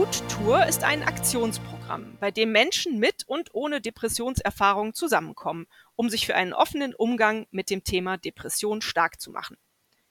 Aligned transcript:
Mut-Tour 0.00 0.64
ist 0.64 0.82
ein 0.82 1.02
Aktionsprogramm, 1.02 2.16
bei 2.20 2.30
dem 2.30 2.52
Menschen 2.52 2.98
mit 2.98 3.28
und 3.28 3.54
ohne 3.54 3.82
Depressionserfahrung 3.82 4.94
zusammenkommen, 4.94 5.66
um 5.94 6.08
sich 6.08 6.24
für 6.24 6.34
einen 6.34 6.54
offenen 6.54 6.94
Umgang 6.94 7.46
mit 7.50 7.68
dem 7.68 7.84
Thema 7.84 8.16
Depression 8.16 8.80
stark 8.80 9.20
zu 9.20 9.30
machen. 9.30 9.58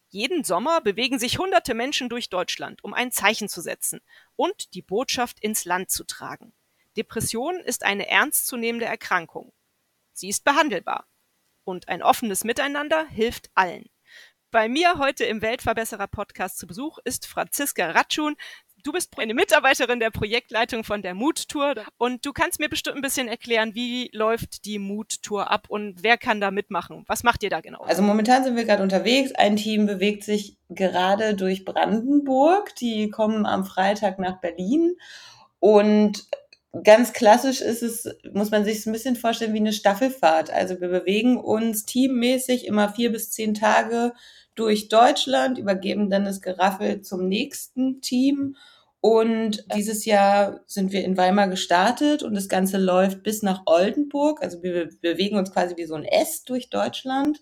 Jeden 0.10 0.44
Sommer 0.44 0.80
bewegen 0.82 1.18
sich 1.18 1.40
hunderte 1.40 1.74
Menschen 1.74 2.08
durch 2.08 2.30
Deutschland, 2.30 2.84
um 2.84 2.94
ein 2.94 3.12
Zeichen 3.12 3.50
zu 3.50 3.62
setzen 3.62 4.00
und 4.36 4.76
die 4.76 4.84
Botschaft 4.84 5.40
ins 5.40 5.66
Land 5.66 5.90
zu 5.90 6.04
tragen. 6.04 6.54
Depression 6.96 7.56
ist 7.56 7.84
eine 7.84 8.08
ernstzunehmende 8.08 8.86
Erkrankung. 8.86 9.52
Sie 10.14 10.30
ist 10.30 10.44
behandelbar. 10.44 11.08
Und 11.64 11.88
ein 11.88 12.04
offenes 12.04 12.44
Miteinander 12.44 13.08
hilft 13.08 13.50
allen. 13.56 13.90
Bei 14.52 14.68
mir 14.68 14.98
heute 14.98 15.26
im 15.26 15.44
Weltverbesserer 15.44 16.08
Podcast 16.08 16.58
zu 16.58 16.66
Besuch 16.66 16.98
ist 17.04 17.28
Franziska 17.28 17.92
Ratschun. 17.92 18.36
Du 18.84 18.92
bist 18.92 19.12
eine 19.18 19.34
Mitarbeiterin 19.34 20.00
der 20.00 20.10
Projektleitung 20.10 20.84
von 20.84 21.02
der 21.02 21.14
Mood 21.14 21.50
Tour 21.50 21.74
und 21.98 22.26
du 22.26 22.32
kannst 22.32 22.60
mir 22.60 22.70
bestimmt 22.70 22.96
ein 22.96 23.02
bisschen 23.02 23.28
erklären, 23.28 23.76
wie 23.76 24.10
läuft 24.14 24.66
die 24.66 24.80
Mood 24.80 25.22
Tour 25.22 25.52
ab 25.52 25.66
und 25.68 26.02
wer 26.04 26.18
kann 26.18 26.40
da 26.40 26.52
mitmachen? 26.52 27.04
Was 27.08 27.24
macht 27.24 27.44
ihr 27.44 27.50
da 27.50 27.60
genau? 27.62 27.82
Also 27.82 28.02
momentan 28.02 28.44
sind 28.44 28.56
wir 28.56 28.64
gerade 28.64 28.84
unterwegs. 28.84 29.34
Ein 29.36 29.58
Team 29.58 29.86
bewegt 29.86 30.24
sich 30.24 30.58
gerade 30.70 31.36
durch 31.36 31.66
Brandenburg. 31.66 32.76
Die 32.76 33.10
kommen 33.10 33.46
am 33.46 33.66
Freitag 33.66 34.20
nach 34.20 34.40
Berlin 34.40 34.96
und 35.60 36.28
ganz 36.84 37.14
klassisch 37.14 37.62
ist 37.62 37.82
es, 37.82 38.08
muss 38.34 38.52
man 38.52 38.64
sich 38.64 38.86
ein 38.86 38.94
bisschen 38.94 39.16
vorstellen 39.16 39.54
wie 39.54 39.60
eine 39.60 39.74
Staffelfahrt. 39.74 40.52
Also 40.52 40.80
wir 40.80 40.90
bewegen 40.90 41.38
uns 41.38 41.86
teammäßig 41.86 42.66
immer 42.66 42.90
vier 42.90 43.12
bis 43.12 43.32
zehn 43.32 43.54
Tage 43.54 44.14
durch 44.60 44.90
Deutschland, 44.90 45.58
übergeben 45.58 46.10
dann 46.10 46.26
das 46.26 46.42
Geraffel 46.42 47.02
zum 47.02 47.28
nächsten 47.28 48.02
Team. 48.02 48.56
Und 49.02 49.66
dieses 49.74 50.04
Jahr 50.04 50.60
sind 50.66 50.92
wir 50.92 51.06
in 51.06 51.16
Weimar 51.16 51.48
gestartet 51.48 52.22
und 52.22 52.36
das 52.36 52.50
Ganze 52.50 52.78
läuft 52.78 53.24
bis 53.24 53.42
nach 53.44 53.62
Oldenburg. 53.66 54.42
Also 54.44 54.62
wir 54.62 54.90
bewegen 55.02 55.38
uns 55.38 55.54
quasi 55.54 55.78
wie 55.78 55.86
so 55.86 55.96
ein 55.96 56.04
S 56.04 56.44
durch 56.44 56.70
Deutschland. 56.70 57.42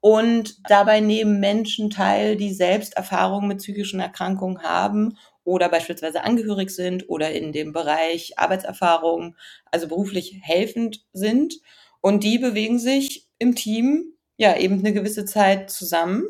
Und 0.00 0.60
dabei 0.68 1.00
nehmen 1.00 1.40
Menschen 1.40 1.90
teil, 1.90 2.36
die 2.36 2.52
selbst 2.52 2.96
Erfahrungen 2.96 3.48
mit 3.48 3.58
psychischen 3.58 4.00
Erkrankungen 4.00 4.62
haben 4.62 5.16
oder 5.44 5.68
beispielsweise 5.68 6.22
angehörig 6.22 6.70
sind 6.70 7.08
oder 7.08 7.32
in 7.32 7.52
dem 7.52 7.72
Bereich 7.72 8.38
Arbeitserfahrung, 8.38 9.34
also 9.72 9.88
beruflich 9.88 10.40
helfend 10.42 11.04
sind. 11.12 11.54
Und 12.00 12.22
die 12.22 12.38
bewegen 12.38 12.78
sich 12.78 13.26
im 13.38 13.54
Team 13.54 14.12
ja 14.36 14.56
eben 14.56 14.78
eine 14.78 14.92
gewisse 14.92 15.24
Zeit 15.24 15.70
zusammen 15.70 16.24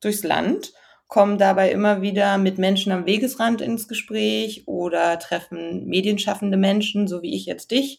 durchs 0.00 0.22
Land, 0.22 0.72
kommen 1.10 1.38
dabei 1.38 1.72
immer 1.72 2.02
wieder 2.02 2.38
mit 2.38 2.58
Menschen 2.58 2.92
am 2.92 3.04
Wegesrand 3.04 3.60
ins 3.60 3.88
Gespräch 3.88 4.62
oder 4.66 5.18
treffen 5.18 5.86
medienschaffende 5.86 6.56
Menschen, 6.56 7.08
so 7.08 7.20
wie 7.20 7.34
ich 7.34 7.46
jetzt 7.46 7.72
dich. 7.72 7.98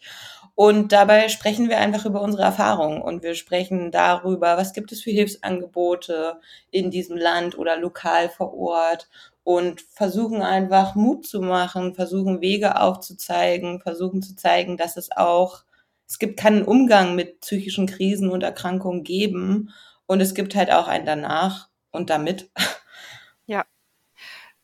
Und 0.55 0.93
dabei 0.93 1.27
sprechen 1.27 1.69
wir 1.69 1.79
einfach 1.79 2.05
über 2.05 2.21
unsere 2.21 2.43
Erfahrungen 2.43 3.01
und 3.01 3.21
wir 3.21 3.35
sprechen 3.35 3.91
darüber, 3.91 4.57
was 4.57 4.73
gibt 4.73 4.91
es 4.91 5.01
für 5.01 5.11
Hilfsangebote 5.11 6.39
in 6.71 6.89
diesem 6.89 7.17
Land 7.17 7.57
oder 7.57 7.77
lokal 7.77 8.29
vor 8.29 8.53
Ort 8.53 9.09
und 9.43 9.81
versuchen 9.81 10.41
einfach 10.41 10.95
Mut 10.95 11.25
zu 11.25 11.41
machen, 11.41 11.95
versuchen 11.95 12.41
Wege 12.41 12.79
aufzuzeigen, 12.79 13.81
versuchen 13.81 14.21
zu 14.21 14.35
zeigen, 14.35 14.77
dass 14.77 14.97
es 14.97 15.11
auch, 15.11 15.63
es 16.07 16.19
gibt 16.19 16.39
keinen 16.39 16.63
Umgang 16.63 17.15
mit 17.15 17.41
psychischen 17.41 17.87
Krisen 17.87 18.29
und 18.29 18.43
Erkrankungen 18.43 19.03
geben 19.03 19.73
und 20.05 20.21
es 20.21 20.33
gibt 20.33 20.55
halt 20.55 20.71
auch 20.71 20.87
ein 20.87 21.05
danach 21.05 21.70
und 21.91 22.09
damit. 22.09 22.49
Ja. 23.45 23.65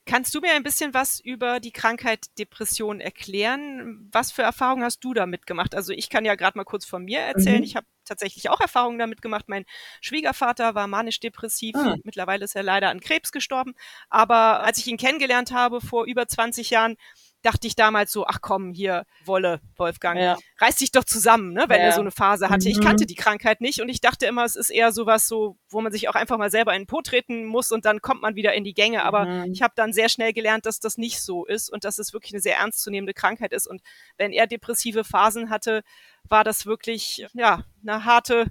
Kannst 0.05 0.33
du 0.33 0.39
mir 0.39 0.53
ein 0.53 0.63
bisschen 0.63 0.93
was 0.93 1.19
über 1.19 1.59
die 1.59 1.73
Krankheit 1.73 2.27
Depression 2.39 3.01
erklären? 3.01 4.07
Was 4.13 4.31
für 4.31 4.41
Erfahrungen 4.41 4.83
hast 4.83 5.03
du 5.03 5.13
damit 5.13 5.45
gemacht? 5.45 5.75
Also 5.75 5.91
ich 5.91 6.09
kann 6.09 6.23
ja 6.23 6.35
gerade 6.35 6.57
mal 6.57 6.63
kurz 6.63 6.85
von 6.85 7.03
mir 7.03 7.19
erzählen. 7.19 7.57
Mhm. 7.57 7.63
Ich 7.63 7.75
habe 7.75 7.85
tatsächlich 8.05 8.49
auch 8.49 8.61
Erfahrungen 8.61 8.99
damit 8.99 9.21
gemacht. 9.21 9.45
Mein 9.49 9.65
Schwiegervater 9.99 10.75
war 10.75 10.87
manisch-depressiv. 10.87 11.75
Ah. 11.75 11.97
Mittlerweile 12.03 12.45
ist 12.45 12.55
er 12.55 12.63
leider 12.63 12.89
an 12.89 13.01
Krebs 13.01 13.33
gestorben. 13.33 13.75
Aber 14.09 14.63
als 14.63 14.77
ich 14.77 14.87
ihn 14.87 14.97
kennengelernt 14.97 15.51
habe 15.51 15.81
vor 15.81 16.05
über 16.05 16.25
20 16.25 16.69
Jahren, 16.69 16.95
dachte 17.41 17.67
ich 17.67 17.75
damals 17.75 18.11
so, 18.11 18.25
ach 18.25 18.39
komm, 18.41 18.73
hier, 18.73 19.05
Wolle, 19.23 19.61
Wolfgang, 19.75 20.19
ja. 20.19 20.37
reiß 20.59 20.77
dich 20.77 20.91
doch 20.91 21.03
zusammen, 21.03 21.53
ne, 21.53 21.65
wenn 21.67 21.79
ja. 21.79 21.87
er 21.87 21.91
so 21.93 22.01
eine 22.01 22.11
Phase 22.11 22.49
hatte. 22.49 22.67
Mhm. 22.67 22.71
Ich 22.71 22.81
kannte 22.81 23.05
die 23.05 23.15
Krankheit 23.15 23.61
nicht 23.61 23.81
und 23.81 23.89
ich 23.89 24.01
dachte 24.01 24.25
immer, 24.25 24.43
es 24.43 24.55
ist 24.55 24.69
eher 24.69 24.91
sowas 24.91 25.27
so, 25.27 25.57
wo 25.69 25.81
man 25.81 25.91
sich 25.91 26.09
auch 26.09 26.15
einfach 26.15 26.37
mal 26.37 26.51
selber 26.51 26.73
in 26.73 26.81
den 26.81 26.87
Po 26.87 27.01
treten 27.01 27.45
muss 27.45 27.71
und 27.71 27.85
dann 27.85 28.01
kommt 28.01 28.21
man 28.21 28.35
wieder 28.35 28.53
in 28.53 28.63
die 28.63 28.73
Gänge. 28.73 29.03
Aber 29.03 29.25
mhm. 29.25 29.53
ich 29.53 29.61
habe 29.61 29.73
dann 29.75 29.93
sehr 29.93 30.09
schnell 30.09 30.33
gelernt, 30.33 30.65
dass 30.65 30.79
das 30.79 30.97
nicht 30.97 31.21
so 31.21 31.45
ist 31.45 31.71
und 31.71 31.83
dass 31.83 31.99
es 31.99 32.13
wirklich 32.13 32.33
eine 32.33 32.41
sehr 32.41 32.57
ernstzunehmende 32.57 33.13
Krankheit 33.13 33.53
ist. 33.53 33.67
Und 33.67 33.81
wenn 34.17 34.31
er 34.31 34.47
depressive 34.47 35.03
Phasen 35.03 35.49
hatte, 35.49 35.83
war 36.23 36.43
das 36.43 36.65
wirklich, 36.65 37.25
ja, 37.33 37.63
eine 37.81 38.03
harte 38.03 38.47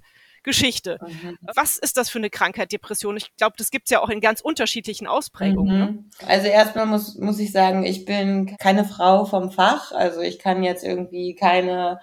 Geschichte. 0.47 0.99
Mhm. 1.03 1.37
Was 1.55 1.77
ist 1.77 1.97
das 1.99 2.09
für 2.09 2.19
eine 2.19 2.31
Krankheit, 2.31 2.73
Depression? 2.73 3.17
Ich 3.17 3.35
glaube, 3.37 3.57
das 3.59 3.71
gibt 3.71 3.87
es 3.87 3.91
ja 3.91 4.01
auch 4.01 4.09
in 4.09 4.21
ganz 4.21 4.41
unterschiedlichen 4.41 5.07
Ausprägungen. 5.07 5.79
Ne? 5.79 5.87
Mhm. 5.87 5.97
Ne? 5.97 6.05
Also 6.27 6.47
erstmal 6.47 6.87
muss, 6.87 7.17
muss 7.19 7.39
ich 7.41 7.53
sagen, 7.53 7.85
ich 7.85 8.07
bin 8.07 8.57
keine 8.57 8.85
Frau 8.85 9.27
vom 9.27 9.51
Fach. 9.51 9.93
Also 9.93 10.21
ich 10.21 10.39
kann 10.39 10.63
jetzt 10.63 10.85
irgendwie 10.85 11.35
keine 11.35 12.01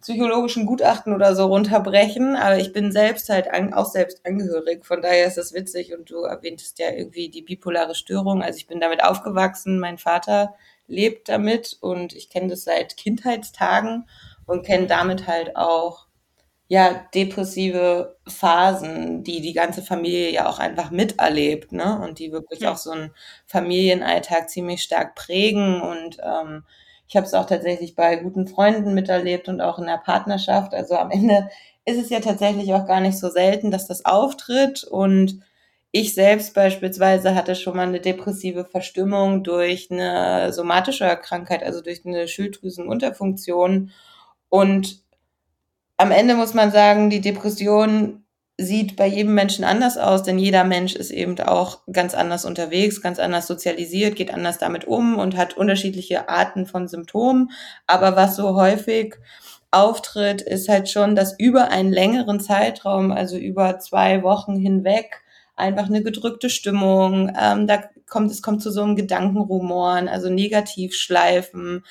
psychologischen 0.00 0.64
Gutachten 0.64 1.12
oder 1.12 1.34
so 1.34 1.46
runterbrechen, 1.46 2.36
aber 2.36 2.56
ich 2.56 2.72
bin 2.72 2.90
selbst 2.90 3.28
halt 3.28 3.50
an, 3.52 3.74
auch 3.74 3.86
selbst 3.86 4.24
angehörig. 4.24 4.86
Von 4.86 5.02
daher 5.02 5.26
ist 5.26 5.36
das 5.36 5.52
witzig 5.52 5.92
und 5.92 6.08
du 6.10 6.22
erwähntest 6.22 6.78
ja 6.78 6.90
irgendwie 6.90 7.28
die 7.28 7.42
bipolare 7.42 7.94
Störung. 7.94 8.42
Also 8.42 8.56
ich 8.56 8.68
bin 8.68 8.80
damit 8.80 9.02
aufgewachsen. 9.02 9.80
Mein 9.80 9.98
Vater 9.98 10.54
lebt 10.86 11.28
damit 11.28 11.76
und 11.80 12.14
ich 12.14 12.30
kenne 12.30 12.48
das 12.48 12.62
seit 12.62 12.96
Kindheitstagen 12.96 14.08
und 14.46 14.64
kenne 14.64 14.86
damit 14.86 15.26
halt 15.26 15.56
auch 15.56 16.06
ja 16.70 17.04
depressive 17.12 18.16
Phasen, 18.28 19.24
die 19.24 19.40
die 19.40 19.54
ganze 19.54 19.82
Familie 19.82 20.30
ja 20.30 20.48
auch 20.48 20.60
einfach 20.60 20.92
miterlebt, 20.92 21.72
ne? 21.72 22.00
Und 22.00 22.20
die 22.20 22.30
wirklich 22.30 22.60
ja. 22.60 22.72
auch 22.72 22.76
so 22.76 22.92
einen 22.92 23.10
Familienalltag 23.46 24.48
ziemlich 24.48 24.84
stark 24.84 25.16
prägen. 25.16 25.80
Und 25.80 26.18
ähm, 26.22 26.62
ich 27.08 27.16
habe 27.16 27.26
es 27.26 27.34
auch 27.34 27.46
tatsächlich 27.46 27.96
bei 27.96 28.14
guten 28.14 28.46
Freunden 28.46 28.94
miterlebt 28.94 29.48
und 29.48 29.60
auch 29.60 29.80
in 29.80 29.86
der 29.86 29.98
Partnerschaft. 29.98 30.72
Also 30.72 30.94
am 30.94 31.10
Ende 31.10 31.48
ist 31.86 31.98
es 31.98 32.08
ja 32.08 32.20
tatsächlich 32.20 32.72
auch 32.72 32.86
gar 32.86 33.00
nicht 33.00 33.18
so 33.18 33.30
selten, 33.30 33.72
dass 33.72 33.88
das 33.88 34.04
auftritt. 34.04 34.84
Und 34.84 35.40
ich 35.90 36.14
selbst 36.14 36.54
beispielsweise 36.54 37.34
hatte 37.34 37.56
schon 37.56 37.74
mal 37.74 37.88
eine 37.88 38.00
depressive 38.00 38.64
Verstimmung 38.64 39.42
durch 39.42 39.90
eine 39.90 40.52
somatische 40.52 41.16
Krankheit, 41.20 41.64
also 41.64 41.80
durch 41.80 42.06
eine 42.06 42.28
Schilddrüsenunterfunktion. 42.28 43.90
Und 44.48 45.02
am 46.00 46.12
Ende 46.12 46.34
muss 46.34 46.54
man 46.54 46.72
sagen, 46.72 47.10
die 47.10 47.20
Depression 47.20 48.24
sieht 48.56 48.96
bei 48.96 49.06
jedem 49.06 49.34
Menschen 49.34 49.66
anders 49.66 49.98
aus, 49.98 50.22
denn 50.22 50.38
jeder 50.38 50.64
Mensch 50.64 50.94
ist 50.94 51.10
eben 51.10 51.38
auch 51.40 51.80
ganz 51.92 52.14
anders 52.14 52.46
unterwegs, 52.46 53.02
ganz 53.02 53.18
anders 53.18 53.46
sozialisiert, 53.46 54.16
geht 54.16 54.32
anders 54.32 54.56
damit 54.56 54.86
um 54.86 55.18
und 55.18 55.36
hat 55.36 55.58
unterschiedliche 55.58 56.30
Arten 56.30 56.64
von 56.64 56.88
Symptomen. 56.88 57.50
Aber 57.86 58.16
was 58.16 58.34
so 58.34 58.54
häufig 58.54 59.16
auftritt, 59.70 60.40
ist 60.40 60.70
halt 60.70 60.88
schon, 60.88 61.14
dass 61.16 61.38
über 61.38 61.68
einen 61.68 61.92
längeren 61.92 62.40
Zeitraum, 62.40 63.12
also 63.12 63.36
über 63.36 63.78
zwei 63.78 64.22
Wochen 64.22 64.56
hinweg, 64.56 65.20
einfach 65.54 65.86
eine 65.86 66.02
gedrückte 66.02 66.48
Stimmung, 66.48 67.30
ähm, 67.38 67.66
da 67.66 67.82
kommt 68.08 68.30
es 68.30 68.40
kommt 68.42 68.62
zu 68.62 68.70
so 68.70 68.82
einem 68.82 68.96
Gedankenrumoren, 68.96 70.08
also 70.08 70.30
Negativschleifen, 70.30 71.84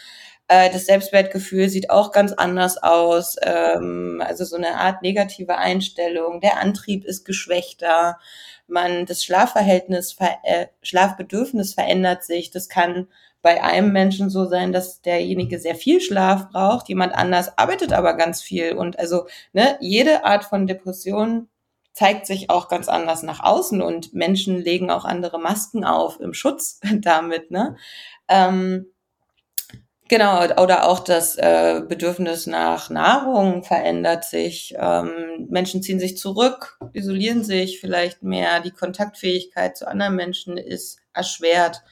äh, 0.50 0.70
das 0.72 0.88
Selbstwertgefühl 0.88 1.70
sieht 1.70 1.90
auch 1.92 2.12
ganz 2.12 2.34
anders 2.34 2.82
aus. 2.82 3.38
Ähm, 3.42 4.22
also 4.26 4.44
so 4.44 4.58
eine 4.58 4.76
Art 4.76 5.02
negative 5.04 5.58
Einstellung. 5.58 6.42
Der 6.42 6.60
Antrieb 6.60 7.06
ist 7.06 7.24
geschwächter. 7.24 8.20
Man, 8.68 9.06
das 9.06 9.24
Schlafverhältnis, 9.24 10.18
äh, 10.44 10.68
Schlafbedürfnis 10.82 11.76
verändert 11.76 12.24
sich. 12.24 12.52
Das 12.52 12.68
kann 12.68 13.08
bei 13.42 13.64
einem 13.64 13.94
Menschen 13.94 14.30
so 14.30 14.46
sein, 14.46 14.74
dass 14.74 15.02
derjenige 15.02 15.60
sehr 15.60 15.76
viel 15.76 16.02
Schlaf 16.02 16.50
braucht, 16.50 16.90
jemand 16.90 17.14
anders 17.16 17.58
arbeitet 17.58 17.94
aber 17.94 18.16
ganz 18.16 18.42
viel. 18.42 18.74
Und 18.74 19.00
also 19.00 19.28
ne, 19.54 19.78
jede 19.80 20.26
Art 20.26 20.44
von 20.46 20.68
Depression 20.68 21.48
zeigt 21.94 22.26
sich 22.26 22.50
auch 22.50 22.70
ganz 22.70 22.90
anders 22.90 23.24
nach 23.24 23.40
außen 23.42 23.82
und 23.82 24.14
Menschen 24.14 24.58
legen 24.58 24.90
auch 24.90 25.06
andere 25.06 25.40
Masken 25.40 25.86
auf 25.86 26.20
im 26.20 26.34
Schutz 26.34 26.80
damit, 27.02 27.52
ne? 27.52 27.78
Ähm, 28.28 28.88
Genau, 30.10 30.44
oder 30.62 30.88
auch 30.88 31.00
das 31.00 31.36
äh, 31.36 31.84
Bedürfnis 31.88 32.48
nach 32.48 32.90
Nahrung 32.90 33.64
verändert 33.64 34.26
sich. 34.26 34.74
Ähm, 34.76 35.48
Menschen 35.50 35.84
ziehen 35.84 36.00
sich 36.00 36.18
zurück, 36.18 36.80
isolieren 36.94 37.44
sich 37.44 37.80
vielleicht 37.80 38.24
mehr. 38.24 38.60
Die 38.60 38.72
Kontaktfähigkeit 38.72 39.78
zu 39.78 39.88
anderen 39.88 40.16
Menschen 40.16 40.58
ist 40.58 41.00
erschwert. 41.14 41.84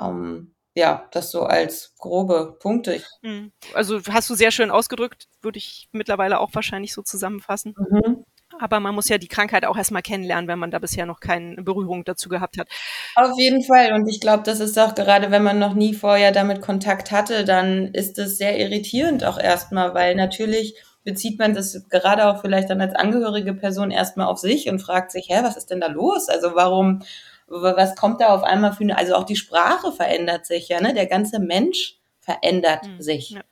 Ähm, 0.00 0.54
ja, 0.74 1.06
das 1.12 1.30
so 1.30 1.42
als 1.42 1.94
grobe 1.98 2.56
Punkte. 2.58 3.02
Hm. 3.22 3.52
Also 3.74 4.00
hast 4.10 4.30
du 4.30 4.34
sehr 4.34 4.50
schön 4.50 4.70
ausgedrückt, 4.70 5.28
würde 5.42 5.58
ich 5.58 5.88
mittlerweile 5.92 6.40
auch 6.40 6.50
wahrscheinlich 6.54 6.94
so 6.94 7.02
zusammenfassen. 7.02 7.74
Mhm. 7.78 8.24
Aber 8.60 8.80
man 8.80 8.94
muss 8.94 9.08
ja 9.08 9.18
die 9.18 9.28
Krankheit 9.28 9.64
auch 9.64 9.76
erstmal 9.76 10.02
kennenlernen, 10.02 10.48
wenn 10.48 10.58
man 10.58 10.70
da 10.70 10.78
bisher 10.78 11.06
noch 11.06 11.20
keine 11.20 11.62
Berührung 11.62 12.04
dazu 12.04 12.28
gehabt 12.28 12.58
hat. 12.58 12.68
Auf 13.14 13.38
jeden 13.38 13.62
Fall. 13.62 13.92
Und 13.92 14.08
ich 14.08 14.20
glaube, 14.20 14.42
das 14.44 14.60
ist 14.60 14.78
auch 14.78 14.94
gerade, 14.94 15.30
wenn 15.30 15.42
man 15.42 15.58
noch 15.58 15.74
nie 15.74 15.94
vorher 15.94 16.32
damit 16.32 16.60
Kontakt 16.60 17.10
hatte, 17.10 17.44
dann 17.44 17.88
ist 17.88 18.18
es 18.18 18.38
sehr 18.38 18.58
irritierend 18.58 19.24
auch 19.24 19.38
erstmal, 19.38 19.94
weil 19.94 20.14
natürlich 20.14 20.74
bezieht 21.04 21.38
man 21.38 21.54
das 21.54 21.84
gerade 21.90 22.26
auch 22.26 22.40
vielleicht 22.40 22.70
dann 22.70 22.80
als 22.80 22.94
angehörige 22.94 23.54
Person 23.54 23.90
erstmal 23.90 24.26
auf 24.26 24.38
sich 24.38 24.68
und 24.68 24.80
fragt 24.80 25.12
sich, 25.12 25.28
hä, 25.28 25.40
was 25.42 25.56
ist 25.56 25.70
denn 25.70 25.80
da 25.80 25.88
los? 25.88 26.28
Also 26.28 26.54
warum, 26.54 27.02
was 27.46 27.94
kommt 27.94 28.20
da 28.20 28.28
auf 28.28 28.42
einmal 28.42 28.72
für 28.72 28.84
eine, 28.84 28.96
also 28.96 29.14
auch 29.14 29.24
die 29.24 29.36
Sprache 29.36 29.92
verändert 29.92 30.46
sich 30.46 30.68
ja, 30.68 30.80
ne? 30.80 30.94
Der 30.94 31.06
ganze 31.06 31.40
Mensch 31.40 31.98
verändert 32.20 32.86
mhm. 32.86 33.02
sich. 33.02 33.30
Ja. 33.30 33.42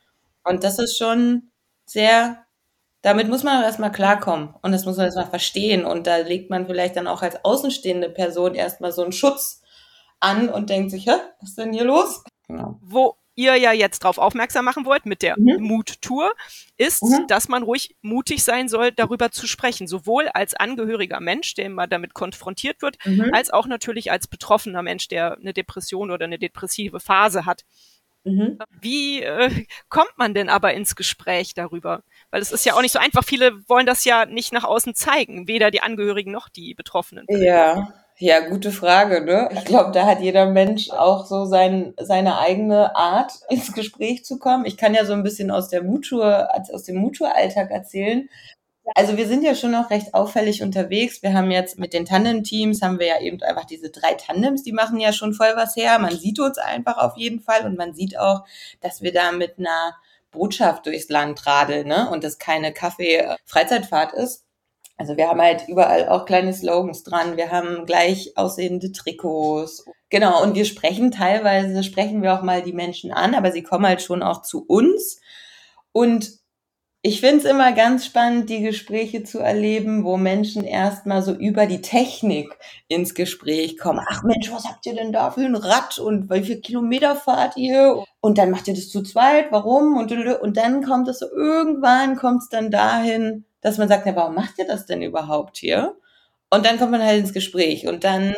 Und 0.44 0.64
das 0.64 0.78
ist 0.78 0.96
schon 0.96 1.50
sehr 1.84 2.44
damit 3.02 3.28
muss 3.28 3.42
man 3.42 3.58
auch 3.60 3.64
erstmal 3.64 3.92
klarkommen 3.92 4.54
und 4.62 4.72
das 4.72 4.86
muss 4.86 4.96
man 4.96 5.06
erstmal 5.06 5.28
verstehen. 5.28 5.84
Und 5.84 6.06
da 6.06 6.18
legt 6.18 6.50
man 6.50 6.66
vielleicht 6.66 6.96
dann 6.96 7.08
auch 7.08 7.22
als 7.22 7.44
außenstehende 7.44 8.08
Person 8.08 8.54
erstmal 8.54 8.92
so 8.92 9.02
einen 9.02 9.12
Schutz 9.12 9.62
an 10.20 10.48
und 10.48 10.70
denkt 10.70 10.92
sich, 10.92 11.06
hä, 11.06 11.16
was 11.40 11.50
ist 11.50 11.58
denn 11.58 11.72
hier 11.72 11.84
los? 11.84 12.22
Genau. 12.46 12.78
Wo 12.80 13.16
ihr 13.34 13.56
ja 13.56 13.72
jetzt 13.72 14.00
drauf 14.00 14.18
aufmerksam 14.18 14.64
machen 14.64 14.84
wollt 14.84 15.06
mit 15.06 15.22
der 15.22 15.38
mhm. 15.38 15.56
Mut-Tour, 15.60 16.32
ist, 16.76 17.02
mhm. 17.02 17.26
dass 17.26 17.48
man 17.48 17.62
ruhig 17.62 17.96
mutig 18.02 18.44
sein 18.44 18.68
soll, 18.68 18.92
darüber 18.92 19.30
zu 19.30 19.46
sprechen. 19.46 19.86
Sowohl 19.86 20.28
als 20.28 20.54
angehöriger 20.54 21.20
Mensch, 21.20 21.54
der 21.54 21.66
immer 21.66 21.86
damit 21.86 22.14
konfrontiert 22.14 22.82
wird, 22.82 22.98
mhm. 23.04 23.30
als 23.32 23.50
auch 23.50 23.66
natürlich 23.66 24.10
als 24.12 24.28
betroffener 24.28 24.82
Mensch, 24.82 25.08
der 25.08 25.38
eine 25.38 25.52
Depression 25.52 26.10
oder 26.10 26.26
eine 26.26 26.38
depressive 26.38 27.00
Phase 27.00 27.46
hat. 27.46 27.64
Mhm. 28.24 28.58
Wie 28.80 29.22
äh, 29.22 29.50
kommt 29.88 30.12
man 30.16 30.34
denn 30.34 30.48
aber 30.48 30.74
ins 30.74 30.96
Gespräch 30.96 31.54
darüber? 31.54 32.02
Weil 32.30 32.42
es 32.42 32.52
ist 32.52 32.64
ja 32.64 32.74
auch 32.74 32.82
nicht 32.82 32.92
so 32.92 32.98
einfach. 32.98 33.24
Viele 33.24 33.68
wollen 33.68 33.86
das 33.86 34.04
ja 34.04 34.26
nicht 34.26 34.52
nach 34.52 34.64
außen 34.64 34.94
zeigen, 34.94 35.48
weder 35.48 35.70
die 35.70 35.82
Angehörigen 35.82 36.32
noch 36.32 36.48
die 36.48 36.74
Betroffenen. 36.74 37.26
Ja, 37.28 37.92
ja, 38.18 38.38
gute 38.40 38.70
Frage. 38.70 39.24
Ne? 39.24 39.48
Ich 39.52 39.64
glaube, 39.64 39.90
da 39.90 40.06
hat 40.06 40.20
jeder 40.20 40.46
Mensch 40.46 40.90
auch 40.90 41.26
so 41.26 41.44
sein, 41.44 41.94
seine 42.00 42.38
eigene 42.38 42.94
Art, 42.94 43.32
ins 43.50 43.72
Gespräch 43.72 44.24
zu 44.24 44.38
kommen. 44.38 44.64
Ich 44.64 44.76
kann 44.76 44.94
ja 44.94 45.04
so 45.04 45.12
ein 45.12 45.24
bisschen 45.24 45.50
aus 45.50 45.68
der 45.68 45.82
Mutur, 45.82 46.48
aus 46.72 46.84
dem 46.84 46.96
Mutur-Alltag 46.96 47.70
erzählen. 47.70 48.28
Also 48.94 49.16
wir 49.16 49.28
sind 49.28 49.44
ja 49.44 49.54
schon 49.54 49.70
noch 49.70 49.90
recht 49.90 50.12
auffällig 50.12 50.62
unterwegs. 50.62 51.22
Wir 51.22 51.34
haben 51.34 51.50
jetzt 51.50 51.78
mit 51.78 51.92
den 51.92 52.04
Tandem-Teams 52.04 52.82
haben 52.82 52.98
wir 52.98 53.06
ja 53.06 53.20
eben 53.20 53.40
einfach 53.42 53.64
diese 53.64 53.90
drei 53.90 54.14
Tandems, 54.14 54.64
die 54.64 54.72
machen 54.72 54.98
ja 54.98 55.12
schon 55.12 55.34
voll 55.34 55.52
was 55.54 55.76
her. 55.76 55.98
Man 55.98 56.16
sieht 56.16 56.40
uns 56.40 56.58
einfach 56.58 56.98
auf 56.98 57.16
jeden 57.16 57.40
Fall 57.40 57.64
und 57.64 57.76
man 57.76 57.94
sieht 57.94 58.18
auch, 58.18 58.44
dass 58.80 59.00
wir 59.00 59.12
da 59.12 59.32
mit 59.32 59.58
einer 59.58 59.96
Botschaft 60.32 60.86
durchs 60.86 61.08
Land 61.08 61.46
radeln, 61.46 61.86
ne? 61.86 62.10
Und 62.10 62.24
das 62.24 62.38
keine 62.38 62.72
Kaffee-Freizeitfahrt 62.72 64.14
ist. 64.14 64.44
Also 64.96 65.16
wir 65.16 65.28
haben 65.28 65.40
halt 65.40 65.68
überall 65.68 66.08
auch 66.08 66.26
kleine 66.26 66.52
Slogans 66.52 67.02
dran. 67.02 67.36
Wir 67.36 67.50
haben 67.50 67.86
gleich 67.86 68.36
aussehende 68.36 68.92
Trikots. 68.92 69.84
Genau. 70.10 70.42
Und 70.42 70.54
wir 70.54 70.64
sprechen 70.64 71.10
teilweise, 71.10 71.82
sprechen 71.82 72.22
wir 72.22 72.34
auch 72.34 72.42
mal 72.42 72.62
die 72.62 72.72
Menschen 72.72 73.12
an, 73.12 73.34
aber 73.34 73.52
sie 73.52 73.62
kommen 73.62 73.86
halt 73.86 74.02
schon 74.02 74.22
auch 74.22 74.42
zu 74.42 74.64
uns. 74.66 75.20
Und 75.92 76.41
ich 77.04 77.20
finde 77.20 77.38
es 77.38 77.44
immer 77.44 77.72
ganz 77.72 78.06
spannend, 78.06 78.48
die 78.48 78.62
Gespräche 78.62 79.24
zu 79.24 79.40
erleben, 79.40 80.04
wo 80.04 80.16
Menschen 80.16 80.62
erstmal 80.62 81.20
so 81.22 81.32
über 81.32 81.66
die 81.66 81.80
Technik 81.80 82.56
ins 82.86 83.14
Gespräch 83.14 83.76
kommen. 83.76 84.04
Ach 84.08 84.22
Mensch, 84.22 84.52
was 84.52 84.66
habt 84.66 84.86
ihr 84.86 84.94
denn 84.94 85.12
da 85.12 85.32
für 85.32 85.40
ein 85.40 85.56
Rad 85.56 85.98
und 85.98 86.30
wie 86.30 86.44
viele 86.44 86.60
Kilometer 86.60 87.16
fahrt 87.16 87.56
ihr? 87.56 88.04
Und 88.20 88.38
dann 88.38 88.50
macht 88.50 88.68
ihr 88.68 88.74
das 88.74 88.88
zu 88.88 89.02
zweit, 89.02 89.46
warum? 89.50 89.96
Und, 89.96 90.12
und 90.12 90.56
dann 90.56 90.84
kommt 90.84 91.08
es 91.08 91.18
so, 91.18 91.26
irgendwann 91.28 92.14
kommt 92.16 92.42
es 92.42 92.48
dann 92.48 92.70
dahin, 92.70 93.46
dass 93.62 93.78
man 93.78 93.88
sagt, 93.88 94.06
na, 94.06 94.14
warum 94.14 94.36
macht 94.36 94.58
ihr 94.58 94.66
das 94.66 94.86
denn 94.86 95.02
überhaupt 95.02 95.56
hier? 95.56 95.96
Und 96.50 96.64
dann 96.64 96.78
kommt 96.78 96.92
man 96.92 97.02
halt 97.02 97.18
ins 97.18 97.32
Gespräch 97.32 97.88
und 97.88 98.04
dann 98.04 98.36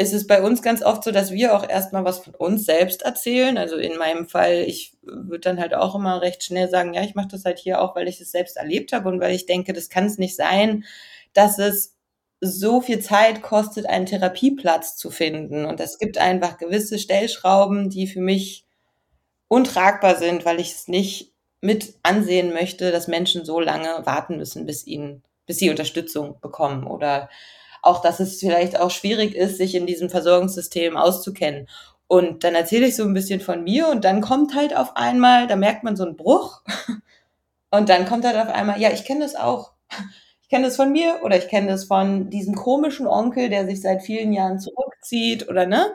ist 0.00 0.14
es 0.14 0.28
bei 0.28 0.42
uns 0.42 0.62
ganz 0.62 0.82
oft 0.82 1.02
so, 1.02 1.10
dass 1.10 1.32
wir 1.32 1.56
auch 1.56 1.68
erstmal 1.68 2.04
was 2.04 2.20
von 2.20 2.34
uns 2.36 2.64
selbst 2.64 3.02
erzählen. 3.02 3.58
Also 3.58 3.76
in 3.76 3.98
meinem 3.98 4.28
Fall, 4.28 4.62
ich 4.64 4.96
würde 5.02 5.40
dann 5.40 5.60
halt 5.60 5.74
auch 5.74 5.96
immer 5.96 6.22
recht 6.22 6.44
schnell 6.44 6.70
sagen, 6.70 6.94
ja, 6.94 7.02
ich 7.02 7.16
mache 7.16 7.28
das 7.32 7.44
halt 7.44 7.58
hier 7.58 7.82
auch, 7.82 7.96
weil 7.96 8.06
ich 8.06 8.20
es 8.20 8.30
selbst 8.30 8.56
erlebt 8.56 8.92
habe 8.92 9.08
und 9.08 9.20
weil 9.20 9.34
ich 9.34 9.46
denke, 9.46 9.72
das 9.72 9.90
kann 9.90 10.06
es 10.06 10.16
nicht 10.16 10.36
sein, 10.36 10.84
dass 11.32 11.58
es 11.58 11.96
so 12.40 12.80
viel 12.80 13.00
Zeit 13.00 13.42
kostet, 13.42 13.86
einen 13.86 14.06
Therapieplatz 14.06 14.96
zu 14.96 15.10
finden. 15.10 15.64
Und 15.64 15.80
es 15.80 15.98
gibt 15.98 16.16
einfach 16.16 16.58
gewisse 16.58 17.00
Stellschrauben, 17.00 17.90
die 17.90 18.06
für 18.06 18.20
mich 18.20 18.64
untragbar 19.48 20.14
sind, 20.14 20.44
weil 20.44 20.60
ich 20.60 20.74
es 20.74 20.86
nicht 20.86 21.32
mit 21.60 21.94
ansehen 22.04 22.52
möchte, 22.52 22.92
dass 22.92 23.08
Menschen 23.08 23.44
so 23.44 23.58
lange 23.58 24.06
warten 24.06 24.36
müssen, 24.36 24.64
bis 24.64 24.86
ihnen, 24.86 25.24
bis 25.44 25.58
sie 25.58 25.70
Unterstützung 25.70 26.38
bekommen 26.40 26.86
oder 26.86 27.28
auch, 27.82 28.02
dass 28.02 28.20
es 28.20 28.38
vielleicht 28.38 28.78
auch 28.78 28.90
schwierig 28.90 29.34
ist, 29.34 29.58
sich 29.58 29.74
in 29.74 29.86
diesem 29.86 30.10
Versorgungssystem 30.10 30.96
auszukennen. 30.96 31.68
Und 32.06 32.42
dann 32.42 32.54
erzähle 32.54 32.86
ich 32.86 32.96
so 32.96 33.04
ein 33.04 33.14
bisschen 33.14 33.40
von 33.40 33.62
mir 33.64 33.88
und 33.88 34.04
dann 34.04 34.22
kommt 34.22 34.54
halt 34.54 34.74
auf 34.74 34.96
einmal, 34.96 35.46
da 35.46 35.56
merkt 35.56 35.84
man 35.84 35.96
so 35.96 36.04
einen 36.04 36.16
Bruch. 36.16 36.62
Und 37.70 37.90
dann 37.90 38.06
kommt 38.06 38.24
halt 38.24 38.38
auf 38.38 38.48
einmal, 38.48 38.80
ja, 38.80 38.90
ich 38.90 39.04
kenne 39.04 39.20
das 39.20 39.34
auch. 39.34 39.72
Ich 40.42 40.50
kenne 40.50 40.64
das 40.64 40.76
von 40.76 40.90
mir 40.92 41.20
oder 41.24 41.36
ich 41.36 41.48
kenne 41.48 41.66
das 41.66 41.84
von 41.84 42.30
diesem 42.30 42.54
komischen 42.54 43.06
Onkel, 43.06 43.50
der 43.50 43.66
sich 43.66 43.82
seit 43.82 44.00
vielen 44.00 44.32
Jahren 44.32 44.58
zurückzieht 44.58 45.46
oder 45.46 45.66
ne? 45.66 45.94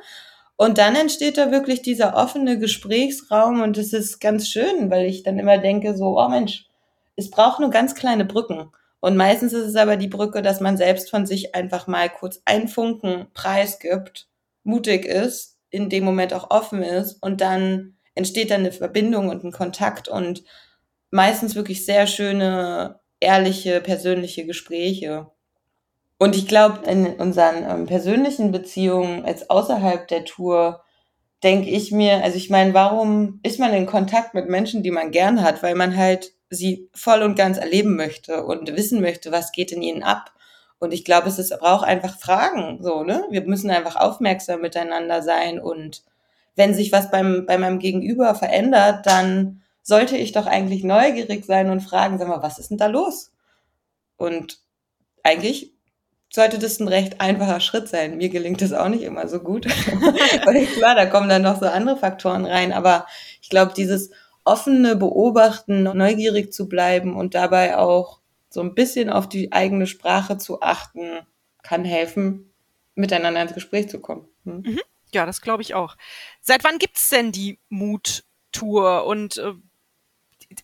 Und 0.57 0.77
dann 0.77 0.95
entsteht 0.95 1.39
da 1.39 1.50
wirklich 1.50 1.81
dieser 1.81 2.15
offene 2.15 2.59
Gesprächsraum 2.59 3.63
und 3.63 3.77
das 3.77 3.94
ist 3.94 4.19
ganz 4.19 4.47
schön, 4.47 4.91
weil 4.91 5.07
ich 5.07 5.24
dann 5.24 5.39
immer 5.39 5.57
denke 5.57 5.97
so, 5.97 6.19
oh 6.19 6.30
Mensch, 6.30 6.68
es 7.15 7.31
braucht 7.31 7.62
nur 7.62 7.71
ganz 7.71 7.95
kleine 7.95 8.25
Brücken. 8.25 8.71
Und 9.03 9.17
meistens 9.17 9.51
ist 9.51 9.67
es 9.67 9.75
aber 9.75 9.97
die 9.97 10.07
Brücke, 10.07 10.41
dass 10.41 10.61
man 10.61 10.77
selbst 10.77 11.09
von 11.09 11.25
sich 11.25 11.55
einfach 11.55 11.88
mal 11.88 12.09
kurz 12.09 12.41
einen 12.45 12.69
Funken 12.69 13.27
preisgibt, 13.33 14.29
mutig 14.63 15.03
ist, 15.03 15.57
in 15.69 15.89
dem 15.89 16.05
Moment 16.05 16.33
auch 16.33 16.51
offen 16.51 16.81
ist 16.83 17.21
und 17.21 17.41
dann 17.41 17.97
entsteht 18.15 18.50
dann 18.50 18.61
eine 18.61 18.71
Verbindung 18.71 19.28
und 19.28 19.44
ein 19.44 19.51
Kontakt 19.51 20.07
und 20.07 20.45
meistens 21.11 21.54
wirklich 21.54 21.85
sehr 21.85 22.07
schöne, 22.07 23.01
ehrliche, 23.19 23.81
persönliche 23.81 24.45
Gespräche. 24.45 25.28
Und 26.18 26.37
ich 26.37 26.47
glaube, 26.47 26.89
in 26.89 27.06
unseren 27.16 27.69
ähm, 27.69 27.85
persönlichen 27.87 28.54
Beziehungen 28.54 29.25
als 29.25 29.49
außerhalb 29.49 30.07
der 30.07 30.23
Tour 30.23 30.81
denke 31.44 31.69
ich 31.69 31.92
mir, 31.92 32.23
also 32.23 32.37
ich 32.37 32.49
meine, 32.49 32.73
warum 32.73 33.42
ist 33.44 33.59
man 33.59 33.73
in 33.73 33.85
Kontakt 33.85 34.33
mit 34.33 34.47
Menschen, 34.47 34.81
die 34.81 34.92
man 34.92 35.11
gern 35.11 35.44
hat? 35.44 35.61
Weil 35.61 35.75
man 35.75 35.97
halt 35.97 36.31
sie 36.54 36.90
voll 36.94 37.22
und 37.24 37.36
ganz 37.36 37.57
erleben 37.57 37.95
möchte 37.95 38.44
und 38.44 38.76
wissen 38.76 39.02
möchte, 39.02 39.31
was 39.31 39.52
geht 39.52 39.72
in 39.72 39.81
ihnen 39.81 40.04
ab. 40.04 40.31
Und 40.80 40.94
ich 40.94 41.06
glaube, 41.06 41.30
es 41.30 41.40
ist, 41.40 41.57
braucht 41.60 41.86
einfach 41.86 42.19
Fragen, 42.19 42.80
so, 42.81 43.04
ne? 43.04 43.26
Wir 43.30 43.42
müssen 43.44 43.72
einfach 43.72 43.95
aufmerksam 43.95 44.62
miteinander 44.62 45.22
sein 45.22 45.60
und 45.60 46.04
wenn 46.56 46.74
sich 46.74 46.92
was 46.92 47.10
beim, 47.10 47.45
bei 47.45 47.57
meinem 47.57 47.80
Gegenüber 47.80 48.36
verändert, 48.36 49.06
dann 49.06 49.62
sollte 49.81 50.18
ich 50.18 50.31
doch 50.31 50.45
eigentlich 50.45 50.83
neugierig 50.83 51.45
sein 51.45 51.69
und 51.69 51.81
fragen, 51.81 52.18
sag 52.18 52.28
mal, 52.28 52.44
was 52.44 52.60
ist 52.60 52.69
denn 52.69 52.78
da 52.78 52.88
los? 52.88 53.31
Und 54.18 54.60
eigentlich 55.24 55.74
sollte 56.33 56.57
das 56.57 56.80
ein 56.80 56.88
recht 56.88 57.22
einfacher 57.22 57.60
Schritt 57.60 57.88
sein. 57.88 58.18
Mir 58.18 58.30
gelingt 58.30 58.62
das 58.62 58.74
auch 58.74 58.90
nicht 58.90 59.04
immer 59.04 59.28
so 59.28 59.40
gut. 59.40 59.66
Weil 60.45 60.66
klar, 60.66 60.95
da 60.95 61.06
kommen 61.06 61.30
dann 61.30 61.44
noch 61.44 61.60
so 61.60 61.68
andere 61.68 61.98
Faktoren 61.98 62.45
rein. 62.45 62.74
Aber 62.74 63.06
ich 63.42 63.50
glaube, 63.50 63.74
dieses 63.76 64.10
offene 64.45 64.95
Beobachten, 64.95 65.83
neugierig 65.83 66.52
zu 66.52 66.68
bleiben 66.68 67.16
und 67.16 67.35
dabei 67.35 67.78
auch 67.78 68.19
so 68.50 68.62
ein 68.62 68.76
bisschen 68.76 69.09
auf 69.09 69.28
die 69.28 69.52
eigene 69.52 69.88
Sprache 69.88 70.38
zu 70.38 70.62
achten, 70.62 71.26
kann 71.64 71.85
helfen, 71.85 72.54
miteinander 72.95 73.42
ins 73.42 73.54
Gespräch 73.54 73.90
zu 73.90 74.00
kommen. 74.00 74.28
Hm? 74.44 74.62
Mhm. 74.66 74.81
Ja, 75.14 75.26
das 75.26 75.42
glaube 75.42 75.62
ich 75.62 75.73
auch. 75.73 75.95
Seit 76.42 76.64
wann 76.64 76.80
gibt's 76.80 77.09
denn 77.09 77.31
die 77.31 77.59
Mut-Tour? 77.69 79.06
Und 79.06 79.38
äh, 79.38 79.54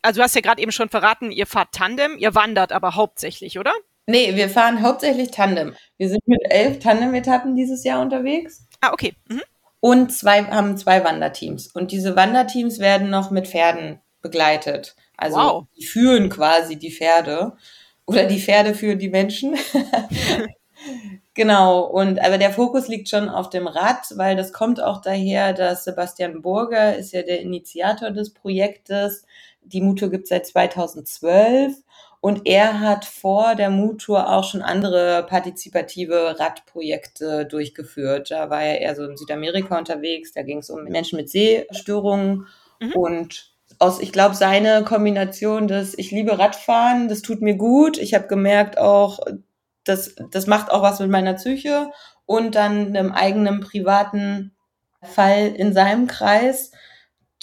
also 0.02 0.20
du 0.20 0.24
hast 0.24 0.36
ja 0.36 0.42
gerade 0.42 0.62
eben 0.62 0.72
schon 0.72 0.90
verraten, 0.90 1.32
ihr 1.32 1.48
fahrt 1.48 1.72
Tandem, 1.72 2.18
ihr 2.18 2.36
wandert 2.36 2.72
aber 2.72 2.96
hauptsächlich, 2.96 3.60
oder? 3.60 3.74
Nee, 4.08 4.36
wir 4.36 4.50
fahren 4.50 4.82
hauptsächlich 4.82 5.32
Tandem. 5.32 5.76
Wir 5.98 6.10
sind 6.10 6.28
mit 6.28 6.42
elf 6.50 6.80
Tandem-Etappen 6.80 7.56
dieses 7.56 7.84
Jahr 7.84 8.02
unterwegs. 8.02 8.68
Ah, 8.82 8.92
okay. 8.92 9.14
Mhm 9.28 9.42
und 9.80 10.12
zwei, 10.12 10.44
haben 10.46 10.78
zwei 10.78 11.04
Wanderteams. 11.04 11.68
Und 11.68 11.92
diese 11.92 12.16
Wanderteams 12.16 12.80
werden 12.80 13.10
noch 13.10 13.32
mit 13.32 13.48
Pferden 13.48 14.00
begleitet. 14.22 14.96
Also 15.18 15.38
wow. 15.38 15.66
die 15.78 15.86
führen 15.86 16.30
quasi 16.30 16.78
die 16.78 16.92
Pferde. 16.92 17.54
oder 18.06 18.26
die 18.26 18.40
Pferde 18.40 18.74
für 18.74 18.96
die 18.96 19.10
Menschen. 19.10 19.56
Genau, 21.36 21.84
und 21.84 22.20
aber 22.20 22.38
der 22.38 22.52
Fokus 22.52 22.90
liegt 22.90 23.08
schon 23.08 23.30
auf 23.30 23.50
dem 23.50 23.68
Rad, 23.68 24.06
weil 24.16 24.36
das 24.36 24.52
kommt 24.52 24.82
auch 24.82 25.00
daher, 25.00 25.54
dass 25.54 25.86
Sebastian 25.86 26.42
Burger 26.42 26.98
ist 26.98 27.14
ja 27.14 27.22
der 27.22 27.40
Initiator 27.40 28.12
des 28.12 28.34
Projektes. 28.34 29.26
Die 29.62 29.80
Mutur 29.80 30.10
gibt 30.10 30.24
es 30.24 30.30
seit 30.30 30.48
2012 30.48 31.78
und 32.22 32.46
er 32.46 32.82
hat 32.82 33.06
vor 33.06 33.56
der 33.56 33.70
Mutur 33.70 34.30
auch 34.30 34.44
schon 34.44 34.62
andere 34.62 35.26
partizipative 35.28 36.40
Radprojekte 36.40 37.46
durchgeführt. 37.46 38.32
Da 38.32 38.50
war 38.50 38.62
er 38.62 38.82
eher 38.82 38.96
so 38.96 39.06
in 39.06 39.16
Südamerika 39.16 39.78
unterwegs, 39.78 40.34
da 40.34 40.42
ging 40.42 40.60
es 40.60 40.70
um 40.70 40.84
Menschen 40.84 41.18
mit 41.18 41.30
Sehstörungen 41.30 42.48
mhm. 42.80 42.92
und 42.94 43.54
aus, 43.78 44.02
ich 44.02 44.12
glaube, 44.12 44.36
seine 44.36 44.84
Kombination 44.84 45.68
des, 45.68 45.98
ich 45.98 46.12
liebe 46.12 46.38
Radfahren, 46.38 47.08
das 47.08 47.22
tut 47.22 47.42
mir 47.42 47.56
gut. 47.56 47.98
Ich 47.98 48.14
habe 48.14 48.28
gemerkt 48.28 48.78
auch, 48.78 49.20
das, 49.86 50.16
das 50.32 50.48
macht 50.48 50.72
auch 50.72 50.82
was 50.82 51.00
mit 51.00 51.10
meiner 51.10 51.36
Psyche 51.36 51.92
und 52.26 52.56
dann 52.56 52.88
einem 52.88 53.12
eigenen 53.12 53.62
privaten 53.62 54.54
Fall 55.02 55.48
in 55.48 55.74
seinem 55.74 56.08
Kreis. 56.08 56.72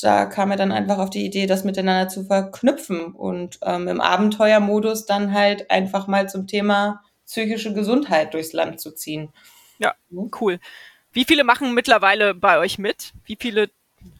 Da 0.01 0.27
kam 0.27 0.51
er 0.51 0.57
dann 0.57 0.73
einfach 0.73 0.99
auf 0.99 1.11
die 1.11 1.25
Idee, 1.25 1.47
das 1.47 1.65
miteinander 1.65 2.09
zu 2.09 2.25
verknüpfen 2.25 3.15
und 3.15 3.59
ähm, 3.63 3.89
im 3.89 4.01
Abenteuermodus 4.01 5.07
dann 5.07 5.33
halt 5.33 5.71
einfach 5.71 6.07
mal 6.07 6.29
zum 6.29 6.47
Thema 6.47 7.03
psychische 7.27 7.73
Gesundheit 7.73 8.35
durchs 8.35 8.53
Land 8.53 8.81
zu 8.81 8.93
ziehen. 8.93 9.31
Ja, 9.79 9.95
cool. 10.41 10.59
Wie 11.13 11.25
viele 11.25 11.45
machen 11.45 11.75
mittlerweile 11.75 12.35
bei 12.35 12.59
euch 12.59 12.79
mit? 12.79 13.13
Wie 13.25 13.39
viele 13.41 13.71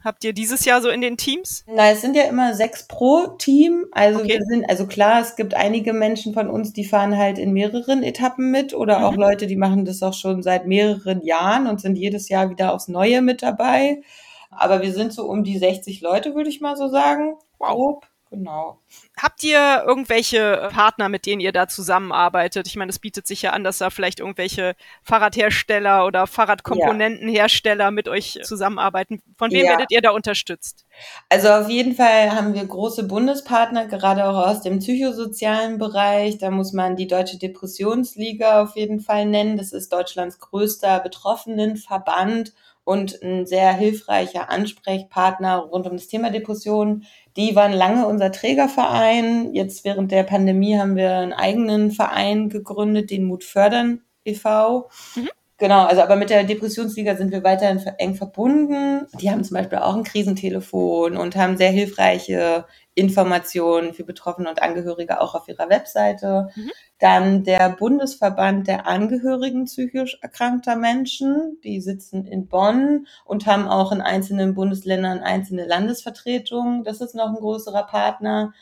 habt 0.03 0.25
ihr 0.25 0.33
dieses 0.33 0.65
Jahr 0.65 0.81
so 0.83 0.89
in 0.89 1.01
den 1.01 1.17
Teams? 1.17 1.65
Na, 1.67 1.91
es 1.91 2.01
sind 2.01 2.17
ja 2.17 2.25
immer 2.25 2.55
sechs 2.55 2.87
pro 2.87 3.27
Team. 3.39 3.87
Also 3.93 4.21
okay. 4.21 4.29
wir 4.29 4.41
sind, 4.47 4.69
also 4.69 4.87
klar, 4.87 5.21
es 5.21 5.37
gibt 5.37 5.55
einige 5.55 5.93
Menschen 5.93 6.33
von 6.35 6.49
uns, 6.49 6.73
die 6.73 6.85
fahren 6.85 7.17
halt 7.17 7.39
in 7.39 7.53
mehreren 7.53 8.03
Etappen 8.03 8.51
mit 8.51 8.75
oder 8.75 9.01
mhm. 9.01 9.05
auch 9.05 9.15
Leute, 9.17 9.47
die 9.47 9.57
machen 9.57 9.85
das 9.85 10.03
auch 10.03 10.15
schon 10.15 10.43
seit 10.43 10.67
mehreren 10.67 11.23
Jahren 11.25 11.67
und 11.67 11.81
sind 11.81 11.97
jedes 11.97 12.29
Jahr 12.29 12.51
wieder 12.51 12.73
aufs 12.73 12.89
Neue 12.89 13.23
mit 13.23 13.43
dabei. 13.43 14.03
Aber 14.51 14.83
wir 14.83 14.93
sind 14.93 15.13
so 15.13 15.27
um 15.27 15.45
die 15.45 15.59
60 15.59 16.01
Leute, 16.01 16.35
würde 16.35 16.51
ich 16.51 16.61
mal 16.61 16.77
so 16.77 16.89
sagen. 16.89 17.37
Wow. 17.59 18.03
Genau. 18.31 18.81
Habt 19.17 19.45
ihr 19.45 19.85
irgendwelche 19.87 20.69
Partner, 20.73 21.09
mit 21.09 21.27
denen 21.27 21.41
ihr 21.41 21.53
da 21.53 21.69
zusammenarbeitet? 21.69 22.67
Ich 22.67 22.75
meine, 22.75 22.91
es 22.91 22.99
bietet 22.99 23.25
sich 23.27 23.43
ja 23.43 23.53
an, 23.53 23.63
dass 23.63 23.79
da 23.79 23.89
vielleicht 23.89 24.19
irgendwelche 24.19 24.75
Fahrradhersteller 25.05 26.05
oder 26.05 26.27
Fahrradkomponentenhersteller 26.27 27.85
ja. 27.85 27.91
mit 27.93 28.09
euch 28.09 28.41
zusammenarbeiten. 28.43 29.23
Von 29.39 29.53
wem 29.53 29.65
ja. 29.65 29.71
werdet 29.71 29.93
ihr 29.93 30.01
da 30.03 30.11
unterstützt? 30.11 30.87
Also 31.29 31.51
auf 31.51 31.69
jeden 31.69 31.95
Fall 31.95 32.33
haben 32.33 32.53
wir 32.53 32.65
große 32.65 33.05
Bundespartner, 33.05 33.87
gerade 33.87 34.25
auch 34.29 34.49
aus 34.49 34.61
dem 34.61 34.81
psychosozialen 34.81 35.79
Bereich. 35.79 36.39
Da 36.39 36.51
muss 36.51 36.73
man 36.73 36.97
die 36.97 37.07
Deutsche 37.07 37.39
Depressionsliga 37.39 38.61
auf 38.61 38.75
jeden 38.75 38.99
Fall 38.99 39.27
nennen. 39.27 39.57
Das 39.57 39.73
ist 39.73 39.93
Deutschlands 39.93 40.41
größter 40.41 40.99
Betroffenenverband 40.99 42.53
und 42.87 43.21
ein 43.21 43.47
sehr 43.47 43.73
hilfreicher 43.73 44.49
Ansprechpartner 44.49 45.57
rund 45.59 45.89
um 45.89 45.95
das 45.95 46.07
Thema 46.07 46.31
Depression. 46.31 47.03
Die 47.37 47.57
waren 47.57 47.73
lange 47.73 48.07
unser 48.07 48.31
Trägerverein. 48.31 49.53
Jetzt 49.55 49.85
während 49.85 50.13
der 50.13 50.23
Pandemie 50.23 50.79
haben 50.79 50.95
wir 50.95 51.17
einen 51.17 51.33
eigenen 51.33 51.91
Verein 51.91 52.49
gegründet, 52.49 53.11
den 53.11 53.25
Mut 53.25 53.43
fördern 53.43 54.03
e.V. 54.25 54.89
Mhm. 55.17 55.29
Genau, 55.59 55.87
also 55.87 56.03
aber 56.03 56.17
mit 56.17 56.29
der 56.29 56.45
Depressionsliga 56.45 57.17
sind 57.17 57.31
wir 57.31 57.43
weiterhin 57.43 57.79
eng 57.97 58.15
verbunden. 58.15 59.07
Die 59.21 59.31
haben 59.31 59.43
zum 59.43 59.57
Beispiel 59.57 59.79
auch 59.79 59.97
ein 59.97 60.05
Krisentelefon 60.05 61.17
und 61.17 61.35
haben 61.35 61.57
sehr 61.57 61.71
hilfreiche 61.71 62.67
Informationen 62.95 63.95
für 63.95 64.05
Betroffene 64.05 64.51
und 64.51 64.61
Angehörige 64.63 65.19
auch 65.19 65.35
auf 65.35 65.49
ihrer 65.49 65.71
Webseite. 65.71 66.51
Mhm. 66.55 66.71
Dann 66.99 67.45
der 67.45 67.71
Bundesverband 67.71 68.69
der 68.69 68.87
Angehörigen 68.87 69.65
psychisch 69.65 70.19
erkrankter 70.21 70.77
Menschen. 70.77 71.59
Die 71.65 71.81
sitzen 71.81 72.27
in 72.27 72.49
Bonn 72.49 73.07
und 73.25 73.47
haben 73.47 73.67
auch 73.67 73.93
in 73.93 74.03
einzelnen 74.03 74.55
Bundesländern 74.55 75.21
einzelne 75.21 75.67
Landesvertretungen. 75.67 76.85
Das 76.85 77.01
ist 77.01 77.15
noch 77.15 77.29
ein 77.29 77.35
größerer 77.37 77.85
Partner. 77.85 78.53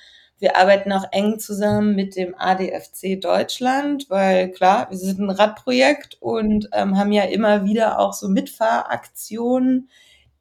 Wir 0.44 0.58
arbeiten 0.58 0.92
auch 0.92 1.06
eng 1.10 1.38
zusammen 1.38 1.96
mit 1.96 2.16
dem 2.16 2.34
ADFC 2.36 3.18
Deutschland, 3.18 4.10
weil 4.10 4.50
klar, 4.50 4.90
wir 4.90 4.98
sind 4.98 5.18
ein 5.18 5.30
Radprojekt 5.30 6.18
und 6.20 6.68
ähm, 6.74 6.98
haben 6.98 7.12
ja 7.12 7.22
immer 7.22 7.64
wieder 7.64 7.98
auch 7.98 8.12
so 8.12 8.28
Mitfahraktionen, 8.28 9.88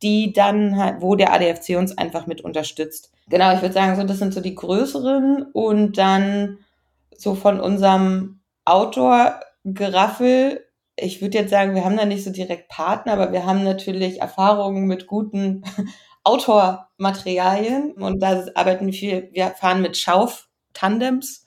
die 0.01 0.33
dann 0.33 0.77
halt, 0.77 1.00
wo 1.00 1.15
der 1.15 1.31
ADFC 1.31 1.77
uns 1.77 1.98
einfach 1.98 2.27
mit 2.27 2.41
unterstützt. 2.41 3.13
Genau, 3.29 3.55
ich 3.55 3.62
würde 3.62 3.74
sagen, 3.74 3.95
so 3.95 4.03
das 4.03 4.19
sind 4.19 4.33
so 4.33 4.41
die 4.41 4.55
größeren 4.55 5.43
und 5.53 5.98
dann 5.98 6.57
so 7.15 7.33
von 7.33 7.62
unserem 7.62 8.41
Outdoor-Geraffel 8.65 10.65
ich 10.95 11.24
würde 11.24 11.39
jetzt 11.39 11.50
sagen, 11.50 11.74
wir 11.74 11.86
haben 11.86 11.98
da 11.98 12.05
nicht 12.05 12.24
so 12.24 12.29
direkt 12.29 12.69
Partner, 12.69 13.13
aber 13.13 13.31
wir 13.31 13.48
haben 13.48 13.63
natürlich 13.63 14.22
Erfahrungen 14.22 14.86
mit 14.86 15.07
guten 15.07 15.63
Autormaterialien 16.24 17.92
und 17.94 18.22
da 18.22 18.46
arbeiten 18.56 18.88
wir 18.88 18.94
viel, 18.94 19.30
wir 19.34 19.50
fahren 19.50 19.82
mit 19.82 19.98
Schauf-Tandems 19.98 21.44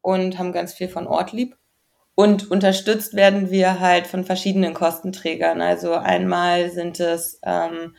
und 0.00 0.38
haben 0.38 0.52
ganz 0.52 0.74
viel 0.74 0.88
von 0.88 1.06
Ortlieb. 1.06 1.56
Und 2.14 2.50
unterstützt 2.50 3.14
werden 3.14 3.50
wir 3.50 3.78
halt 3.78 4.06
von 4.06 4.24
verschiedenen 4.24 4.72
Kostenträgern. 4.72 5.60
Also 5.60 5.92
einmal 5.92 6.70
sind 6.70 6.98
es 6.98 7.38
ähm, 7.44 7.94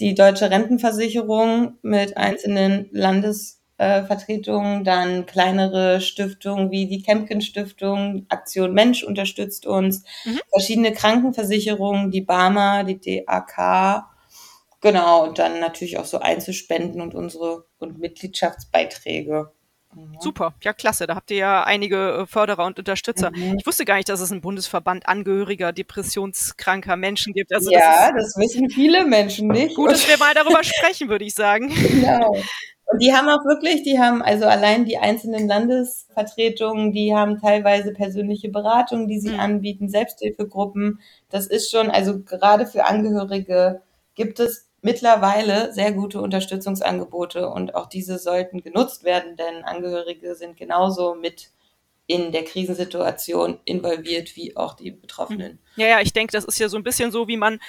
die 0.00 0.14
deutsche 0.14 0.50
Rentenversicherung 0.50 1.78
mit 1.82 2.16
einzelnen 2.16 2.88
Landesvertretungen, 2.90 4.80
äh, 4.80 4.84
dann 4.84 5.26
kleinere 5.26 6.00
Stiftungen 6.00 6.72
wie 6.72 6.88
die 6.88 7.02
Kempken 7.02 7.42
Stiftung, 7.42 8.26
Aktion 8.28 8.74
Mensch 8.74 9.04
unterstützt 9.04 9.66
uns, 9.66 10.02
mhm. 10.24 10.40
verschiedene 10.50 10.92
Krankenversicherungen, 10.92 12.10
die 12.10 12.22
Barmer, 12.22 12.82
die 12.82 13.24
DAK 13.24 14.09
Genau, 14.80 15.24
und 15.24 15.38
dann 15.38 15.60
natürlich 15.60 15.98
auch 15.98 16.06
so 16.06 16.20
Einzelspenden 16.20 17.00
und 17.00 17.14
unsere 17.14 17.66
und 17.78 17.98
Mitgliedschaftsbeiträge. 17.98 19.50
Mhm. 19.94 20.16
Super, 20.20 20.54
ja 20.62 20.72
klasse. 20.72 21.06
Da 21.06 21.16
habt 21.16 21.30
ihr 21.30 21.38
ja 21.38 21.64
einige 21.64 22.20
äh, 22.22 22.26
Förderer 22.26 22.64
und 22.64 22.78
Unterstützer. 22.78 23.30
Mhm. 23.30 23.56
Ich 23.58 23.66
wusste 23.66 23.84
gar 23.84 23.96
nicht, 23.96 24.08
dass 24.08 24.20
es 24.20 24.30
einen 24.30 24.40
Bundesverband 24.40 25.08
angehöriger 25.08 25.72
depressionskranker 25.72 26.96
Menschen 26.96 27.32
gibt. 27.32 27.52
Also 27.52 27.70
ja, 27.70 28.12
das, 28.12 28.34
das 28.34 28.36
wissen 28.36 28.70
viele 28.70 29.04
Menschen 29.04 29.48
nicht. 29.48 29.74
Gut, 29.74 29.90
dass 29.90 30.08
wir 30.08 30.18
mal 30.18 30.32
darüber 30.34 30.62
sprechen, 30.62 31.08
würde 31.08 31.24
ich 31.24 31.34
sagen. 31.34 31.68
Genau. 31.68 32.36
Und 32.86 33.00
die 33.00 33.12
haben 33.12 33.28
auch 33.28 33.44
wirklich, 33.44 33.82
die 33.82 33.98
haben 34.00 34.20
also 34.22 34.46
allein 34.46 34.84
die 34.84 34.98
einzelnen 34.98 35.46
Landesvertretungen, 35.46 36.92
die 36.92 37.14
haben 37.14 37.40
teilweise 37.40 37.92
persönliche 37.92 38.48
Beratungen, 38.48 39.06
die 39.06 39.20
sie 39.20 39.30
mhm. 39.30 39.40
anbieten, 39.40 39.88
Selbsthilfegruppen. 39.88 41.00
Das 41.30 41.46
ist 41.46 41.70
schon, 41.70 41.90
also 41.90 42.20
gerade 42.22 42.66
für 42.66 42.86
Angehörige 42.86 43.82
gibt 44.16 44.40
es 44.40 44.69
mittlerweile 44.82 45.72
sehr 45.72 45.92
gute 45.92 46.20
Unterstützungsangebote 46.20 47.48
und 47.48 47.74
auch 47.74 47.86
diese 47.86 48.18
sollten 48.18 48.62
genutzt 48.62 49.04
werden, 49.04 49.36
denn 49.36 49.64
Angehörige 49.64 50.34
sind 50.34 50.56
genauso 50.56 51.14
mit 51.14 51.50
in 52.06 52.32
der 52.32 52.44
Krisensituation 52.44 53.60
involviert 53.64 54.34
wie 54.34 54.56
auch 54.56 54.74
die 54.74 54.90
Betroffenen. 54.90 55.60
Ja, 55.76 55.86
ja, 55.86 56.00
ich 56.00 56.12
denke, 56.12 56.32
das 56.32 56.44
ist 56.44 56.58
ja 56.58 56.68
so 56.68 56.76
ein 56.76 56.82
bisschen 56.82 57.12
so, 57.12 57.28
wie 57.28 57.36
man 57.36 57.60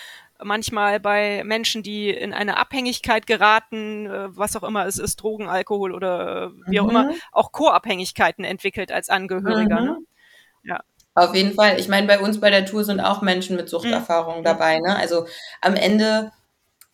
manchmal 0.44 1.00
bei 1.00 1.44
Menschen, 1.44 1.84
die 1.84 2.10
in 2.10 2.34
eine 2.34 2.58
Abhängigkeit 2.58 3.28
geraten, 3.28 4.08
äh, 4.08 4.36
was 4.36 4.56
auch 4.56 4.64
immer 4.64 4.88
es 4.88 4.98
ist, 4.98 5.18
Drogen, 5.18 5.48
Alkohol 5.48 5.94
oder 5.94 6.54
wie 6.68 6.80
auch 6.80 6.86
mhm. 6.86 6.90
immer, 6.90 7.12
auch 7.32 7.52
Co-Abhängigkeiten 7.52 8.44
entwickelt 8.44 8.92
als 8.92 9.10
Angehöriger. 9.10 9.80
Mhm. 9.80 9.86
Ne? 9.86 9.98
Ja. 10.64 10.84
Auf 11.14 11.36
jeden 11.36 11.54
Fall. 11.54 11.80
Ich 11.80 11.88
meine, 11.88 12.08
bei 12.08 12.20
uns 12.20 12.40
bei 12.40 12.50
der 12.50 12.66
Tour 12.66 12.84
sind 12.84 13.00
auch 13.00 13.22
Menschen 13.22 13.58
mit 13.58 13.70
Suchterfahrungen 13.70 14.40
mhm. 14.40 14.46
dabei. 14.46 14.80
Ne? 14.80 14.96
Also 14.96 15.28
am 15.62 15.76
Ende 15.76 16.32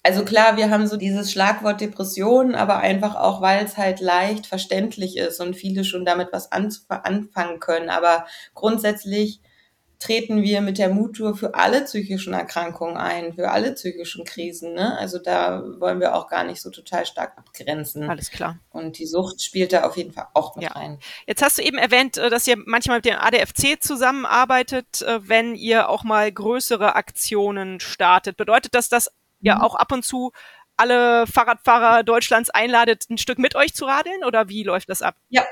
also 0.08 0.24
klar, 0.24 0.56
wir 0.56 0.70
haben 0.70 0.88
so 0.88 0.96
dieses 0.96 1.34
Schlagwort 1.34 1.82
Depression, 1.82 2.56
aber 2.56 2.78
einfach 2.78 3.16
auch, 3.16 3.42
weil 3.42 3.66
es 3.66 3.76
halt 3.76 4.00
leicht 4.00 4.48
verständlich 4.48 5.18
ist 5.18 5.42
und 5.42 5.54
viele 5.54 5.84
schon 5.84 6.06
damit 6.06 6.30
was 6.32 6.50
anfangen 6.54 7.60
können. 7.60 7.90
Aber 7.90 8.26
grundsätzlich 8.54 9.42
treten 10.00 10.44
wir 10.44 10.62
mit 10.62 10.78
der 10.78 10.88
Muttour 10.88 11.36
für 11.36 11.56
alle 11.56 11.82
psychischen 11.82 12.32
Erkrankungen 12.32 12.96
ein, 12.96 13.34
für 13.34 13.52
alle 13.52 13.74
psychischen 13.74 14.24
Krisen. 14.24 14.76
Ne? 14.76 14.98
Also 14.98 15.20
da 15.20 15.62
wollen 15.78 16.00
wir 16.00 16.16
auch 16.16 16.30
gar 16.30 16.46
nicht 16.46 16.62
so 16.62 16.70
total 16.70 17.06
stark 17.06 17.38
abgrenzen. 17.38 18.10
Alles 18.10 18.32
klar. 18.32 18.60
Und 18.70 19.00
die 19.00 19.08
Sucht 19.08 19.44
spielt 19.44 19.74
da 19.74 19.84
auf 19.84 19.98
jeden 19.98 20.14
Fall 20.14 20.28
auch 20.34 20.56
mit 20.56 20.64
ja. 20.64 20.72
rein. 20.72 21.00
Jetzt 21.26 21.42
hast 21.42 21.58
du 21.58 21.64
eben 21.64 21.78
erwähnt, 21.78 22.16
äh, 22.16 22.30
dass 22.30 22.48
ihr 22.48 22.56
manchmal 22.66 23.00
mit 23.00 23.06
dem 23.06 23.18
ADFC 23.18 23.82
zusammenarbeitet, 23.82 25.02
äh, 25.02 25.28
wenn 25.28 25.54
ihr 25.54 25.90
auch 25.90 26.06
mal 26.06 26.32
größere 26.32 26.96
Aktionen 26.96 27.82
startet. 27.82 28.38
Bedeutet 28.38 28.74
das, 28.74 28.88
dass 28.88 29.12
ja 29.40 29.56
mhm. 29.56 29.62
auch 29.62 29.76
ab 29.76 29.92
und 29.92 30.04
zu 30.04 30.32
alle 30.78 31.26
Fahrradfahrer 31.28 32.04
Deutschlands 32.04 32.50
einladet, 32.50 33.06
ein 33.10 33.18
Stück 33.18 33.40
mit 33.40 33.56
euch 33.56 33.74
zu 33.74 33.86
radeln 33.86 34.24
oder 34.24 34.48
wie 34.48 34.64
läuft 34.64 34.90
das 34.90 35.02
ab? 35.02 35.16
Ja. 35.30 35.44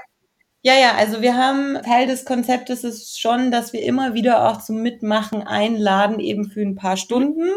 Ja, 0.61 0.73
ja, 0.73 0.95
also 0.95 1.21
wir 1.21 1.37
haben 1.37 1.79
Teil 1.83 2.07
des 2.07 2.25
Konzeptes 2.25 2.83
ist 2.83 3.21
schon, 3.21 3.51
dass 3.51 3.71
wir 3.71 3.83
immer 3.83 4.15
wieder 4.15 4.49
auch 4.49 4.59
zum 4.63 4.81
Mitmachen 4.81 5.43
einladen, 5.43 6.19
eben 6.19 6.49
für 6.49 6.61
ein 6.61 6.73
paar 6.73 6.97
Stunden. 6.97 7.51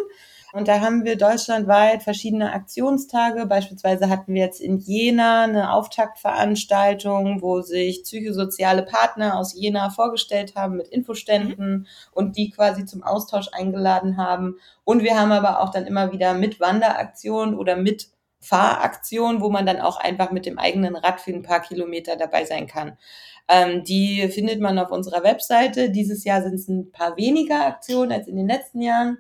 Und 0.53 0.67
da 0.67 0.81
haben 0.81 1.05
wir 1.05 1.17
deutschlandweit 1.17 2.03
verschiedene 2.03 2.53
Aktionstage. 2.53 3.45
Beispielsweise 3.47 4.09
hatten 4.09 4.33
wir 4.33 4.43
jetzt 4.43 4.61
in 4.61 4.79
Jena 4.79 5.45
eine 5.45 5.73
Auftaktveranstaltung, 5.73 7.43
wo 7.43 7.61
sich 7.61 8.03
psychosoziale 8.03 8.83
Partner 8.83 9.39
aus 9.39 9.55
Jena 9.55 9.91
vorgestellt 9.91 10.55
haben 10.57 10.77
mit 10.77 10.89
Infoständen 10.89 11.71
mhm. 11.71 11.87
und 12.13 12.37
die 12.37 12.51
quasi 12.51 12.87
zum 12.87 13.03
Austausch 13.03 13.49
eingeladen 13.53 14.17
haben. 14.17 14.57
Und 14.85 15.03
wir 15.03 15.21
haben 15.21 15.33
aber 15.33 15.61
auch 15.61 15.71
dann 15.71 15.87
immer 15.87 16.13
wieder 16.13 16.33
mit 16.33 16.61
Wanderaktionen 16.61 17.55
oder 17.55 17.77
mit 17.77 18.09
Fahraktionen, 18.41 19.43
wo 19.43 19.51
man 19.51 19.67
dann 19.67 19.81
auch 19.81 19.99
einfach 19.99 20.31
mit 20.31 20.47
dem 20.47 20.59
eigenen 20.59 20.97
Rad 20.97 21.21
für 21.21 21.33
ein 21.33 21.43
paar 21.43 21.61
Kilometer 21.61 22.17
dabei 22.17 22.45
sein 22.47 22.67
kann. 22.67 22.97
Ähm, 23.49 23.83
die 23.85 24.29
findet 24.29 24.61
man 24.61 24.79
auf 24.79 24.91
unserer 24.91 25.25
Webseite. 25.25 25.91
Dieses 25.91 26.25
Jahr 26.25 26.43
sind 26.43 26.55
es 26.55 26.69
ein 26.69 26.91
paar 26.93 27.17
weniger 27.17 27.67
Aktionen 27.67 28.13
als 28.13 28.29
in 28.29 28.37
den 28.37 28.47
letzten 28.47 28.81
Jahren. 28.81 29.19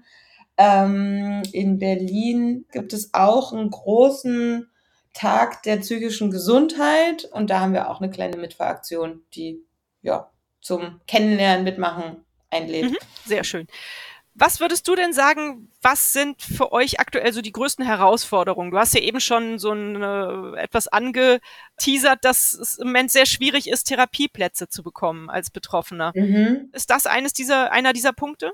Ähm, 0.58 1.42
in 1.52 1.78
Berlin 1.78 2.66
gibt 2.72 2.92
es 2.92 3.14
auch 3.14 3.52
einen 3.52 3.70
großen 3.70 4.68
Tag 5.14 5.62
der 5.62 5.78
psychischen 5.78 6.30
Gesundheit 6.30 7.24
und 7.32 7.48
da 7.50 7.60
haben 7.60 7.72
wir 7.72 7.88
auch 7.88 8.00
eine 8.00 8.10
kleine 8.10 8.36
Mitfahraktion, 8.36 9.22
die 9.34 9.64
ja 10.02 10.30
zum 10.60 11.00
Kennenlernen, 11.06 11.64
Mitmachen 11.64 12.24
einlädt. 12.50 12.90
Mhm, 12.90 12.96
sehr 13.24 13.44
schön. 13.44 13.66
Was 14.34 14.60
würdest 14.60 14.86
du 14.86 14.94
denn 14.94 15.12
sagen, 15.12 15.68
was 15.82 16.12
sind 16.12 16.40
für 16.42 16.70
euch 16.70 17.00
aktuell 17.00 17.32
so 17.32 17.40
die 17.40 17.50
größten 17.50 17.84
Herausforderungen? 17.84 18.70
Du 18.70 18.78
hast 18.78 18.94
ja 18.94 19.00
eben 19.00 19.18
schon 19.18 19.58
so 19.58 19.72
ein, 19.72 20.00
äh, 20.00 20.60
etwas 20.60 20.86
angeteasert, 20.86 22.24
dass 22.24 22.52
es 22.52 22.78
im 22.78 22.88
Moment 22.88 23.10
sehr 23.10 23.26
schwierig 23.26 23.68
ist, 23.68 23.84
Therapieplätze 23.84 24.68
zu 24.68 24.84
bekommen 24.84 25.28
als 25.28 25.50
Betroffener. 25.50 26.12
Mhm. 26.14 26.70
Ist 26.72 26.90
das 26.90 27.06
eines 27.06 27.32
dieser, 27.32 27.72
einer 27.72 27.92
dieser 27.92 28.12
Punkte? 28.12 28.52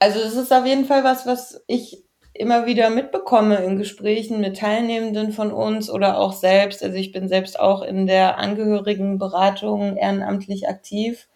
Also 0.00 0.20
es 0.20 0.34
ist 0.34 0.52
auf 0.52 0.66
jeden 0.66 0.84
Fall 0.84 1.04
was, 1.04 1.26
was 1.26 1.62
ich 1.66 2.04
immer 2.32 2.66
wieder 2.66 2.90
mitbekomme 2.90 3.56
in 3.64 3.78
Gesprächen 3.78 4.40
mit 4.40 4.58
Teilnehmenden 4.58 5.32
von 5.32 5.50
uns 5.52 5.90
oder 5.90 6.18
auch 6.18 6.32
selbst. 6.32 6.82
Also 6.84 6.96
ich 6.96 7.10
bin 7.12 7.28
selbst 7.28 7.58
auch 7.58 7.82
in 7.82 8.06
der 8.06 8.38
Angehörigenberatung 8.38 9.96
ehrenamtlich 9.96 10.68
aktiv. 10.68 11.28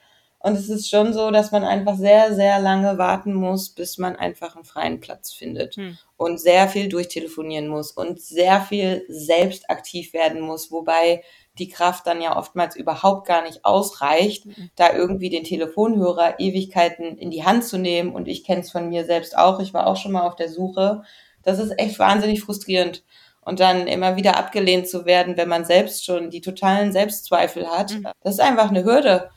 Und 0.42 0.54
es 0.54 0.68
ist 0.68 0.90
schon 0.90 1.12
so, 1.12 1.30
dass 1.30 1.52
man 1.52 1.62
einfach 1.62 1.96
sehr, 1.96 2.34
sehr 2.34 2.58
lange 2.58 2.98
warten 2.98 3.32
muss, 3.32 3.70
bis 3.70 3.96
man 3.98 4.16
einfach 4.16 4.56
einen 4.56 4.64
freien 4.64 5.00
Platz 5.00 5.32
findet. 5.32 5.76
Hm. 5.76 5.96
Und 6.16 6.40
sehr 6.40 6.68
viel 6.68 6.88
durchtelefonieren 6.88 7.68
muss 7.68 7.90
und 7.92 8.20
sehr 8.20 8.60
viel 8.60 9.04
selbst 9.08 9.70
aktiv 9.70 10.12
werden 10.12 10.40
muss, 10.40 10.70
wobei 10.70 11.22
die 11.58 11.68
Kraft 11.68 12.06
dann 12.06 12.22
ja 12.22 12.36
oftmals 12.36 12.76
überhaupt 12.76 13.26
gar 13.26 13.42
nicht 13.42 13.64
ausreicht, 13.64 14.46
mhm. 14.46 14.70
da 14.76 14.92
irgendwie 14.92 15.30
den 15.30 15.44
Telefonhörer 15.44 16.38
Ewigkeiten 16.38 17.18
in 17.18 17.30
die 17.30 17.44
Hand 17.44 17.64
zu 17.64 17.76
nehmen. 17.76 18.14
Und 18.14 18.26
ich 18.26 18.44
kenne 18.44 18.62
es 18.62 18.70
von 18.70 18.88
mir 18.88 19.04
selbst 19.04 19.36
auch. 19.36 19.60
Ich 19.60 19.74
war 19.74 19.86
auch 19.86 19.96
schon 19.96 20.12
mal 20.12 20.26
auf 20.26 20.36
der 20.36 20.48
Suche. 20.48 21.02
Das 21.42 21.58
ist 21.58 21.78
echt 21.78 21.98
wahnsinnig 21.98 22.40
frustrierend. 22.40 23.04
Und 23.44 23.60
dann 23.60 23.88
immer 23.88 24.16
wieder 24.16 24.38
abgelehnt 24.38 24.88
zu 24.88 25.04
werden, 25.04 25.36
wenn 25.36 25.48
man 25.48 25.64
selbst 25.64 26.04
schon 26.04 26.30
die 26.30 26.40
totalen 26.40 26.92
Selbstzweifel 26.92 27.68
hat. 27.68 27.92
Mhm. 27.92 28.06
Das 28.22 28.34
ist 28.34 28.40
einfach 28.40 28.70
eine 28.70 28.84
Hürde. 28.84 29.30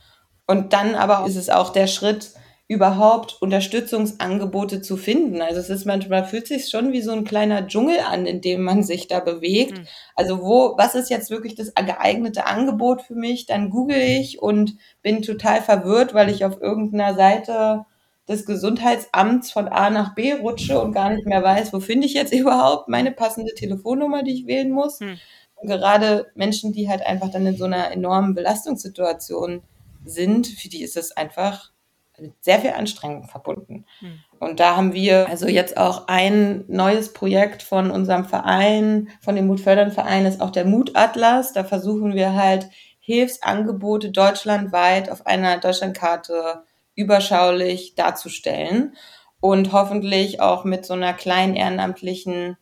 Und 0.47 0.73
dann 0.73 0.95
aber 0.95 1.25
ist 1.27 1.35
es 1.35 1.49
auch 1.49 1.71
der 1.71 1.87
Schritt, 1.87 2.31
überhaupt 2.67 3.37
Unterstützungsangebote 3.41 4.81
zu 4.81 4.97
finden. 4.97 5.41
Also 5.41 5.59
es 5.59 5.69
ist 5.69 5.85
manchmal 5.85 6.25
fühlt 6.25 6.47
sich 6.47 6.69
schon 6.69 6.93
wie 6.93 7.01
so 7.01 7.11
ein 7.11 7.23
kleiner 7.23 7.67
Dschungel 7.67 7.99
an, 7.99 8.25
in 8.25 8.41
dem 8.41 8.63
man 8.63 8.81
sich 8.81 9.07
da 9.07 9.19
bewegt. 9.19 9.77
Mhm. 9.77 9.87
Also 10.15 10.41
wo, 10.41 10.75
was 10.75 10.95
ist 10.95 11.11
jetzt 11.11 11.29
wirklich 11.29 11.53
das 11.53 11.73
geeignete 11.75 12.47
Angebot 12.47 13.03
für 13.03 13.13
mich? 13.13 13.45
Dann 13.45 13.69
google 13.69 13.99
ich 13.99 14.41
und 14.41 14.77
bin 15.03 15.21
total 15.21 15.61
verwirrt, 15.61 16.15
weil 16.15 16.29
ich 16.29 16.43
auf 16.43 16.59
irgendeiner 16.59 17.13
Seite 17.13 17.85
des 18.27 18.47
Gesundheitsamts 18.47 19.51
von 19.51 19.67
A 19.67 19.91
nach 19.91 20.15
B 20.15 20.33
rutsche 20.33 20.81
und 20.81 20.91
gar 20.91 21.11
nicht 21.11 21.27
mehr 21.27 21.43
weiß, 21.43 21.71
wo 21.71 21.79
finde 21.79 22.07
ich 22.07 22.15
jetzt 22.15 22.33
überhaupt 22.33 22.87
meine 22.87 23.11
passende 23.11 23.53
Telefonnummer, 23.53 24.23
die 24.23 24.33
ich 24.33 24.47
wählen 24.47 24.71
muss. 24.71 25.01
Mhm. 25.01 25.19
Und 25.57 25.69
gerade 25.69 26.31
Menschen, 26.33 26.73
die 26.73 26.89
halt 26.89 27.05
einfach 27.05 27.29
dann 27.29 27.45
in 27.45 27.57
so 27.57 27.65
einer 27.65 27.91
enormen 27.91 28.33
Belastungssituation 28.33 29.61
sind, 30.05 30.47
für 30.47 30.69
die 30.69 30.83
ist 30.83 30.97
es 30.97 31.15
einfach 31.15 31.71
mit 32.17 32.33
sehr 32.43 32.59
viel 32.59 32.71
Anstrengung 32.71 33.27
verbunden. 33.27 33.85
Mhm. 34.01 34.19
Und 34.39 34.59
da 34.59 34.75
haben 34.75 34.93
wir 34.93 35.27
also 35.27 35.47
jetzt 35.47 35.77
auch 35.77 36.07
ein 36.07 36.63
neues 36.67 37.13
Projekt 37.13 37.63
von 37.63 37.91
unserem 37.91 38.25
Verein, 38.25 39.09
von 39.21 39.35
dem 39.35 39.47
Mutfördern 39.47 39.91
Verein, 39.91 40.25
ist 40.25 40.41
auch 40.41 40.51
der 40.51 40.65
Mutatlas. 40.65 41.53
Da 41.53 41.63
versuchen 41.63 42.15
wir 42.15 42.33
halt 42.33 42.70
Hilfsangebote 43.00 44.11
deutschlandweit 44.11 45.09
auf 45.09 45.25
einer 45.25 45.57
Deutschlandkarte 45.59 46.63
überschaulich 46.96 47.96
darzustellen 47.96 48.96
und 49.39 49.74
hoffentlich 49.74 50.39
auch 50.39 50.63
mit 50.63 50.85
so 50.85 50.94
einer 50.94 51.13
kleinen 51.13 51.55
ehrenamtlichen 51.55 52.57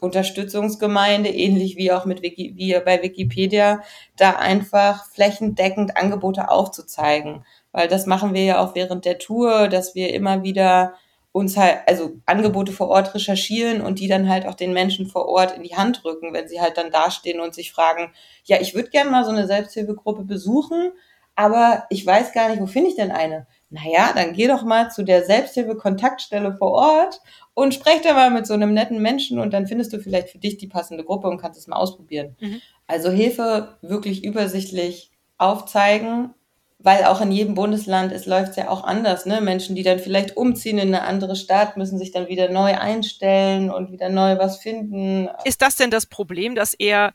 Unterstützungsgemeinde, 0.00 1.30
ähnlich 1.30 1.76
wie 1.76 1.92
auch 1.92 2.04
mit 2.04 2.22
Wiki, 2.22 2.54
wie 2.56 2.78
bei 2.84 3.02
Wikipedia, 3.02 3.82
da 4.16 4.32
einfach 4.32 5.06
flächendeckend 5.10 5.96
Angebote 5.96 6.50
aufzuzeigen. 6.50 7.44
Weil 7.72 7.88
das 7.88 8.06
machen 8.06 8.34
wir 8.34 8.44
ja 8.44 8.60
auch 8.60 8.74
während 8.74 9.04
der 9.04 9.18
Tour, 9.18 9.68
dass 9.68 9.94
wir 9.94 10.12
immer 10.14 10.42
wieder 10.42 10.94
uns 11.32 11.56
halt, 11.56 11.78
also 11.86 12.16
Angebote 12.26 12.72
vor 12.72 12.88
Ort 12.88 13.14
recherchieren 13.14 13.80
und 13.80 14.00
die 14.00 14.08
dann 14.08 14.28
halt 14.28 14.46
auch 14.46 14.54
den 14.54 14.72
Menschen 14.72 15.06
vor 15.06 15.26
Ort 15.26 15.56
in 15.56 15.62
die 15.62 15.76
Hand 15.76 16.02
drücken, 16.02 16.32
wenn 16.32 16.48
sie 16.48 16.60
halt 16.60 16.76
dann 16.76 16.90
dastehen 16.90 17.40
und 17.40 17.54
sich 17.54 17.72
fragen, 17.72 18.12
ja, 18.44 18.60
ich 18.60 18.74
würde 18.74 18.90
gerne 18.90 19.10
mal 19.10 19.24
so 19.24 19.30
eine 19.30 19.46
Selbsthilfegruppe 19.46 20.24
besuchen, 20.24 20.92
aber 21.34 21.86
ich 21.90 22.04
weiß 22.04 22.32
gar 22.32 22.48
nicht, 22.48 22.60
wo 22.60 22.66
finde 22.66 22.90
ich 22.90 22.96
denn 22.96 23.12
eine? 23.12 23.46
Naja, 23.70 24.12
dann 24.14 24.32
geh 24.32 24.46
doch 24.46 24.62
mal 24.62 24.90
zu 24.90 25.02
der 25.02 25.24
Selbsthilfe-Kontaktstelle 25.24 26.56
vor 26.56 26.72
Ort 26.72 27.20
und 27.52 27.74
sprech 27.74 28.00
da 28.02 28.14
mal 28.14 28.30
mit 28.30 28.46
so 28.46 28.54
einem 28.54 28.72
netten 28.72 29.02
Menschen 29.02 29.38
und 29.38 29.52
dann 29.52 29.66
findest 29.66 29.92
du 29.92 29.98
vielleicht 29.98 30.30
für 30.30 30.38
dich 30.38 30.56
die 30.56 30.68
passende 30.68 31.04
Gruppe 31.04 31.28
und 31.28 31.38
kannst 31.38 31.58
es 31.58 31.66
mal 31.66 31.76
ausprobieren. 31.76 32.36
Mhm. 32.40 32.62
Also 32.86 33.10
Hilfe 33.10 33.76
wirklich 33.82 34.24
übersichtlich 34.24 35.10
aufzeigen, 35.36 36.34
weil 36.78 37.04
auch 37.04 37.20
in 37.20 37.32
jedem 37.32 37.54
Bundesland 37.54 38.12
es 38.12 38.24
läuft 38.24 38.56
ja 38.56 38.70
auch 38.70 38.84
anders. 38.84 39.26
Ne? 39.26 39.40
Menschen, 39.40 39.76
die 39.76 39.82
dann 39.82 39.98
vielleicht 39.98 40.36
umziehen 40.36 40.78
in 40.78 40.94
eine 40.94 41.02
andere 41.02 41.36
Stadt, 41.36 41.76
müssen 41.76 41.98
sich 41.98 42.12
dann 42.12 42.28
wieder 42.28 42.48
neu 42.50 42.78
einstellen 42.78 43.70
und 43.70 43.90
wieder 43.90 44.08
neu 44.08 44.38
was 44.38 44.58
finden. 44.58 45.28
Ist 45.44 45.60
das 45.60 45.76
denn 45.76 45.90
das 45.90 46.06
Problem, 46.06 46.54
dass 46.54 46.74
er 46.74 47.08
äh, 47.08 47.12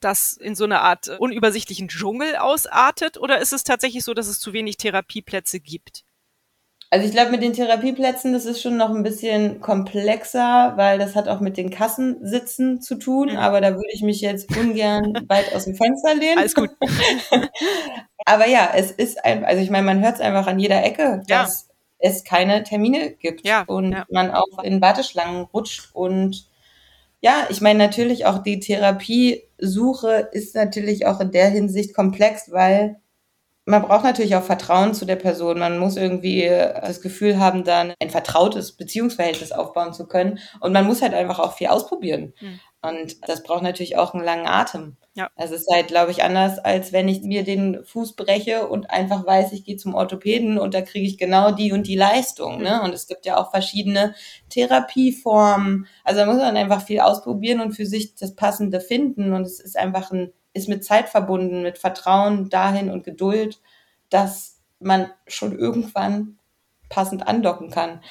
das 0.00 0.36
in 0.36 0.54
so 0.54 0.64
eine 0.64 0.80
Art 0.80 1.08
unübersichtlichen 1.18 1.88
Dschungel 1.88 2.36
ausartet? 2.36 3.18
Oder 3.18 3.38
ist 3.38 3.52
es 3.52 3.64
tatsächlich 3.64 4.04
so, 4.04 4.14
dass 4.14 4.28
es 4.28 4.40
zu 4.40 4.52
wenig 4.52 4.76
Therapieplätze 4.76 5.60
gibt? 5.60 6.04
Also 6.90 7.06
ich 7.06 7.12
glaube, 7.12 7.30
mit 7.30 7.42
den 7.42 7.52
Therapieplätzen, 7.52 8.32
das 8.32 8.46
ist 8.46 8.62
schon 8.62 8.78
noch 8.78 8.88
ein 8.88 9.02
bisschen 9.02 9.60
komplexer, 9.60 10.72
weil 10.76 10.98
das 10.98 11.14
hat 11.14 11.28
auch 11.28 11.40
mit 11.40 11.58
den 11.58 11.68
Kassensitzen 11.68 12.80
zu 12.80 12.94
tun. 12.94 13.32
Mhm. 13.32 13.36
Aber 13.36 13.60
da 13.60 13.74
würde 13.74 13.90
ich 13.92 14.02
mich 14.02 14.22
jetzt 14.22 14.56
ungern 14.56 15.12
weit 15.28 15.54
aus 15.54 15.64
dem 15.64 15.74
Fenster 15.74 16.14
lehnen. 16.14 16.38
Alles 16.38 16.54
gut. 16.54 16.70
aber 18.24 18.48
ja, 18.48 18.70
es 18.74 18.90
ist 18.90 19.22
ein, 19.22 19.44
also 19.44 19.62
ich 19.62 19.68
meine, 19.68 19.84
man 19.84 20.02
hört 20.02 20.14
es 20.14 20.20
einfach 20.20 20.46
an 20.46 20.58
jeder 20.58 20.82
Ecke, 20.82 21.22
ja. 21.28 21.42
dass 21.42 21.68
es 21.98 22.24
keine 22.24 22.62
Termine 22.62 23.10
gibt 23.10 23.46
ja, 23.46 23.64
und 23.66 23.92
ja. 23.92 24.06
man 24.10 24.30
auch 24.30 24.62
in 24.62 24.80
Warteschlangen 24.80 25.42
rutscht 25.52 25.90
und 25.92 26.46
ja, 27.20 27.46
ich 27.50 27.60
meine 27.60 27.78
natürlich 27.78 28.26
auch 28.26 28.38
die 28.38 28.60
Therapiesuche 29.58 30.28
ist 30.32 30.54
natürlich 30.54 31.06
auch 31.06 31.20
in 31.20 31.30
der 31.30 31.48
Hinsicht 31.48 31.94
komplex, 31.94 32.50
weil 32.50 33.00
man 33.64 33.82
braucht 33.82 34.04
natürlich 34.04 34.34
auch 34.34 34.42
Vertrauen 34.42 34.94
zu 34.94 35.04
der 35.04 35.16
Person. 35.16 35.58
Man 35.58 35.78
muss 35.78 35.98
irgendwie 35.98 36.48
das 36.48 37.02
Gefühl 37.02 37.38
haben, 37.38 37.64
dann 37.64 37.92
ein 38.00 38.08
vertrautes 38.08 38.72
Beziehungsverhältnis 38.72 39.52
aufbauen 39.52 39.92
zu 39.92 40.06
können. 40.06 40.38
Und 40.60 40.72
man 40.72 40.86
muss 40.86 41.02
halt 41.02 41.12
einfach 41.12 41.38
auch 41.38 41.52
viel 41.52 41.66
ausprobieren. 41.66 42.32
Mhm. 42.40 42.60
Und 42.80 43.28
das 43.28 43.42
braucht 43.42 43.62
natürlich 43.62 43.96
auch 43.96 44.14
einen 44.14 44.24
langen 44.24 44.46
Atem. 44.46 44.96
Ja. 45.14 45.28
Das 45.36 45.50
ist 45.50 45.68
halt, 45.72 45.88
glaube 45.88 46.12
ich, 46.12 46.22
anders, 46.22 46.60
als 46.60 46.92
wenn 46.92 47.08
ich 47.08 47.22
mir 47.22 47.42
den 47.42 47.84
Fuß 47.84 48.14
breche 48.14 48.68
und 48.68 48.90
einfach 48.90 49.26
weiß, 49.26 49.52
ich 49.52 49.64
gehe 49.64 49.76
zum 49.76 49.94
Orthopäden 49.94 50.58
und 50.58 50.74
da 50.74 50.82
kriege 50.82 51.06
ich 51.06 51.18
genau 51.18 51.50
die 51.50 51.72
und 51.72 51.88
die 51.88 51.96
Leistung. 51.96 52.58
Mhm. 52.58 52.62
Ne? 52.62 52.82
Und 52.82 52.94
es 52.94 53.08
gibt 53.08 53.26
ja 53.26 53.36
auch 53.36 53.50
verschiedene 53.50 54.14
Therapieformen. 54.48 55.86
Also 56.04 56.20
da 56.20 56.26
muss 56.26 56.36
man 56.36 56.56
einfach 56.56 56.82
viel 56.82 57.00
ausprobieren 57.00 57.60
und 57.60 57.72
für 57.72 57.86
sich 57.86 58.14
das 58.14 58.36
Passende 58.36 58.80
finden. 58.80 59.32
Und 59.32 59.42
es 59.42 59.58
ist 59.58 59.76
einfach 59.76 60.12
ein 60.12 60.32
ist 60.54 60.68
mit 60.68 60.84
Zeit 60.84 61.08
verbunden, 61.08 61.62
mit 61.62 61.78
Vertrauen 61.78 62.48
dahin 62.48 62.90
und 62.90 63.04
Geduld, 63.04 63.60
dass 64.10 64.60
man 64.80 65.10
schon 65.26 65.58
irgendwann 65.58 66.38
passend 66.88 67.26
andocken 67.26 67.70
kann. 67.70 68.02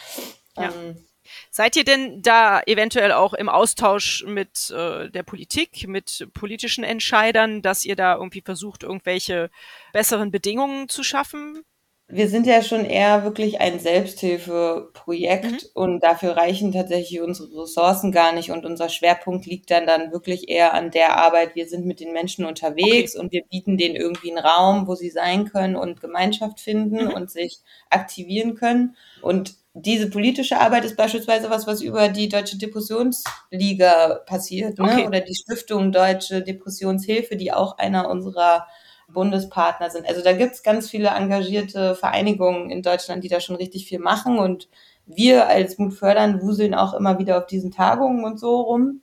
Ja. 0.55 0.71
Ähm, 0.71 1.06
Seid 1.51 1.75
ihr 1.75 1.83
denn 1.83 2.21
da 2.21 2.61
eventuell 2.65 3.11
auch 3.11 3.33
im 3.33 3.49
Austausch 3.49 4.23
mit 4.27 4.69
äh, 4.71 5.09
der 5.09 5.23
Politik, 5.23 5.87
mit 5.87 6.27
politischen 6.33 6.83
Entscheidern, 6.83 7.61
dass 7.61 7.85
ihr 7.85 7.95
da 7.95 8.15
irgendwie 8.15 8.41
versucht, 8.41 8.83
irgendwelche 8.83 9.49
besseren 9.93 10.31
Bedingungen 10.31 10.89
zu 10.89 11.03
schaffen? 11.03 11.63
wir 12.09 12.29
sind 12.29 12.47
ja 12.47 12.61
schon 12.61 12.85
eher 12.85 13.25
wirklich 13.25 13.59
ein 13.59 13.79
Selbsthilfeprojekt 13.79 15.51
mhm. 15.51 15.69
und 15.73 16.03
dafür 16.03 16.37
reichen 16.37 16.71
tatsächlich 16.71 17.19
unsere 17.19 17.63
Ressourcen 17.63 18.13
gar 18.13 18.31
nicht 18.31 18.49
und 18.49 18.65
unser 18.65 18.87
Schwerpunkt 18.87 19.45
liegt 19.45 19.69
dann 19.71 19.85
dann 19.85 20.13
wirklich 20.13 20.47
eher 20.47 20.73
an 20.73 20.89
der 20.89 21.17
Arbeit. 21.17 21.55
Wir 21.55 21.67
sind 21.67 21.85
mit 21.85 21.99
den 21.99 22.13
Menschen 22.13 22.45
unterwegs 22.45 23.15
okay. 23.15 23.23
und 23.23 23.31
wir 23.33 23.43
bieten 23.43 23.77
denen 23.77 23.97
irgendwie 23.97 24.31
einen 24.31 24.45
Raum, 24.45 24.87
wo 24.87 24.95
sie 24.95 25.09
sein 25.09 25.49
können 25.49 25.75
und 25.75 25.99
Gemeinschaft 25.99 26.61
finden 26.61 27.07
mhm. 27.07 27.13
und 27.13 27.29
sich 27.29 27.59
aktivieren 27.89 28.55
können 28.55 28.95
und 29.21 29.55
diese 29.81 30.09
politische 30.09 30.59
Arbeit 30.59 30.85
ist 30.85 30.97
beispielsweise 30.97 31.49
was, 31.49 31.67
was 31.67 31.81
über 31.81 32.09
die 32.09 32.29
Deutsche 32.29 32.57
Depressionsliga 32.57 34.21
passiert, 34.25 34.79
ne? 34.79 34.85
Okay. 34.85 35.07
oder 35.07 35.21
die 35.21 35.35
Stiftung 35.35 35.91
Deutsche 35.91 36.41
Depressionshilfe, 36.41 37.35
die 37.35 37.53
auch 37.53 37.77
einer 37.77 38.09
unserer 38.09 38.67
Bundespartner 39.07 39.89
sind. 39.89 40.07
Also 40.07 40.21
da 40.23 40.33
gibt's 40.33 40.63
ganz 40.63 40.89
viele 40.89 41.09
engagierte 41.09 41.95
Vereinigungen 41.95 42.69
in 42.69 42.81
Deutschland, 42.81 43.23
die 43.23 43.29
da 43.29 43.39
schon 43.39 43.55
richtig 43.55 43.87
viel 43.87 43.99
machen 43.99 44.39
und 44.39 44.67
wir 45.05 45.47
als 45.47 45.77
Mut 45.77 45.93
fördern 45.93 46.41
wuseln 46.41 46.73
auch 46.73 46.93
immer 46.93 47.17
wieder 47.17 47.37
auf 47.37 47.45
diesen 47.45 47.71
Tagungen 47.71 48.25
und 48.25 48.39
so 48.39 48.61
rum. 48.61 49.01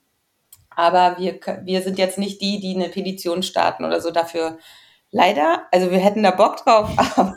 Aber 0.69 1.17
wir, 1.19 1.39
wir 1.63 1.83
sind 1.83 1.99
jetzt 1.99 2.19
nicht 2.19 2.43
die, 2.43 2.61
die 2.61 2.75
eine 2.75 2.89
Petition 2.89 3.43
starten 3.43 3.85
oder 3.85 4.01
so. 4.01 4.11
Dafür 4.11 4.59
leider, 5.15 5.67
also 5.71 5.93
wir 5.93 5.99
hätten 5.99 6.25
da 6.25 6.33
Bock 6.33 6.57
drauf, 6.57 6.91
aber 7.17 7.37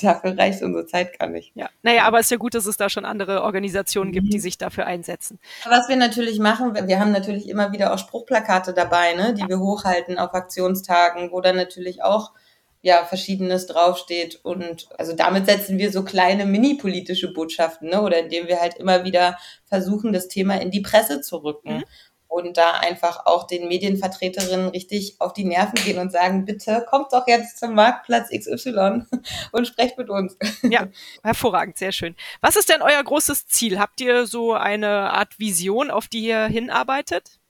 dafür 0.00 0.38
reicht 0.38 0.62
unsere 0.62 0.86
Zeit 0.86 1.18
gar 1.18 1.28
nicht. 1.28 1.50
Ja, 1.54 1.68
naja, 1.82 2.04
aber 2.04 2.20
es 2.20 2.26
ist 2.26 2.30
ja 2.30 2.36
gut, 2.36 2.54
dass 2.54 2.66
es 2.66 2.76
da 2.76 2.88
schon 2.88 3.04
andere 3.04 3.42
Organisationen 3.42 4.12
gibt, 4.12 4.32
die 4.32 4.38
mhm. 4.38 4.42
sich 4.42 4.58
dafür 4.58 4.86
einsetzen. 4.86 5.40
Was 5.68 5.88
wir 5.88 5.96
natürlich 5.96 6.38
machen, 6.38 6.74
wir 6.86 7.00
haben 7.00 7.10
natürlich 7.10 7.48
immer 7.48 7.72
wieder 7.72 7.92
auch 7.92 7.98
Spruchplakate 7.98 8.72
dabei, 8.72 9.14
ne, 9.14 9.34
die 9.34 9.46
wir 9.48 9.58
hochhalten 9.58 10.18
auf 10.18 10.32
Aktionstagen, 10.34 11.32
wo 11.32 11.40
dann 11.40 11.56
natürlich 11.56 12.02
auch 12.04 12.30
ja 12.82 13.04
verschiedenes 13.04 13.66
draufsteht 13.66 14.40
und 14.42 14.88
also 14.96 15.14
damit 15.14 15.44
setzen 15.44 15.76
wir 15.76 15.92
so 15.92 16.02
kleine 16.02 16.46
mini-politische 16.46 17.30
Botschaften, 17.30 17.90
ne? 17.90 18.00
Oder 18.00 18.20
indem 18.20 18.46
wir 18.46 18.58
halt 18.58 18.76
immer 18.76 19.04
wieder 19.04 19.36
versuchen, 19.66 20.14
das 20.14 20.28
Thema 20.28 20.58
in 20.62 20.70
die 20.70 20.80
Presse 20.80 21.20
zu 21.20 21.38
rücken. 21.38 21.78
Mhm 21.78 21.84
und 22.30 22.56
da 22.56 22.74
einfach 22.74 23.26
auch 23.26 23.46
den 23.48 23.66
Medienvertreterinnen 23.66 24.68
richtig 24.68 25.16
auf 25.18 25.32
die 25.32 25.44
Nerven 25.44 25.74
gehen 25.84 25.98
und 25.98 26.12
sagen, 26.12 26.44
bitte 26.44 26.86
kommt 26.88 27.12
doch 27.12 27.26
jetzt 27.26 27.58
zum 27.58 27.74
Marktplatz 27.74 28.28
XY 28.30 29.02
und 29.52 29.66
sprecht 29.66 29.98
mit 29.98 30.08
uns. 30.08 30.36
Ja, 30.62 30.86
hervorragend, 31.24 31.76
sehr 31.76 31.90
schön. 31.90 32.14
Was 32.40 32.54
ist 32.54 32.68
denn 32.68 32.82
euer 32.82 33.02
großes 33.02 33.48
Ziel? 33.48 33.80
Habt 33.80 34.00
ihr 34.00 34.26
so 34.26 34.52
eine 34.52 35.12
Art 35.12 35.40
Vision, 35.40 35.90
auf 35.90 36.06
die 36.06 36.20
ihr 36.20 36.46
hinarbeitet? 36.46 37.40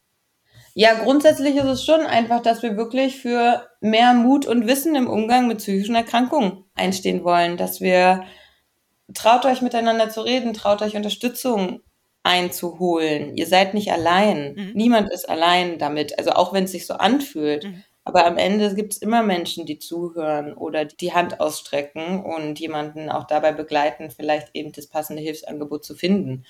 Ja, 0.73 0.95
grundsätzlich 0.95 1.57
ist 1.57 1.64
es 1.64 1.85
schon 1.85 2.01
einfach, 2.07 2.40
dass 2.40 2.62
wir 2.62 2.79
wirklich 2.79 3.21
für 3.21 3.69
mehr 3.83 4.14
Mut 4.14 4.47
und 4.47 4.66
Wissen 4.66 4.95
im 4.95 5.09
Umgang 5.09 5.47
mit 5.47 5.59
psychischen 5.59 5.95
Erkrankungen 5.95 6.64
einstehen 6.75 7.23
wollen, 7.23 7.59
dass 7.59 7.83
wir 7.83 8.25
traut 9.12 9.45
euch 9.45 9.61
miteinander 9.61 10.09
zu 10.09 10.23
reden, 10.23 10.55
traut 10.55 10.81
euch 10.81 10.97
Unterstützung 10.97 11.83
einzuholen. 12.22 13.37
Ihr 13.37 13.46
seid 13.46 13.74
nicht 13.74 13.92
allein. 13.92 14.54
Mhm. 14.54 14.72
Niemand 14.74 15.12
ist 15.12 15.28
allein 15.28 15.78
damit. 15.78 16.18
Also 16.18 16.33
auch 16.33 16.52
wenn 16.52 16.64
es 16.64 16.72
sich 16.72 16.87
so 16.87 16.94
anfühlt. 16.94 17.64
Mhm. 17.64 17.83
Aber 18.04 18.26
am 18.26 18.38
Ende 18.38 18.74
gibt 18.74 18.94
es 18.94 18.98
immer 19.02 19.22
Menschen, 19.22 19.66
die 19.66 19.78
zuhören 19.78 20.54
oder 20.54 20.85
die 20.85 21.12
Hand 21.12 21.40
ausstrecken 21.40 22.24
und 22.24 22.59
jemanden 22.59 23.11
auch 23.11 23.24
dabei 23.24 23.52
begleiten, 23.52 24.11
vielleicht 24.11 24.48
eben 24.54 24.72
das 24.72 24.87
passende 24.87 25.22
Hilfsangebot 25.22 25.85
zu 25.85 25.94
finden. 25.94 26.44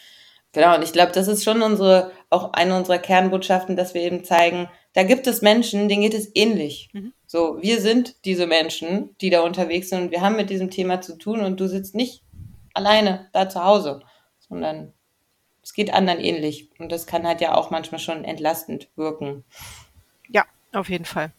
Genau, 0.52 0.74
und 0.74 0.82
ich 0.82 0.92
glaube, 0.92 1.12
das 1.12 1.28
ist 1.28 1.44
schon 1.44 1.62
unsere, 1.62 2.10
auch 2.28 2.52
eine 2.54 2.76
unserer 2.76 2.98
Kernbotschaften, 2.98 3.76
dass 3.76 3.94
wir 3.94 4.02
eben 4.02 4.24
zeigen, 4.24 4.68
da 4.94 5.04
gibt 5.04 5.26
es 5.28 5.42
Menschen, 5.42 5.88
denen 5.88 6.02
geht 6.02 6.14
es 6.14 6.30
ähnlich. 6.34 6.88
Mhm. 6.92 7.12
So, 7.26 7.58
wir 7.60 7.80
sind 7.80 8.24
diese 8.24 8.46
Menschen, 8.46 9.14
die 9.20 9.30
da 9.30 9.42
unterwegs 9.42 9.90
sind 9.90 10.02
und 10.02 10.10
wir 10.10 10.20
haben 10.22 10.36
mit 10.36 10.50
diesem 10.50 10.70
Thema 10.70 11.00
zu 11.00 11.16
tun 11.16 11.40
und 11.40 11.60
du 11.60 11.68
sitzt 11.68 11.94
nicht 11.94 12.24
alleine 12.74 13.28
da 13.32 13.48
zu 13.48 13.64
Hause, 13.64 14.02
sondern 14.40 14.92
es 15.62 15.72
geht 15.72 15.92
anderen 15.92 16.20
ähnlich. 16.20 16.68
Und 16.78 16.90
das 16.90 17.06
kann 17.06 17.26
halt 17.26 17.40
ja 17.40 17.54
auch 17.54 17.70
manchmal 17.70 18.00
schon 18.00 18.24
entlastend 18.24 18.88
wirken. 18.96 19.44
Ja, 20.28 20.44
auf 20.72 20.88
jeden 20.88 21.04
Fall. 21.04 21.32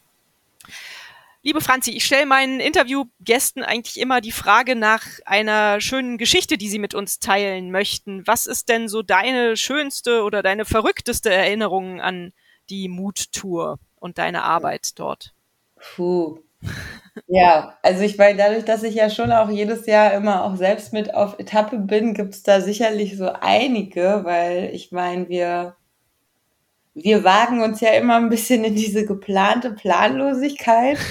Liebe 1.43 1.61
Franzi, 1.61 1.91
ich 1.91 2.05
stelle 2.05 2.27
meinen 2.27 2.59
Interviewgästen 2.59 3.63
eigentlich 3.63 3.99
immer 3.99 4.21
die 4.21 4.31
Frage 4.31 4.75
nach 4.75 5.03
einer 5.25 5.81
schönen 5.81 6.19
Geschichte, 6.19 6.55
die 6.55 6.69
sie 6.69 6.77
mit 6.77 6.93
uns 6.93 7.17
teilen 7.17 7.71
möchten. 7.71 8.27
Was 8.27 8.45
ist 8.45 8.69
denn 8.69 8.87
so 8.87 9.01
deine 9.01 9.57
schönste 9.57 10.21
oder 10.23 10.43
deine 10.43 10.65
verrückteste 10.65 11.31
Erinnerung 11.31 11.99
an 11.99 12.31
die 12.69 12.89
Mut-Tour 12.89 13.79
und 13.95 14.19
deine 14.19 14.43
Arbeit 14.43 14.99
dort? 14.99 15.33
Puh, 15.95 16.43
ja, 17.27 17.77
also 17.81 18.03
ich 18.03 18.17
meine, 18.17 18.37
dadurch, 18.37 18.65
dass 18.65 18.83
ich 18.83 18.95
ja 18.95 19.09
schon 19.09 19.31
auch 19.31 19.49
jedes 19.49 19.85
Jahr 19.85 20.13
immer 20.13 20.43
auch 20.45 20.55
selbst 20.55 20.93
mit 20.93 21.13
auf 21.13 21.39
Etappe 21.39 21.77
bin, 21.77 22.13
gibt 22.13 22.33
es 22.35 22.43
da 22.43 22.61
sicherlich 22.61 23.17
so 23.17 23.29
einige, 23.41 24.21
weil 24.23 24.69
ich 24.73 24.91
meine, 24.91 25.27
wir, 25.27 25.75
wir 26.93 27.23
wagen 27.23 27.61
uns 27.61 27.81
ja 27.81 27.91
immer 27.91 28.15
ein 28.15 28.29
bisschen 28.29 28.63
in 28.63 28.75
diese 28.75 29.05
geplante 29.05 29.71
Planlosigkeit. 29.71 30.97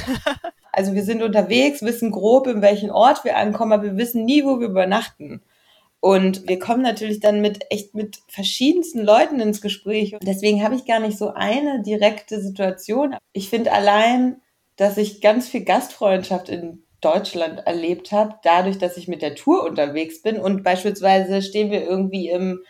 Also 0.72 0.94
wir 0.94 1.02
sind 1.02 1.20
unterwegs, 1.20 1.82
wissen 1.82 2.12
grob, 2.12 2.46
in 2.46 2.62
welchen 2.62 2.92
Ort 2.92 3.24
wir 3.24 3.36
ankommen, 3.36 3.72
aber 3.72 3.82
wir 3.82 3.96
wissen 3.96 4.24
nie, 4.24 4.44
wo 4.44 4.60
wir 4.60 4.68
übernachten. 4.68 5.42
Und 5.98 6.48
wir 6.48 6.58
kommen 6.58 6.82
natürlich 6.82 7.20
dann 7.20 7.42
mit 7.42 7.66
echt 7.70 7.94
mit 7.94 8.20
verschiedensten 8.28 9.00
Leuten 9.00 9.40
ins 9.40 9.60
Gespräch. 9.60 10.14
Und 10.14 10.26
deswegen 10.26 10.62
habe 10.62 10.74
ich 10.74 10.86
gar 10.86 11.00
nicht 11.00 11.18
so 11.18 11.34
eine 11.34 11.82
direkte 11.82 12.40
Situation. 12.40 13.16
Ich 13.32 13.50
finde 13.50 13.72
allein 13.72 14.40
dass 14.80 14.96
ich 14.96 15.20
ganz 15.20 15.46
viel 15.46 15.62
Gastfreundschaft 15.62 16.48
in 16.48 16.82
Deutschland 17.02 17.66
erlebt 17.66 18.12
habe, 18.12 18.36
dadurch, 18.42 18.78
dass 18.78 18.96
ich 18.96 19.08
mit 19.08 19.20
der 19.20 19.34
Tour 19.34 19.64
unterwegs 19.64 20.22
bin 20.22 20.40
und 20.40 20.62
beispielsweise 20.62 21.42
stehen 21.42 21.70
wir 21.70 21.82
irgendwie 21.86 22.30
im 22.30 22.60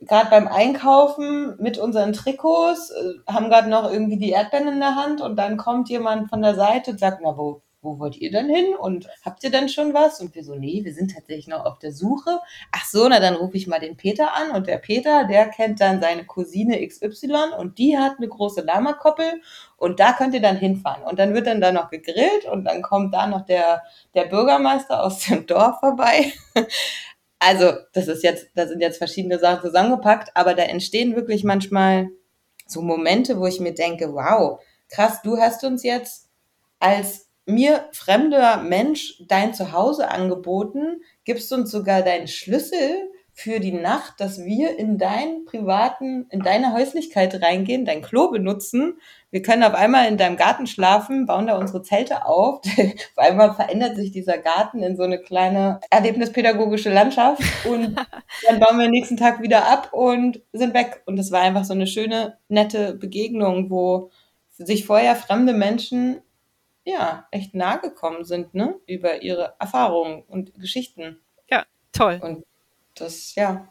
gerade 0.00 0.28
beim 0.28 0.46
Einkaufen 0.46 1.56
mit 1.58 1.78
unseren 1.78 2.12
Trikots, 2.12 2.90
äh, 2.90 3.32
haben 3.32 3.48
gerade 3.48 3.70
noch 3.70 3.90
irgendwie 3.90 4.18
die 4.18 4.30
Erdbeeren 4.30 4.68
in 4.68 4.80
der 4.80 4.96
Hand 4.96 5.22
und 5.22 5.36
dann 5.36 5.56
kommt 5.56 5.88
jemand 5.88 6.28
von 6.28 6.42
der 6.42 6.54
Seite 6.54 6.90
und 6.90 7.00
sagt, 7.00 7.20
na, 7.22 7.38
wo, 7.38 7.62
wo 7.80 7.98
wollt 7.98 8.16
ihr 8.16 8.30
denn 8.30 8.48
hin? 8.48 8.74
Und 8.74 9.08
habt 9.24 9.44
ihr 9.44 9.50
denn 9.50 9.68
schon 9.68 9.94
was? 9.94 10.20
Und 10.20 10.34
wir 10.34 10.42
so, 10.42 10.56
nee, 10.56 10.80
wir 10.84 10.94
sind 10.94 11.14
tatsächlich 11.14 11.48
noch 11.48 11.64
auf 11.64 11.78
der 11.78 11.92
Suche. 11.92 12.40
Ach 12.72 12.84
so, 12.84 13.06
na 13.08 13.20
dann 13.20 13.34
rufe 13.34 13.56
ich 13.56 13.66
mal 13.66 13.78
den 13.78 13.96
Peter 13.96 14.34
an 14.34 14.50
und 14.50 14.66
der 14.66 14.78
Peter, 14.78 15.24
der 15.24 15.48
kennt 15.48 15.80
dann 15.80 16.00
seine 16.00 16.24
Cousine 16.24 16.86
XY 16.86 17.54
und 17.58 17.78
die 17.78 17.96
hat 17.96 18.14
eine 18.18 18.28
große 18.28 18.62
Lama-Koppel 18.62 19.40
und 19.84 20.00
da 20.00 20.14
könnt 20.14 20.32
ihr 20.32 20.40
dann 20.40 20.56
hinfahren. 20.56 21.02
Und 21.04 21.18
dann 21.18 21.34
wird 21.34 21.46
dann 21.46 21.60
da 21.60 21.70
noch 21.70 21.90
gegrillt 21.90 22.46
und 22.50 22.64
dann 22.64 22.80
kommt 22.80 23.12
da 23.12 23.26
noch 23.26 23.44
der, 23.44 23.82
der 24.14 24.24
Bürgermeister 24.24 25.02
aus 25.02 25.20
dem 25.26 25.46
Dorf 25.46 25.78
vorbei. 25.80 26.32
Also, 27.38 27.72
das 27.92 28.08
ist 28.08 28.22
jetzt, 28.22 28.46
da 28.54 28.66
sind 28.66 28.80
jetzt 28.80 28.96
verschiedene 28.96 29.38
Sachen 29.38 29.60
zusammengepackt, 29.60 30.30
aber 30.34 30.54
da 30.54 30.62
entstehen 30.62 31.14
wirklich 31.14 31.44
manchmal 31.44 32.08
so 32.66 32.80
Momente, 32.80 33.38
wo 33.38 33.44
ich 33.44 33.60
mir 33.60 33.74
denke, 33.74 34.14
wow, 34.14 34.58
krass, 34.88 35.20
du 35.20 35.36
hast 35.36 35.62
uns 35.64 35.82
jetzt 35.82 36.30
als 36.78 37.28
mir 37.44 37.86
fremder 37.92 38.62
Mensch 38.62 39.22
dein 39.28 39.52
Zuhause 39.52 40.08
angeboten, 40.08 41.02
gibst 41.24 41.52
uns 41.52 41.70
sogar 41.70 42.00
deinen 42.00 42.28
Schlüssel 42.28 43.10
für 43.36 43.58
die 43.58 43.72
Nacht, 43.72 44.20
dass 44.20 44.44
wir 44.44 44.78
in 44.78 44.96
deinen 44.96 45.44
privaten, 45.44 46.26
in 46.30 46.40
deine 46.40 46.72
Häuslichkeit 46.72 47.42
reingehen, 47.42 47.84
dein 47.84 48.00
Klo 48.00 48.30
benutzen. 48.30 49.00
Wir 49.32 49.42
können 49.42 49.64
auf 49.64 49.74
einmal 49.74 50.06
in 50.06 50.16
deinem 50.16 50.36
Garten 50.36 50.68
schlafen, 50.68 51.26
bauen 51.26 51.48
da 51.48 51.58
unsere 51.58 51.82
Zelte 51.82 52.26
auf. 52.26 52.60
auf 52.78 53.18
einmal 53.18 53.52
verändert 53.54 53.96
sich 53.96 54.12
dieser 54.12 54.38
Garten 54.38 54.84
in 54.84 54.96
so 54.96 55.02
eine 55.02 55.18
kleine 55.18 55.80
erlebnispädagogische 55.90 56.90
Landschaft 56.94 57.42
und 57.66 57.96
dann 58.46 58.60
bauen 58.60 58.78
wir 58.78 58.84
den 58.84 58.92
nächsten 58.92 59.16
Tag 59.16 59.42
wieder 59.42 59.66
ab 59.66 59.92
und 59.92 60.40
sind 60.52 60.72
weg. 60.72 61.02
Und 61.04 61.16
das 61.16 61.32
war 61.32 61.40
einfach 61.40 61.64
so 61.64 61.74
eine 61.74 61.88
schöne, 61.88 62.38
nette 62.48 62.94
Begegnung, 62.94 63.68
wo 63.68 64.10
sich 64.50 64.86
vorher 64.86 65.16
fremde 65.16 65.54
Menschen 65.54 66.20
ja, 66.84 67.26
echt 67.32 67.54
nahe 67.54 67.80
gekommen 67.80 68.24
sind, 68.24 68.54
ne? 68.54 68.76
Über 68.86 69.22
ihre 69.22 69.54
Erfahrungen 69.58 70.22
und 70.28 70.54
Geschichten. 70.60 71.18
Ja, 71.50 71.64
toll. 71.92 72.20
Und 72.22 72.44
das, 72.94 73.34
ja, 73.34 73.68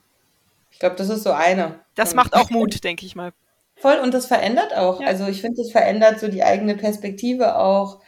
ich 0.72 0.80
glaube, 0.80 0.96
das 0.96 1.10
ist 1.10 1.24
so 1.24 1.32
eine. 1.32 1.80
Das 1.96 2.16
macht 2.16 2.36
auch 2.36 2.50
Mut, 2.50 2.84
denke 2.84 3.06
ich 3.06 3.16
mal. 3.16 3.32
Voll, 3.76 3.98
und 4.00 4.14
das 4.14 4.26
verändert 4.26 4.76
auch. 4.76 5.02
Ja. 5.02 5.08
Also 5.08 5.28
ich 5.28 5.42
finde, 5.42 5.62
das 5.62 5.72
verändert 5.72 6.20
so 6.20 6.28
die 6.28 6.44
eigene 6.44 6.76
Perspektive 6.76 7.58
auch 7.58 8.00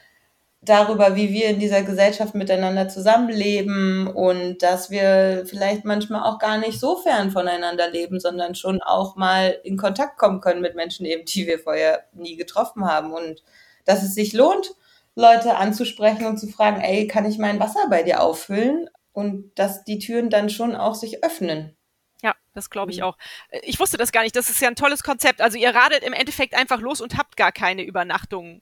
darüber, 0.62 1.15
wie 1.15 1.32
wir 1.32 1.49
in 1.49 1.60
dieser 1.60 1.84
Gesellschaft 1.84 2.34
miteinander 2.34 2.89
zusammenleben 2.89 4.08
und 4.08 4.63
dass 4.63 4.89
wir 4.89 5.43
vielleicht 5.45 5.86
manchmal 5.86 6.23
auch 6.23 6.39
gar 6.39 6.58
nicht 6.58 6.80
so 6.80 6.97
fern 6.97 7.32
voneinander 7.32 7.89
leben, 7.89 8.19
sondern 8.19 8.56
schon 8.56 8.82
auch 8.82 9.15
mal 9.15 9.60
in 9.63 9.78
Kontakt 9.78 10.17
kommen 10.17 10.41
können 10.41 10.62
mit 10.62 10.75
Menschen 10.75 11.06
eben, 11.06 11.25
die 11.25 11.45
wir 11.45 11.60
vorher 11.60 12.06
nie 12.13 12.36
getroffen 12.36 12.86
haben 12.86 13.12
und 13.13 13.43
dass 13.86 14.04
es 14.04 14.15
sich 14.15 14.34
lohnt, 14.34 14.73
Leute 15.15 15.56
anzusprechen 15.56 16.25
und 16.25 16.38
zu 16.38 16.47
fragen, 16.47 16.82
ey, 16.82 17.08
kann 17.08 17.25
ich 17.25 17.38
mein 17.38 17.60
Wasser 17.60 17.88
bei 17.89 18.04
dir 18.04 18.21
auffüllen? 18.21 18.89
Und 19.15 19.51
dass 19.56 19.86
die 19.86 19.97
Türen 19.97 20.30
dann 20.30 20.49
schon 20.49 20.75
auch 20.75 20.93
sich 20.93 21.23
öffnen. 21.23 21.75
Ja, 22.21 22.36
das 22.54 22.69
glaube 22.69 22.91
ich 22.91 22.97
mhm. 22.97 23.04
auch. 23.06 23.17
Ich 23.63 23.80
wusste 23.80 23.97
das 23.97 24.12
gar 24.12 24.23
nicht. 24.23 24.36
Das 24.36 24.49
ist 24.49 24.62
ja 24.62 24.67
ein 24.67 24.75
tolles 24.75 25.04
Konzept. 25.04 25.39
Also 25.39 25.58
ihr 25.58 25.73
radet 25.73 26.04
im 26.04 26.12
Endeffekt 26.12 26.54
einfach 26.54 26.82
los 26.82 26.99
und 26.99 27.17
habt 27.17 27.38
gar 27.38 27.54
keine 27.54 27.84
Übernachtungen. 27.84 28.62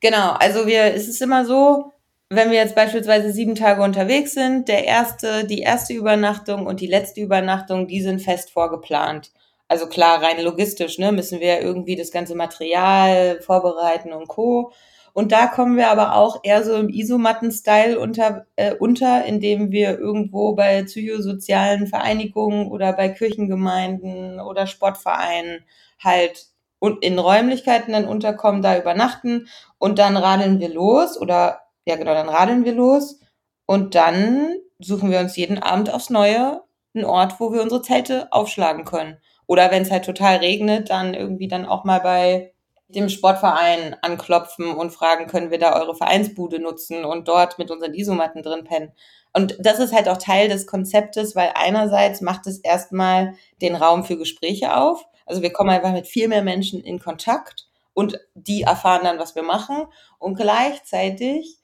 Genau, 0.00 0.32
also 0.32 0.66
wir, 0.66 0.94
es 0.94 1.08
ist 1.08 1.22
immer 1.22 1.46
so, 1.46 1.92
wenn 2.28 2.50
wir 2.50 2.58
jetzt 2.58 2.74
beispielsweise 2.74 3.32
sieben 3.32 3.54
Tage 3.54 3.82
unterwegs 3.82 4.32
sind, 4.32 4.68
der 4.68 4.84
erste, 4.84 5.46
die 5.46 5.60
erste 5.60 5.94
Übernachtung 5.94 6.66
und 6.66 6.80
die 6.80 6.86
letzte 6.86 7.20
Übernachtung, 7.22 7.86
die 7.86 8.02
sind 8.02 8.20
fest 8.20 8.50
vorgeplant. 8.50 9.32
Also 9.68 9.86
klar, 9.86 10.22
rein 10.22 10.42
logistisch, 10.42 10.98
ne, 10.98 11.12
müssen 11.12 11.40
wir 11.40 11.62
irgendwie 11.62 11.96
das 11.96 12.10
ganze 12.10 12.34
Material 12.34 13.40
vorbereiten 13.40 14.12
und 14.12 14.28
Co. 14.28 14.72
Und 15.14 15.32
da 15.32 15.46
kommen 15.46 15.76
wir 15.76 15.90
aber 15.90 16.16
auch 16.16 16.40
eher 16.42 16.64
so 16.64 16.74
im 16.74 16.88
Isomatten-Style 16.88 17.98
unter, 17.98 18.46
äh, 18.56 18.74
unter, 18.74 19.24
indem 19.24 19.70
wir 19.70 19.98
irgendwo 19.98 20.54
bei 20.54 20.82
psychosozialen 20.84 21.86
Vereinigungen 21.86 22.70
oder 22.70 22.92
bei 22.94 23.10
Kirchengemeinden 23.10 24.40
oder 24.40 24.66
Sportvereinen 24.66 25.64
halt 26.02 26.46
und 26.78 27.04
in 27.04 27.18
Räumlichkeiten 27.18 27.92
dann 27.92 28.06
unterkommen, 28.08 28.62
da 28.62 28.78
übernachten 28.78 29.48
und 29.78 29.98
dann 29.98 30.16
radeln 30.16 30.60
wir 30.60 30.70
los 30.70 31.20
oder 31.20 31.60
ja 31.86 31.96
genau, 31.96 32.14
dann 32.14 32.28
radeln 32.28 32.64
wir 32.64 32.74
los 32.74 33.20
und 33.66 33.94
dann 33.94 34.56
suchen 34.80 35.10
wir 35.10 35.20
uns 35.20 35.36
jeden 35.36 35.58
Abend 35.58 35.92
aufs 35.92 36.10
Neue 36.10 36.62
einen 36.94 37.04
Ort, 37.04 37.38
wo 37.38 37.52
wir 37.52 37.62
unsere 37.62 37.82
Zelte 37.82 38.32
aufschlagen 38.32 38.84
können. 38.84 39.16
Oder 39.46 39.70
wenn 39.70 39.82
es 39.82 39.90
halt 39.90 40.04
total 40.04 40.36
regnet, 40.36 40.90
dann 40.90 41.14
irgendwie 41.14 41.48
dann 41.48 41.66
auch 41.66 41.84
mal 41.84 42.00
bei 42.00 42.51
dem 42.94 43.08
Sportverein 43.08 43.96
anklopfen 44.02 44.74
und 44.74 44.90
fragen, 44.90 45.26
können 45.26 45.50
wir 45.50 45.58
da 45.58 45.74
eure 45.74 45.94
Vereinsbude 45.94 46.58
nutzen 46.58 47.04
und 47.04 47.28
dort 47.28 47.58
mit 47.58 47.70
unseren 47.70 47.94
Isomatten 47.94 48.42
drin 48.42 48.64
pennen. 48.64 48.92
Und 49.32 49.56
das 49.60 49.78
ist 49.78 49.94
halt 49.94 50.08
auch 50.08 50.18
Teil 50.18 50.48
des 50.48 50.66
Konzeptes, 50.66 51.34
weil 51.34 51.52
einerseits 51.54 52.20
macht 52.20 52.46
es 52.46 52.58
erstmal 52.58 53.34
den 53.60 53.74
Raum 53.74 54.04
für 54.04 54.18
Gespräche 54.18 54.76
auf. 54.76 55.04
Also 55.26 55.42
wir 55.42 55.52
kommen 55.52 55.70
einfach 55.70 55.92
mit 55.92 56.06
viel 56.06 56.28
mehr 56.28 56.42
Menschen 56.42 56.80
in 56.82 56.98
Kontakt 56.98 57.66
und 57.94 58.18
die 58.34 58.62
erfahren 58.62 59.02
dann, 59.04 59.18
was 59.18 59.34
wir 59.34 59.42
machen. 59.42 59.86
Und 60.18 60.36
gleichzeitig 60.36 61.58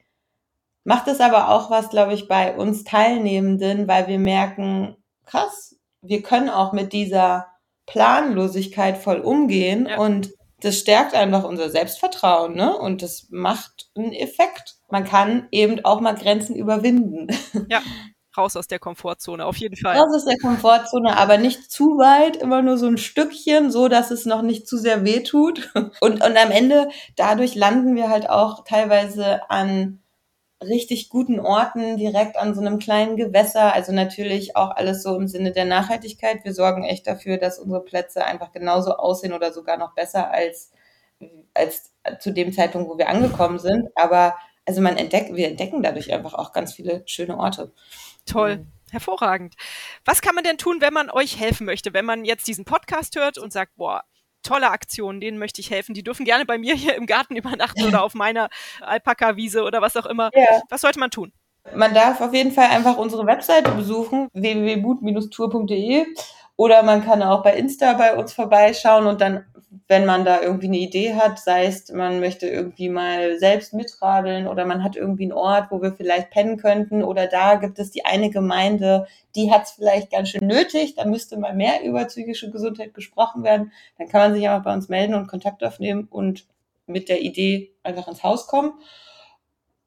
macht 0.85 1.09
es 1.09 1.21
aber 1.21 1.51
auch 1.51 1.71
was, 1.71 1.91
glaube 1.91 2.14
ich, 2.14 2.29
bei 2.29 2.57
uns 2.57 2.85
Teilnehmenden, 2.85 3.88
weil 3.88 4.09
wir 4.09 4.19
merken, 4.19 4.97
krass, 5.27 5.77
wir 6.01 6.23
können 6.23 6.49
auch 6.49 6.73
mit 6.73 6.93
dieser 6.93 7.49
Planlosigkeit 7.87 8.97
voll 8.97 9.21
umgehen 9.21 9.87
ja. 9.88 9.99
und 9.99 10.31
das 10.61 10.79
stärkt 10.79 11.14
einfach 11.14 11.44
unser 11.44 11.71
Selbstvertrauen, 11.71 12.55
ne? 12.55 12.77
Und 12.77 13.03
das 13.03 13.29
macht 13.31 13.90
einen 13.97 14.12
Effekt. 14.12 14.77
Man 14.88 15.05
kann 15.05 15.49
eben 15.51 15.85
auch 15.85 16.01
mal 16.01 16.14
Grenzen 16.14 16.57
überwinden. 16.57 17.29
Ja, 17.71 17.83
raus 18.37 18.57
aus 18.57 18.66
der 18.66 18.79
Komfortzone, 18.79 19.44
auf 19.44 19.57
jeden 19.57 19.77
Fall. 19.77 19.97
Raus 19.97 20.14
aus 20.14 20.25
der 20.25 20.38
Komfortzone, 20.38 21.16
aber 21.16 21.38
nicht 21.38 21.71
zu 21.71 21.99
weit, 21.99 22.37
immer 22.37 22.62
nur 22.62 22.79
so 22.79 22.87
ein 22.87 22.99
Stückchen, 22.99 23.71
so 23.71 23.88
dass 23.88 24.11
es 24.11 24.25
noch 24.25 24.42
nicht 24.42 24.66
zu 24.66 24.79
sehr 24.79 25.05
weh 25.05 25.23
tut. 25.23 25.71
Und, 26.01 26.23
und 26.23 26.23
am 26.23 26.51
Ende, 26.51 26.88
dadurch 27.16 27.55
landen 27.55 27.97
wir 27.97 28.09
halt 28.09 28.31
auch 28.31 28.64
teilweise 28.64 29.49
an 29.51 30.03
richtig 30.62 31.09
guten 31.09 31.38
Orten, 31.40 31.97
direkt 31.97 32.37
an 32.37 32.55
so 32.55 32.61
einem 32.61 32.79
kleinen 32.79 33.16
Gewässer. 33.16 33.73
Also 33.73 33.92
natürlich 33.92 34.57
auch 34.57 34.71
alles 34.71 35.03
so 35.03 35.16
im 35.16 35.29
Sinne 35.29 35.53
der 35.53 35.64
Nachhaltigkeit. 35.64 36.44
Wir 36.44 36.53
sorgen 36.53 36.85
echt 36.85 37.07
dafür, 37.07 37.37
dass 37.38 37.59
unsere 37.59 37.85
Plätze 37.85 38.25
einfach 38.25 38.53
genauso 38.53 38.97
aussehen 38.97 39.33
oder 39.33 39.53
sogar 39.53 39.77
noch 39.77 39.94
besser 39.94 40.31
als, 40.31 40.73
als 41.55 41.92
zu 42.21 42.33
dem 42.33 42.53
Zeitpunkt, 42.53 42.90
wo 42.90 42.99
wir 42.99 43.09
angekommen 43.09 43.59
sind. 43.59 43.88
Aber 43.94 44.35
also 44.66 44.81
man 44.81 44.97
entdeckt, 44.97 45.35
wir 45.35 45.49
entdecken 45.49 45.83
dadurch 45.83 46.12
einfach 46.12 46.35
auch 46.35 46.53
ganz 46.53 46.75
viele 46.75 47.03
schöne 47.07 47.38
Orte. 47.38 47.73
Toll. 48.27 48.66
Hervorragend. 48.90 49.55
Was 50.07 50.23
kann 50.23 50.35
man 50.35 50.44
denn 50.44 50.57
tun, 50.57 50.81
wenn 50.81 50.94
man 50.94 51.11
euch 51.11 51.38
helfen 51.38 51.66
möchte? 51.66 51.92
Wenn 51.92 52.07
man 52.07 52.25
jetzt 52.25 52.49
diesen 52.49 52.64
Podcast 52.64 53.16
hört 53.16 53.37
und 53.37 53.53
sagt, 53.53 53.77
boah, 53.77 54.05
tolle 54.42 54.70
Aktion, 54.70 55.20
denen 55.20 55.38
möchte 55.38 55.61
ich 55.61 55.70
helfen. 55.70 55.94
Die 55.94 56.03
dürfen 56.03 56.24
gerne 56.24 56.44
bei 56.44 56.59
mir 56.59 56.74
hier 56.74 56.94
im 56.96 57.07
Garten 57.07 57.37
übernachten 57.37 57.85
oder 57.87 58.03
auf 58.03 58.14
meiner 58.14 58.48
Alpaka-Wiese 58.81 59.62
oder 59.62 59.83
was 59.83 59.96
auch 59.96 60.07
immer. 60.07 60.31
Ja. 60.35 60.62
Was 60.68 60.83
sollte 60.83 60.98
man 60.98 61.11
tun? 61.11 61.33
Man 61.74 61.94
darf 61.94 62.20
auf 62.20 62.33
jeden 62.33 62.53
Fall 62.53 62.68
einfach 62.70 62.96
unsere 62.96 63.27
Webseite 63.27 63.70
besuchen, 63.72 64.29
www.mut-tour.de 64.33 66.07
oder 66.57 66.83
man 66.83 67.05
kann 67.05 67.22
auch 67.22 67.42
bei 67.42 67.55
Insta 67.55 67.92
bei 67.92 68.16
uns 68.16 68.33
vorbeischauen 68.33 69.07
und 69.07 69.20
dann 69.20 69.44
wenn 69.87 70.07
man 70.07 70.24
da 70.24 70.40
irgendwie 70.40 70.66
eine 70.66 70.78
Idee 70.78 71.14
hat, 71.14 71.38
sei 71.38 71.66
es, 71.66 71.90
man 71.92 72.20
möchte 72.20 72.48
irgendwie 72.48 72.88
mal 72.88 73.38
selbst 73.38 73.74
mitradeln 73.74 74.46
oder 74.46 74.64
man 74.64 74.83
hat 74.83 74.96
irgendwie 74.96 75.24
einen 75.24 75.33
Ort, 75.33 75.70
wo 75.70 75.83
wir 75.83 75.92
vielleicht 75.92 76.31
pennen 76.31 76.57
könnten 76.57 77.04
oder 77.04 77.26
da 77.26 77.57
gibt 77.57 77.78
es 77.78 77.90
die 77.90 78.04
eine 78.04 78.31
Gemeinde, 78.31 79.07
die 79.35 79.50
hat 79.50 79.64
es 79.64 79.72
vielleicht 79.72 80.11
ganz 80.11 80.31
schön 80.31 80.46
nötig, 80.46 80.94
da 80.94 81.04
müsste 81.04 81.37
mal 81.37 81.54
mehr 81.54 81.83
über 81.85 82.04
psychische 82.07 82.50
Gesundheit 82.50 82.94
gesprochen 82.94 83.42
werden, 83.42 83.72
dann 83.98 84.09
kann 84.09 84.20
man 84.22 84.35
sich 84.35 84.48
einfach 84.48 84.64
bei 84.64 84.72
uns 84.72 84.88
melden 84.88 85.14
und 85.14 85.28
Kontakt 85.28 85.62
aufnehmen 85.62 86.09
und 86.11 86.46
mit 86.87 87.11
der 87.11 87.20
Idee 87.20 87.72
einfach 87.83 88.09
ins 88.09 88.22
Haus 88.22 88.46
kommen. 88.46 88.72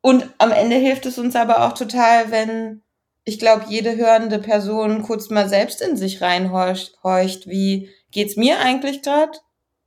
Und 0.01 0.29
am 0.37 0.51
Ende 0.51 0.75
hilft 0.75 1.05
es 1.07 1.17
uns 1.17 1.35
aber 1.35 1.65
auch 1.65 1.73
total, 1.73 2.31
wenn 2.31 2.81
ich 3.23 3.39
glaube, 3.39 3.65
jede 3.69 3.95
hörende 3.97 4.39
Person 4.39 5.03
kurz 5.03 5.29
mal 5.29 5.47
selbst 5.47 5.81
in 5.81 5.95
sich 5.95 6.21
reinhorcht, 6.21 6.97
wie 7.47 7.89
geht's 8.11 8.35
mir 8.35 8.59
eigentlich 8.59 9.01
gerade? 9.03 9.37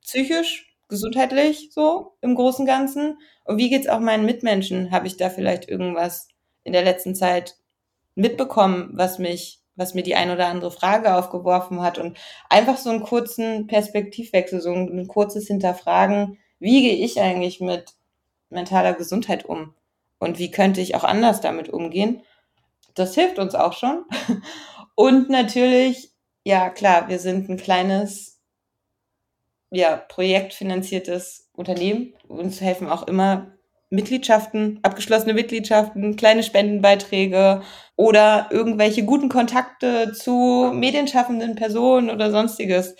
Psychisch, 0.04 0.76
gesundheitlich 0.88 1.70
so 1.72 2.16
im 2.20 2.36
Großen 2.36 2.62
und 2.62 2.66
Ganzen? 2.66 3.18
Und 3.44 3.58
wie 3.58 3.70
geht's 3.70 3.88
auch 3.88 4.00
meinen 4.00 4.24
Mitmenschen? 4.24 4.92
Habe 4.92 5.08
ich 5.08 5.16
da 5.16 5.30
vielleicht 5.30 5.68
irgendwas 5.68 6.28
in 6.62 6.72
der 6.72 6.84
letzten 6.84 7.14
Zeit 7.14 7.56
mitbekommen, 8.14 8.90
was 8.92 9.18
mich, 9.18 9.60
was 9.74 9.94
mir 9.94 10.02
die 10.02 10.14
ein 10.14 10.30
oder 10.30 10.46
andere 10.46 10.70
Frage 10.70 11.16
aufgeworfen 11.16 11.82
hat? 11.82 11.98
Und 11.98 12.16
einfach 12.48 12.76
so 12.76 12.90
einen 12.90 13.02
kurzen 13.02 13.66
Perspektivwechsel, 13.66 14.60
so 14.60 14.72
ein, 14.72 15.00
ein 15.00 15.08
kurzes 15.08 15.48
Hinterfragen, 15.48 16.38
wie 16.60 16.82
gehe 16.82 17.04
ich 17.04 17.20
eigentlich 17.20 17.60
mit 17.60 17.94
mentaler 18.50 18.94
Gesundheit 18.94 19.44
um? 19.44 19.74
Und 20.18 20.38
wie 20.38 20.50
könnte 20.50 20.80
ich 20.80 20.94
auch 20.94 21.04
anders 21.04 21.40
damit 21.40 21.68
umgehen? 21.68 22.22
Das 22.94 23.14
hilft 23.14 23.38
uns 23.38 23.54
auch 23.54 23.72
schon. 23.72 24.04
Und 24.94 25.28
natürlich, 25.28 26.12
ja 26.44 26.70
klar, 26.70 27.08
wir 27.08 27.18
sind 27.18 27.48
ein 27.48 27.56
kleines 27.56 28.33
ja, 29.70 29.96
projektfinanziertes 29.96 31.50
Unternehmen. 31.54 32.14
Uns 32.28 32.60
helfen 32.60 32.88
auch 32.88 33.06
immer 33.06 33.54
Mitgliedschaften, 33.90 34.80
abgeschlossene 34.82 35.34
Mitgliedschaften, 35.34 36.16
kleine 36.16 36.42
Spendenbeiträge 36.42 37.62
oder 37.96 38.48
irgendwelche 38.50 39.04
guten 39.04 39.28
Kontakte 39.28 40.12
zu 40.12 40.70
medienschaffenden 40.74 41.54
Personen 41.54 42.10
oder 42.10 42.30
sonstiges. 42.30 42.96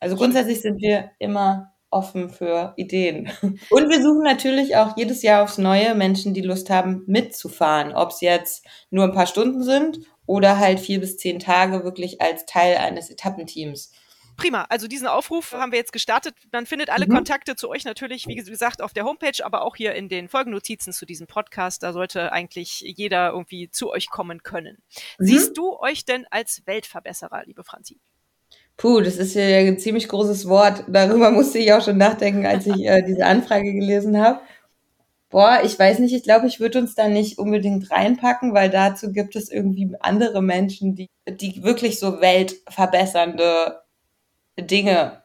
Also 0.00 0.16
grundsätzlich 0.16 0.60
sind 0.60 0.80
wir 0.80 1.10
immer 1.18 1.72
offen 1.90 2.28
für 2.28 2.74
Ideen. 2.76 3.30
Und 3.70 3.88
wir 3.88 4.02
suchen 4.02 4.22
natürlich 4.22 4.76
auch 4.76 4.96
jedes 4.96 5.22
Jahr 5.22 5.44
aufs 5.44 5.58
Neue 5.58 5.94
Menschen, 5.94 6.34
die 6.34 6.42
Lust 6.42 6.68
haben, 6.68 7.04
mitzufahren. 7.06 7.94
Ob 7.94 8.10
es 8.10 8.20
jetzt 8.20 8.66
nur 8.90 9.04
ein 9.04 9.12
paar 9.14 9.28
Stunden 9.28 9.62
sind 9.62 10.00
oder 10.26 10.58
halt 10.58 10.80
vier 10.80 11.00
bis 11.00 11.16
zehn 11.16 11.38
Tage 11.38 11.84
wirklich 11.84 12.20
als 12.20 12.44
Teil 12.46 12.78
eines 12.78 13.10
Etappenteams 13.10 13.92
prima. 14.36 14.66
Also 14.68 14.88
diesen 14.88 15.06
Aufruf 15.06 15.52
haben 15.52 15.72
wir 15.72 15.78
jetzt 15.78 15.92
gestartet. 15.92 16.34
Man 16.52 16.66
findet 16.66 16.90
alle 16.90 17.06
mhm. 17.06 17.14
Kontakte 17.14 17.56
zu 17.56 17.68
euch 17.68 17.84
natürlich, 17.84 18.26
wie 18.26 18.34
gesagt, 18.34 18.82
auf 18.82 18.92
der 18.92 19.04
Homepage, 19.04 19.44
aber 19.44 19.62
auch 19.62 19.76
hier 19.76 19.94
in 19.94 20.08
den 20.08 20.28
Folgennotizen 20.28 20.92
zu 20.92 21.06
diesem 21.06 21.26
Podcast. 21.26 21.82
Da 21.82 21.92
sollte 21.92 22.32
eigentlich 22.32 22.80
jeder 22.80 23.30
irgendwie 23.30 23.70
zu 23.70 23.90
euch 23.90 24.10
kommen 24.10 24.42
können. 24.42 24.78
Mhm. 25.18 25.26
Siehst 25.26 25.56
du 25.56 25.78
euch 25.78 26.04
denn 26.04 26.26
als 26.30 26.62
Weltverbesserer, 26.66 27.44
liebe 27.46 27.64
Franzi? 27.64 27.98
Puh, 28.76 29.00
das 29.00 29.16
ist 29.16 29.34
ja 29.34 29.44
ein 29.58 29.78
ziemlich 29.78 30.08
großes 30.08 30.48
Wort. 30.48 30.84
Darüber 30.88 31.30
musste 31.30 31.58
ich 31.58 31.72
auch 31.72 31.84
schon 31.84 31.96
nachdenken, 31.96 32.44
als 32.44 32.66
ich 32.66 32.84
äh, 32.84 33.02
diese 33.02 33.24
Anfrage 33.24 33.72
gelesen 33.72 34.18
habe. 34.18 34.40
Boah, 35.30 35.60
ich 35.64 35.78
weiß 35.78 35.98
nicht, 36.00 36.14
ich 36.14 36.22
glaube, 36.22 36.46
ich 36.46 36.60
würde 36.60 36.78
uns 36.78 36.94
da 36.94 37.08
nicht 37.08 37.38
unbedingt 37.38 37.90
reinpacken, 37.90 38.54
weil 38.54 38.70
dazu 38.70 39.12
gibt 39.12 39.34
es 39.36 39.50
irgendwie 39.50 39.96
andere 40.00 40.42
Menschen, 40.42 40.94
die, 40.94 41.08
die 41.28 41.62
wirklich 41.64 41.98
so 41.98 42.20
weltverbessernde 42.20 43.80
Dinge 44.58 45.22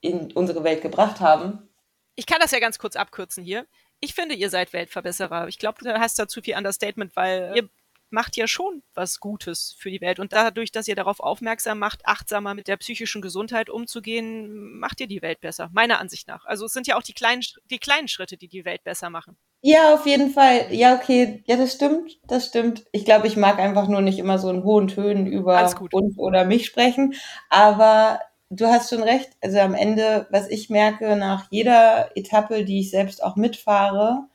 in 0.00 0.32
unsere 0.32 0.64
Welt 0.64 0.82
gebracht 0.82 1.20
haben. 1.20 1.68
Ich 2.14 2.26
kann 2.26 2.40
das 2.40 2.50
ja 2.50 2.58
ganz 2.58 2.78
kurz 2.78 2.96
abkürzen 2.96 3.44
hier. 3.44 3.66
Ich 4.00 4.14
finde, 4.14 4.34
ihr 4.34 4.50
seid 4.50 4.72
Weltverbesserer. 4.72 5.48
Ich 5.48 5.58
glaube, 5.58 5.78
du 5.82 5.98
hast 5.98 6.18
da 6.18 6.26
zu 6.26 6.42
viel 6.42 6.56
Understatement, 6.56 7.14
weil 7.14 7.52
ihr 7.54 7.68
macht 8.10 8.36
ja 8.36 8.46
schon 8.46 8.82
was 8.94 9.20
Gutes 9.20 9.74
für 9.78 9.90
die 9.90 10.00
Welt. 10.00 10.18
Und 10.18 10.32
dadurch, 10.32 10.70
dass 10.70 10.86
ihr 10.86 10.94
darauf 10.94 11.20
aufmerksam 11.20 11.78
macht, 11.78 12.04
achtsamer 12.04 12.54
mit 12.54 12.68
der 12.68 12.76
psychischen 12.76 13.22
Gesundheit 13.22 13.70
umzugehen, 13.70 14.78
macht 14.78 15.00
ihr 15.00 15.06
die 15.06 15.22
Welt 15.22 15.40
besser. 15.40 15.70
Meiner 15.72 15.98
Ansicht 15.98 16.28
nach. 16.28 16.44
Also 16.44 16.66
es 16.66 16.72
sind 16.72 16.86
ja 16.86 16.96
auch 16.96 17.02
die 17.02 17.14
kleinen, 17.14 17.42
die 17.70 17.78
kleinen 17.78 18.08
Schritte, 18.08 18.36
die 18.36 18.48
die 18.48 18.64
Welt 18.64 18.84
besser 18.84 19.08
machen. 19.08 19.36
Ja, 19.62 19.94
auf 19.94 20.04
jeden 20.06 20.30
Fall. 20.30 20.66
Ja, 20.74 20.96
okay. 20.96 21.42
Ja, 21.46 21.56
das 21.56 21.72
stimmt. 21.72 22.18
Das 22.24 22.46
stimmt. 22.46 22.84
Ich 22.92 23.04
glaube, 23.04 23.28
ich 23.28 23.36
mag 23.36 23.58
einfach 23.58 23.88
nur 23.88 24.02
nicht 24.02 24.18
immer 24.18 24.38
so 24.38 24.50
in 24.50 24.64
hohen 24.64 24.88
Tönen 24.88 25.26
über 25.26 25.62
uns 25.92 26.18
oder 26.18 26.44
mich 26.44 26.66
sprechen. 26.66 27.14
Aber 27.48 28.20
du 28.52 28.66
hast 28.66 28.90
schon 28.90 29.02
recht. 29.02 29.30
Also 29.40 29.58
am 29.58 29.74
Ende, 29.74 30.26
was 30.30 30.48
ich 30.48 30.70
merke, 30.70 31.16
nach 31.16 31.46
jeder 31.50 32.16
Etappe, 32.16 32.64
die 32.64 32.80
ich 32.80 32.90
selbst 32.90 33.22
auch 33.22 33.36
mitfahre, 33.36 34.26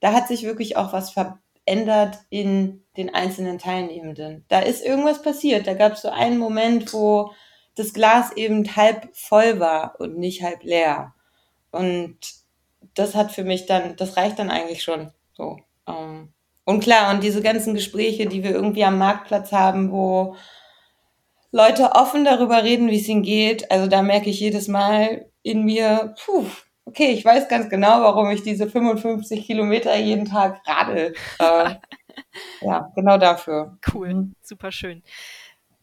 da 0.00 0.12
hat 0.12 0.28
sich 0.28 0.42
wirklich 0.42 0.76
auch 0.76 0.92
was 0.92 1.10
verändert 1.10 2.18
in 2.30 2.82
den 2.96 3.14
einzelnen 3.14 3.58
Teilnehmenden. 3.58 4.44
Da 4.48 4.60
ist 4.60 4.84
irgendwas 4.84 5.22
passiert. 5.22 5.66
Da 5.66 5.74
gab 5.74 5.92
es 5.92 6.02
so 6.02 6.08
einen 6.08 6.38
Moment, 6.38 6.92
wo 6.92 7.32
das 7.74 7.92
Glas 7.92 8.32
eben 8.32 8.76
halb 8.76 9.14
voll 9.14 9.60
war 9.60 10.00
und 10.00 10.18
nicht 10.18 10.42
halb 10.42 10.62
leer. 10.62 11.14
Und 11.70 12.16
das 12.94 13.14
hat 13.14 13.32
für 13.32 13.44
mich 13.44 13.66
dann, 13.66 13.96
das 13.96 14.16
reicht 14.16 14.38
dann 14.38 14.50
eigentlich 14.50 14.82
schon. 14.82 15.12
So. 15.34 15.58
Ähm. 15.86 16.32
Und 16.64 16.80
klar, 16.80 17.12
und 17.14 17.22
diese 17.22 17.42
ganzen 17.42 17.74
Gespräche, 17.74 18.26
die 18.26 18.42
wir 18.42 18.52
irgendwie 18.52 18.84
am 18.84 18.98
Marktplatz 18.98 19.52
haben, 19.52 19.92
wo 19.92 20.34
Leute 21.56 21.92
offen 21.92 22.26
darüber 22.26 22.64
reden, 22.64 22.90
wie 22.90 23.00
es 23.00 23.08
ihnen 23.08 23.22
geht. 23.22 23.70
Also 23.70 23.86
da 23.86 24.02
merke 24.02 24.28
ich 24.28 24.40
jedes 24.40 24.68
Mal 24.68 25.30
in 25.42 25.64
mir, 25.64 26.14
puh, 26.22 26.44
okay, 26.84 27.12
ich 27.12 27.24
weiß 27.24 27.48
ganz 27.48 27.70
genau, 27.70 28.02
warum 28.02 28.30
ich 28.30 28.42
diese 28.42 28.68
55 28.68 29.46
Kilometer 29.46 29.96
jeden 29.96 30.26
Tag 30.26 30.60
radel. 30.66 31.14
Äh, 31.38 31.76
ja, 32.62 32.90
genau 32.94 33.18
dafür. 33.18 33.76
Cool, 33.92 34.14
mhm. 34.14 34.34
super 34.40 34.72
schön. 34.72 35.02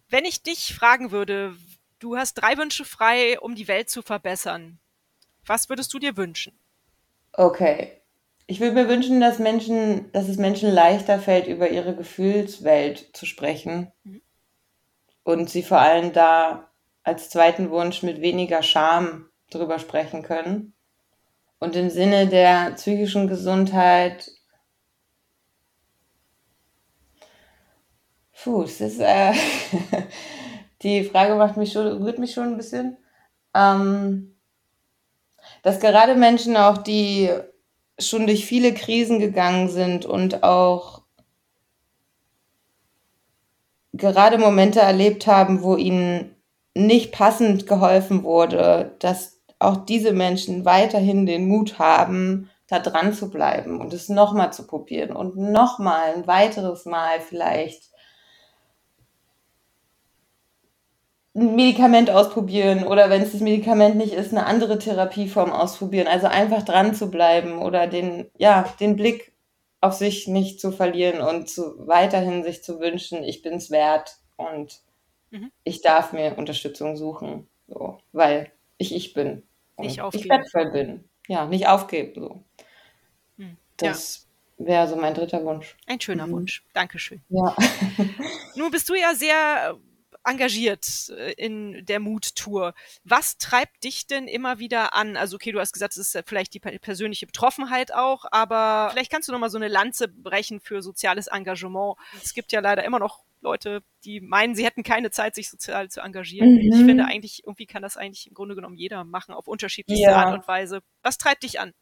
Wenn 0.09 0.25
ich 0.25 0.41
dich 0.41 0.73
fragen 0.73 1.11
würde, 1.11 1.55
du 1.99 2.17
hast 2.17 2.33
drei 2.35 2.57
Wünsche 2.57 2.85
frei, 2.85 3.39
um 3.39 3.53
die 3.53 3.67
Welt 3.67 3.89
zu 3.89 4.01
verbessern. 4.01 4.79
Was 5.45 5.69
würdest 5.69 5.93
du 5.93 5.99
dir 5.99 6.17
wünschen? 6.17 6.57
Okay. 7.33 8.01
Ich 8.47 8.59
würde 8.59 8.73
mir 8.73 8.89
wünschen, 8.89 9.21
dass 9.21 9.37
Menschen, 9.37 10.11
dass 10.11 10.27
es 10.27 10.37
Menschen 10.37 10.71
leichter 10.71 11.19
fällt, 11.19 11.45
über 11.45 11.69
ihre 11.69 11.95
Gefühlswelt 11.95 13.15
zu 13.15 13.27
sprechen. 13.27 13.91
Mhm. 14.03 14.23
Und 15.23 15.49
sie 15.49 15.63
vor 15.63 15.79
allem 15.79 16.13
da 16.13 16.69
als 17.03 17.29
zweiten 17.29 17.69
Wunsch 17.69 18.03
mit 18.03 18.21
weniger 18.21 18.63
Scham 18.63 19.29
drüber 19.49 19.79
sprechen 19.79 20.23
können. 20.23 20.73
Und 21.59 21.75
im 21.75 21.89
Sinne 21.89 22.27
der 22.27 22.71
psychischen 22.71 23.27
Gesundheit, 23.27 24.31
puh, 28.43 28.63
das 28.63 28.81
ist, 28.81 28.99
äh, 28.99 29.33
die 30.81 31.03
Frage 31.05 31.35
macht 31.35 31.55
mich 31.55 31.71
schon, 31.71 32.03
rührt 32.03 32.19
mich 32.19 32.33
schon 32.33 32.49
ein 32.49 32.57
bisschen. 32.57 32.97
Ähm, 33.53 34.35
dass 35.61 35.79
gerade 35.79 36.15
Menschen 36.15 36.57
auch, 36.57 36.77
die 36.77 37.29
schon 37.99 38.27
durch 38.27 38.45
viele 38.45 38.73
Krisen 38.73 39.19
gegangen 39.19 39.69
sind 39.69 40.05
und 40.05 40.43
auch 40.43 40.92
gerade 43.93 44.37
Momente 44.37 44.79
erlebt 44.79 45.27
haben, 45.27 45.63
wo 45.63 45.75
ihnen 45.75 46.35
nicht 46.75 47.11
passend 47.11 47.67
geholfen 47.67 48.23
wurde, 48.23 48.95
dass 48.99 49.39
auch 49.59 49.77
diese 49.77 50.11
Menschen 50.11 50.65
weiterhin 50.65 51.25
den 51.25 51.47
Mut 51.47 51.79
haben, 51.79 52.49
da 52.67 52.79
dran 52.79 53.13
zu 53.13 53.29
bleiben 53.29 53.79
und 53.79 53.93
es 53.93 54.09
nochmal 54.09 54.51
zu 54.51 54.65
probieren 54.65 55.15
und 55.15 55.37
nochmal 55.37 56.13
ein 56.15 56.27
weiteres 56.27 56.85
Mal 56.85 57.19
vielleicht 57.21 57.91
ein 61.35 61.55
Medikament 61.55 62.09
ausprobieren 62.09 62.85
oder 62.85 63.09
wenn 63.09 63.21
es 63.21 63.31
das 63.31 63.41
Medikament 63.41 63.95
nicht 63.95 64.13
ist, 64.13 64.31
eine 64.31 64.45
andere 64.45 64.77
Therapieform 64.79 65.51
ausprobieren. 65.51 66.07
Also 66.07 66.27
einfach 66.27 66.63
dran 66.63 66.93
zu 66.93 67.09
bleiben 67.09 67.59
oder 67.59 67.87
den, 67.87 68.29
ja, 68.37 68.65
den 68.79 68.95
Blick 68.95 69.32
auf 69.83 69.93
sich 69.95 70.29
nicht 70.29 70.61
zu 70.61 70.71
verlieren 70.71 71.19
und 71.19 71.49
zu, 71.49 71.75
weiterhin 71.85 72.41
sich 72.43 72.63
zu 72.63 72.79
wünschen, 72.79 73.21
ich 73.21 73.41
bin 73.41 73.55
es 73.55 73.69
wert 73.69 74.15
und 74.37 74.79
mhm. 75.29 75.51
ich 75.65 75.81
darf 75.81 76.13
mir 76.13 76.37
Unterstützung 76.37 76.95
suchen, 76.95 77.49
so, 77.67 77.97
weil 78.13 78.49
ich 78.77 78.95
ich 78.95 79.13
bin. 79.13 79.43
Nicht 79.77 79.99
aufgeben. 79.99 80.23
Ich 80.23 80.29
wertvoll 80.29 80.71
bin. 80.71 81.03
Ja, 81.27 81.47
nicht 81.47 81.67
aufgeben. 81.67 82.13
So. 82.15 82.43
Hm. 83.37 83.57
Das 83.75 84.25
ja. 84.57 84.67
wäre 84.67 84.87
so 84.87 84.95
mein 84.95 85.15
dritter 85.15 85.43
Wunsch. 85.43 85.75
Ein 85.85 85.99
schöner 85.99 86.27
mhm. 86.27 86.31
Wunsch. 86.31 86.63
Dankeschön. 86.73 87.21
Ja. 87.27 87.53
Nun 88.55 88.71
bist 88.71 88.87
du 88.87 88.93
ja 88.93 89.13
sehr 89.13 89.77
engagiert 90.23 91.09
äh, 91.09 91.33
in 91.33 91.85
der 91.85 91.99
Mut-Tour. 91.99 92.73
Was 93.03 93.37
treibt 93.37 93.83
dich 93.83 94.07
denn 94.07 94.27
immer 94.27 94.59
wieder 94.59 94.93
an? 94.93 95.17
Also, 95.17 95.35
okay, 95.35 95.51
du 95.51 95.59
hast 95.59 95.73
gesagt, 95.73 95.97
es 95.97 96.13
ist 96.13 96.27
vielleicht 96.27 96.53
die 96.53 96.59
persönliche 96.59 97.25
Betroffenheit 97.25 97.93
auch, 97.93 98.25
aber 98.31 98.89
vielleicht 98.91 99.11
kannst 99.11 99.27
du 99.27 99.31
noch 99.31 99.39
mal 99.39 99.49
so 99.49 99.57
eine 99.57 99.67
Lanze 99.67 100.07
brechen 100.07 100.59
für 100.59 100.81
soziales 100.81 101.27
Engagement. 101.27 101.97
Es 102.21 102.33
gibt 102.33 102.51
ja 102.51 102.59
leider 102.59 102.83
immer 102.83 102.99
noch 102.99 103.23
Leute, 103.43 103.83
die 104.05 104.21
meinen, 104.21 104.55
sie 104.55 104.65
hätten 104.65 104.83
keine 104.83 105.11
Zeit, 105.11 105.35
sich 105.35 105.49
sozial 105.49 105.89
zu 105.89 106.01
engagieren. 106.01 106.53
Mhm. 106.53 106.59
Ich 106.59 106.75
finde 106.75 107.05
eigentlich, 107.05 107.43
irgendwie 107.45 107.65
kann 107.65 107.81
das 107.81 107.97
eigentlich 107.97 108.27
im 108.27 108.33
Grunde 108.33 108.55
genommen 108.55 108.75
jeder 108.75 109.03
machen, 109.03 109.33
auf 109.33 109.47
unterschiedlichste 109.47 110.09
ja. 110.09 110.15
Art 110.15 110.33
und 110.33 110.47
Weise. 110.47 110.81
Was 111.03 111.17
treibt 111.17 111.43
dich 111.43 111.59
an? 111.59 111.73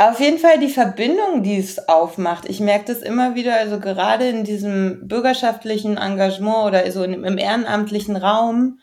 Auf 0.00 0.20
jeden 0.20 0.38
Fall 0.38 0.60
die 0.60 0.68
Verbindung, 0.68 1.42
die 1.42 1.58
es 1.58 1.88
aufmacht. 1.88 2.48
Ich 2.48 2.60
merke 2.60 2.84
das 2.86 3.02
immer 3.02 3.34
wieder, 3.34 3.56
also 3.56 3.80
gerade 3.80 4.28
in 4.28 4.44
diesem 4.44 5.08
bürgerschaftlichen 5.08 5.96
Engagement 5.96 6.66
oder 6.66 6.90
so 6.92 7.02
im 7.02 7.36
ehrenamtlichen 7.36 8.16
Raum, 8.16 8.78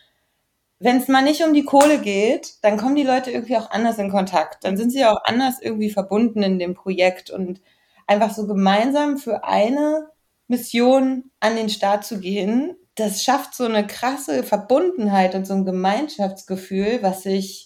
wenn 0.80 0.98
es 0.98 1.08
mal 1.08 1.24
nicht 1.24 1.42
um 1.44 1.54
die 1.54 1.64
Kohle 1.64 2.00
geht, 2.00 2.56
dann 2.64 2.78
kommen 2.78 2.96
die 2.96 3.04
Leute 3.04 3.32
irgendwie 3.32 3.56
auch 3.56 3.72
anders 3.72 3.98
in 3.98 4.12
Kontakt. 4.12 4.66
Dann 4.66 4.76
sind 4.76 4.92
sie 4.92 5.06
auch 5.06 5.24
anders 5.24 5.62
irgendwie 5.62 5.90
verbunden 5.90 6.44
in 6.44 6.60
dem 6.60 6.74
Projekt 6.74 7.30
und 7.30 7.62
einfach 8.08 8.32
so 8.34 8.46
gemeinsam 8.46 9.18
für 9.18 9.46
eine 9.46 10.10
Mission 10.48 11.32
an 11.40 11.56
den 11.56 11.70
Start 11.70 12.06
zu 12.06 12.20
gehen, 12.20 12.76
das 12.96 13.24
schafft 13.24 13.56
so 13.56 13.66
eine 13.66 13.86
krasse 13.88 14.44
Verbundenheit 14.44 15.36
und 15.36 15.46
so 15.46 15.54
ein 15.54 15.66
Gemeinschaftsgefühl, 15.66 17.00
was 17.02 17.26
ich 17.26 17.65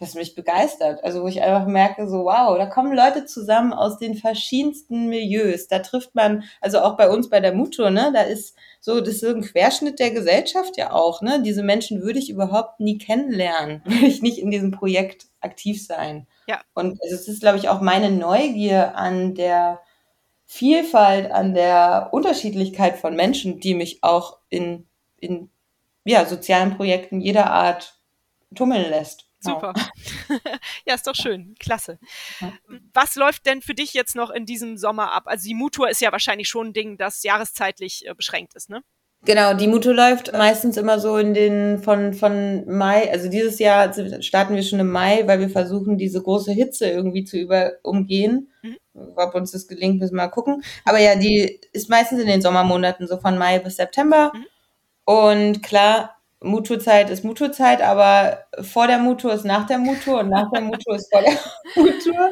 was 0.00 0.14
mich 0.14 0.34
begeistert. 0.34 1.04
Also 1.04 1.22
wo 1.22 1.28
ich 1.28 1.42
einfach 1.42 1.66
merke, 1.66 2.08
so 2.08 2.24
wow, 2.24 2.56
da 2.56 2.66
kommen 2.66 2.96
Leute 2.96 3.26
zusammen 3.26 3.72
aus 3.72 3.98
den 3.98 4.14
verschiedensten 4.14 5.08
Milieus. 5.08 5.68
Da 5.68 5.80
trifft 5.80 6.14
man, 6.14 6.44
also 6.60 6.80
auch 6.80 6.96
bei 6.96 7.10
uns 7.10 7.28
bei 7.28 7.40
der 7.40 7.52
Mutur, 7.54 7.90
ne, 7.90 8.10
da 8.12 8.22
ist 8.22 8.56
so, 8.80 9.00
das 9.00 9.14
ist 9.14 9.20
so 9.20 9.28
ein 9.28 9.42
Querschnitt 9.42 9.98
der 9.98 10.10
Gesellschaft 10.10 10.76
ja 10.78 10.92
auch, 10.92 11.20
ne. 11.20 11.42
Diese 11.42 11.62
Menschen 11.62 12.02
würde 12.02 12.18
ich 12.18 12.30
überhaupt 12.30 12.80
nie 12.80 12.98
kennenlernen, 12.98 13.82
würde 13.84 14.06
ich 14.06 14.22
nicht 14.22 14.38
in 14.38 14.50
diesem 14.50 14.70
Projekt 14.70 15.26
aktiv 15.40 15.84
sein. 15.84 16.26
Ja. 16.48 16.60
Und 16.74 16.98
es 17.04 17.28
ist, 17.28 17.40
glaube 17.40 17.58
ich, 17.58 17.68
auch 17.68 17.80
meine 17.80 18.10
Neugier 18.10 18.96
an 18.96 19.34
der 19.34 19.80
Vielfalt, 20.46 21.30
an 21.30 21.54
der 21.54 22.08
Unterschiedlichkeit 22.10 22.96
von 22.96 23.14
Menschen, 23.14 23.60
die 23.60 23.74
mich 23.74 24.02
auch 24.02 24.38
in, 24.48 24.86
in 25.20 25.50
ja, 26.04 26.26
sozialen 26.26 26.76
Projekten 26.76 27.20
jeder 27.20 27.50
Art 27.52 28.00
tummeln 28.54 28.88
lässt. 28.90 29.29
Super. 29.40 29.72
ja, 30.86 30.94
ist 30.94 31.06
doch 31.06 31.14
schön. 31.14 31.54
Klasse. 31.58 31.98
Was 32.92 33.16
läuft 33.16 33.46
denn 33.46 33.62
für 33.62 33.74
dich 33.74 33.94
jetzt 33.94 34.14
noch 34.14 34.30
in 34.30 34.44
diesem 34.46 34.76
Sommer 34.76 35.12
ab? 35.12 35.24
Also 35.26 35.48
die 35.48 35.54
Mutur 35.54 35.88
ist 35.88 36.00
ja 36.00 36.12
wahrscheinlich 36.12 36.48
schon 36.48 36.68
ein 36.68 36.72
Ding, 36.72 36.98
das 36.98 37.22
jahreszeitlich 37.22 38.06
äh, 38.06 38.14
beschränkt 38.14 38.54
ist, 38.54 38.68
ne? 38.68 38.82
Genau, 39.22 39.52
die 39.52 39.66
Mutur 39.66 39.92
läuft 39.92 40.32
meistens 40.32 40.78
immer 40.78 40.98
so 40.98 41.18
in 41.18 41.34
den 41.34 41.78
von 41.82 42.14
von 42.14 42.64
Mai, 42.66 43.10
also 43.12 43.28
dieses 43.28 43.58
Jahr 43.58 43.92
starten 44.22 44.54
wir 44.54 44.62
schon 44.62 44.80
im 44.80 44.90
Mai, 44.90 45.24
weil 45.26 45.40
wir 45.40 45.50
versuchen 45.50 45.98
diese 45.98 46.22
große 46.22 46.52
Hitze 46.52 46.88
irgendwie 46.88 47.24
zu 47.24 47.36
über 47.36 47.72
umgehen. 47.82 48.50
Mhm. 48.62 48.78
Ob 49.16 49.34
uns 49.34 49.50
das 49.52 49.68
gelingt, 49.68 50.00
müssen 50.00 50.14
wir 50.14 50.22
mal 50.22 50.28
gucken. 50.28 50.62
Aber 50.86 50.98
ja, 51.00 51.16
die 51.16 51.60
ist 51.72 51.90
meistens 51.90 52.20
in 52.20 52.28
den 52.28 52.40
Sommermonaten 52.40 53.06
so 53.06 53.18
von 53.18 53.36
Mai 53.36 53.58
bis 53.58 53.76
September. 53.76 54.32
Mhm. 54.34 54.46
Und 55.04 55.62
klar, 55.62 56.19
Muturzeit 56.42 57.10
ist 57.10 57.22
Muturzeit, 57.22 57.82
aber 57.82 58.46
vor 58.62 58.86
der 58.86 58.98
Mutur 58.98 59.34
ist 59.34 59.44
nach 59.44 59.66
der 59.66 59.76
Mutur 59.76 60.20
und 60.20 60.30
nach 60.30 60.50
der 60.50 60.62
Mutur 60.62 60.96
ist 60.96 61.12
vor 61.12 61.20
der 61.20 61.34
Mutur. 61.76 62.30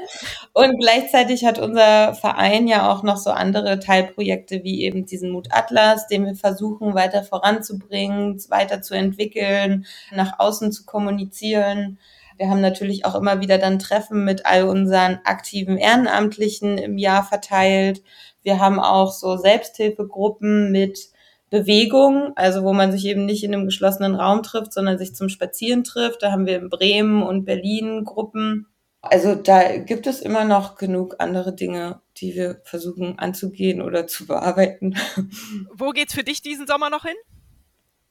Und 0.55 0.79
gleichzeitig 0.81 1.45
hat 1.45 1.59
unser 1.59 2.15
Verein 2.15 2.67
ja 2.69 2.91
auch 2.91 3.03
noch 3.03 3.19
so 3.19 3.31
andere 3.31 3.79
Teilprojekte 3.81 4.65
wie 4.65 4.83
eben 4.83 5.05
diesen 5.05 5.31
Mut 5.31 5.49
Atlas, 5.51 6.07
den 6.07 6.25
wir 6.25 6.37
versuchen 6.37 6.95
weiter 6.95 7.23
voranzubringen, 7.23 8.43
weiter 8.49 8.81
zu 8.81 8.95
entwickeln, 8.95 9.85
nach 10.11 10.39
außen 10.39 10.73
zu 10.73 10.87
kommunizieren. 10.87 11.99
Wir 12.39 12.49
haben 12.49 12.63
natürlich 12.63 13.05
auch 13.05 13.15
immer 13.15 13.43
wieder 13.43 13.59
dann 13.59 13.79
Treffen 13.79 14.25
mit 14.25 14.47
all 14.47 14.65
unseren 14.65 15.21
aktiven 15.25 15.77
Ehrenamtlichen 15.77 16.79
im 16.79 16.97
Jahr 16.97 17.25
verteilt. 17.25 18.03
Wir 18.43 18.59
haben 18.59 18.81
auch 18.81 19.13
so 19.13 19.37
Selbsthilfegruppen 19.37 20.73
mit 20.73 21.11
Bewegung, 21.51 22.33
also 22.37 22.63
wo 22.63 22.73
man 22.73 22.93
sich 22.93 23.07
eben 23.07 23.25
nicht 23.25 23.45
in 23.45 23.55
einem 23.55 23.65
geschlossenen 23.65 24.15
Raum 24.15 24.43
trifft, 24.43 24.73
sondern 24.73 24.99
sich 24.99 25.15
zum 25.15 25.29
Spazieren 25.29 25.85
trifft. 25.85 26.23
Da 26.23 26.31
haben 26.31 26.47
wir 26.47 26.57
in 26.57 26.69
Bremen 26.69 27.23
und 27.23 27.45
Berlin 27.45 28.05
Gruppen. 28.05 28.67
Also 29.01 29.35
da 29.35 29.79
gibt 29.79 30.07
es 30.07 30.21
immer 30.21 30.45
noch 30.45 30.77
genug 30.77 31.17
andere 31.19 31.55
Dinge, 31.55 32.01
die 32.17 32.35
wir 32.35 32.61
versuchen 32.65 33.19
anzugehen 33.19 33.81
oder 33.81 34.07
zu 34.07 34.27
bearbeiten. 34.27 34.97
Wo 35.73 35.91
geht's 35.91 36.15
für 36.15 36.25
dich 36.25 36.43
diesen 36.43 36.67
Sommer 36.67 36.91
noch 36.91 37.05
hin? 37.05 37.17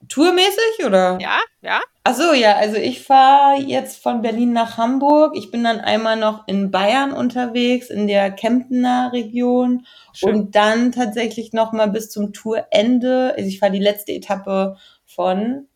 Tourmäßig 0.09 0.85
oder? 0.85 1.17
Ja, 1.19 1.39
ja. 1.61 1.81
Ach 2.03 2.15
so, 2.15 2.33
ja, 2.33 2.55
also 2.55 2.77
ich 2.77 3.03
fahre 3.03 3.59
jetzt 3.59 4.01
von 4.01 4.21
Berlin 4.21 4.53
nach 4.53 4.77
Hamburg. 4.77 5.35
Ich 5.35 5.51
bin 5.51 5.63
dann 5.63 5.79
einmal 5.79 6.15
noch 6.15 6.47
in 6.47 6.71
Bayern 6.71 7.11
unterwegs, 7.11 7.89
in 7.89 8.07
der 8.07 8.31
Kemptener 8.31 9.11
Region 9.11 9.85
Schön. 10.13 10.29
und 10.29 10.55
dann 10.55 10.91
tatsächlich 10.91 11.51
noch 11.51 11.73
mal 11.73 11.87
bis 11.87 12.09
zum 12.09 12.31
Tourende. 12.31 13.33
Also 13.35 13.49
ich 13.49 13.59
fahre 13.59 13.73
die 13.73 13.79
letzte 13.79 14.13
Etappe 14.13 14.77
von 15.05 15.67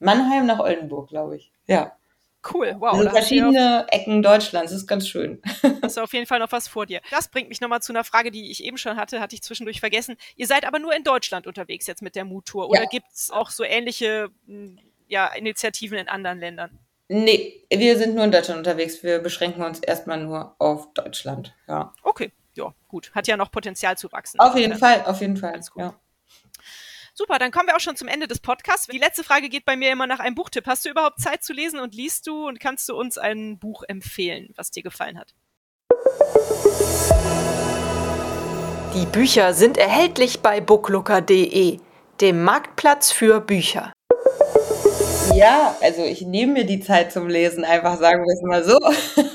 Mannheim 0.00 0.44
nach 0.46 0.60
Oldenburg, 0.60 1.08
glaube 1.08 1.36
ich. 1.36 1.50
Ja. 1.66 1.92
Cool, 2.52 2.76
wow. 2.78 2.92
Also 2.92 3.10
verschiedene 3.10 3.86
Ecken 3.88 4.22
Deutschlands, 4.22 4.72
das 4.72 4.82
ist 4.82 4.86
ganz 4.86 5.08
schön. 5.08 5.40
Hast 5.82 5.96
du 5.96 6.02
auf 6.02 6.12
jeden 6.12 6.26
Fall 6.26 6.38
noch 6.38 6.52
was 6.52 6.68
vor 6.68 6.84
dir. 6.86 7.00
Das 7.10 7.28
bringt 7.28 7.48
mich 7.48 7.60
nochmal 7.60 7.80
zu 7.80 7.92
einer 7.92 8.04
Frage, 8.04 8.30
die 8.30 8.50
ich 8.50 8.64
eben 8.64 8.76
schon 8.76 8.96
hatte, 8.96 9.20
hatte 9.20 9.34
ich 9.34 9.42
zwischendurch 9.42 9.80
vergessen. 9.80 10.16
Ihr 10.36 10.46
seid 10.46 10.66
aber 10.66 10.78
nur 10.78 10.94
in 10.94 11.04
Deutschland 11.04 11.46
unterwegs 11.46 11.86
jetzt 11.86 12.02
mit 12.02 12.16
der 12.16 12.24
Mood-Tour 12.24 12.68
oder 12.68 12.82
ja. 12.82 12.88
gibt 12.88 13.06
es 13.12 13.30
auch 13.30 13.50
so 13.50 13.64
ähnliche 13.64 14.30
hm, 14.46 14.78
ja, 15.08 15.26
Initiativen 15.28 15.98
in 15.98 16.08
anderen 16.08 16.38
Ländern? 16.38 16.78
Nee, 17.08 17.66
wir 17.70 17.98
sind 17.98 18.14
nur 18.14 18.24
in 18.24 18.32
Deutschland 18.32 18.58
unterwegs. 18.58 19.02
Wir 19.02 19.18
beschränken 19.18 19.62
uns 19.62 19.78
erstmal 19.78 20.22
nur 20.22 20.56
auf 20.58 20.92
Deutschland, 20.94 21.54
ja. 21.68 21.92
Okay, 22.02 22.32
ja, 22.54 22.74
gut. 22.88 23.14
Hat 23.14 23.26
ja 23.26 23.36
noch 23.36 23.50
Potenzial 23.50 23.96
zu 23.98 24.10
wachsen. 24.12 24.40
Auf 24.40 24.56
jeden 24.56 24.76
Fall, 24.76 25.02
auf 25.04 25.20
jeden 25.20 25.36
Fall. 25.36 25.52
Alles 25.52 25.70
gut. 25.70 25.82
Ja. 25.82 26.00
Super, 27.16 27.38
dann 27.38 27.52
kommen 27.52 27.68
wir 27.68 27.76
auch 27.76 27.80
schon 27.80 27.94
zum 27.94 28.08
Ende 28.08 28.26
des 28.26 28.40
Podcasts. 28.40 28.88
Die 28.88 28.98
letzte 28.98 29.22
Frage 29.22 29.48
geht 29.48 29.64
bei 29.64 29.76
mir 29.76 29.92
immer 29.92 30.08
nach 30.08 30.18
einem 30.18 30.34
Buchtipp. 30.34 30.66
Hast 30.66 30.84
du 30.84 30.90
überhaupt 30.90 31.20
Zeit 31.20 31.44
zu 31.44 31.52
lesen 31.52 31.78
und 31.78 31.94
liest 31.94 32.26
du 32.26 32.48
und 32.48 32.58
kannst 32.58 32.88
du 32.88 32.96
uns 32.96 33.18
ein 33.18 33.60
Buch 33.60 33.84
empfehlen, 33.86 34.52
was 34.56 34.72
dir 34.72 34.82
gefallen 34.82 35.16
hat? 35.16 35.32
Die 38.94 39.06
Bücher 39.06 39.54
sind 39.54 39.78
erhältlich 39.78 40.40
bei 40.40 40.60
booklooker.de, 40.60 41.78
dem 42.20 42.42
Marktplatz 42.42 43.12
für 43.12 43.40
Bücher. 43.40 43.92
Ja, 45.36 45.76
also 45.82 46.02
ich 46.02 46.22
nehme 46.22 46.54
mir 46.54 46.66
die 46.66 46.80
Zeit 46.80 47.12
zum 47.12 47.28
Lesen, 47.28 47.64
einfach 47.64 47.96
sagen 47.96 48.24
wir 48.24 48.34
es 48.34 48.42
mal 48.42 48.64
so. 48.64 48.76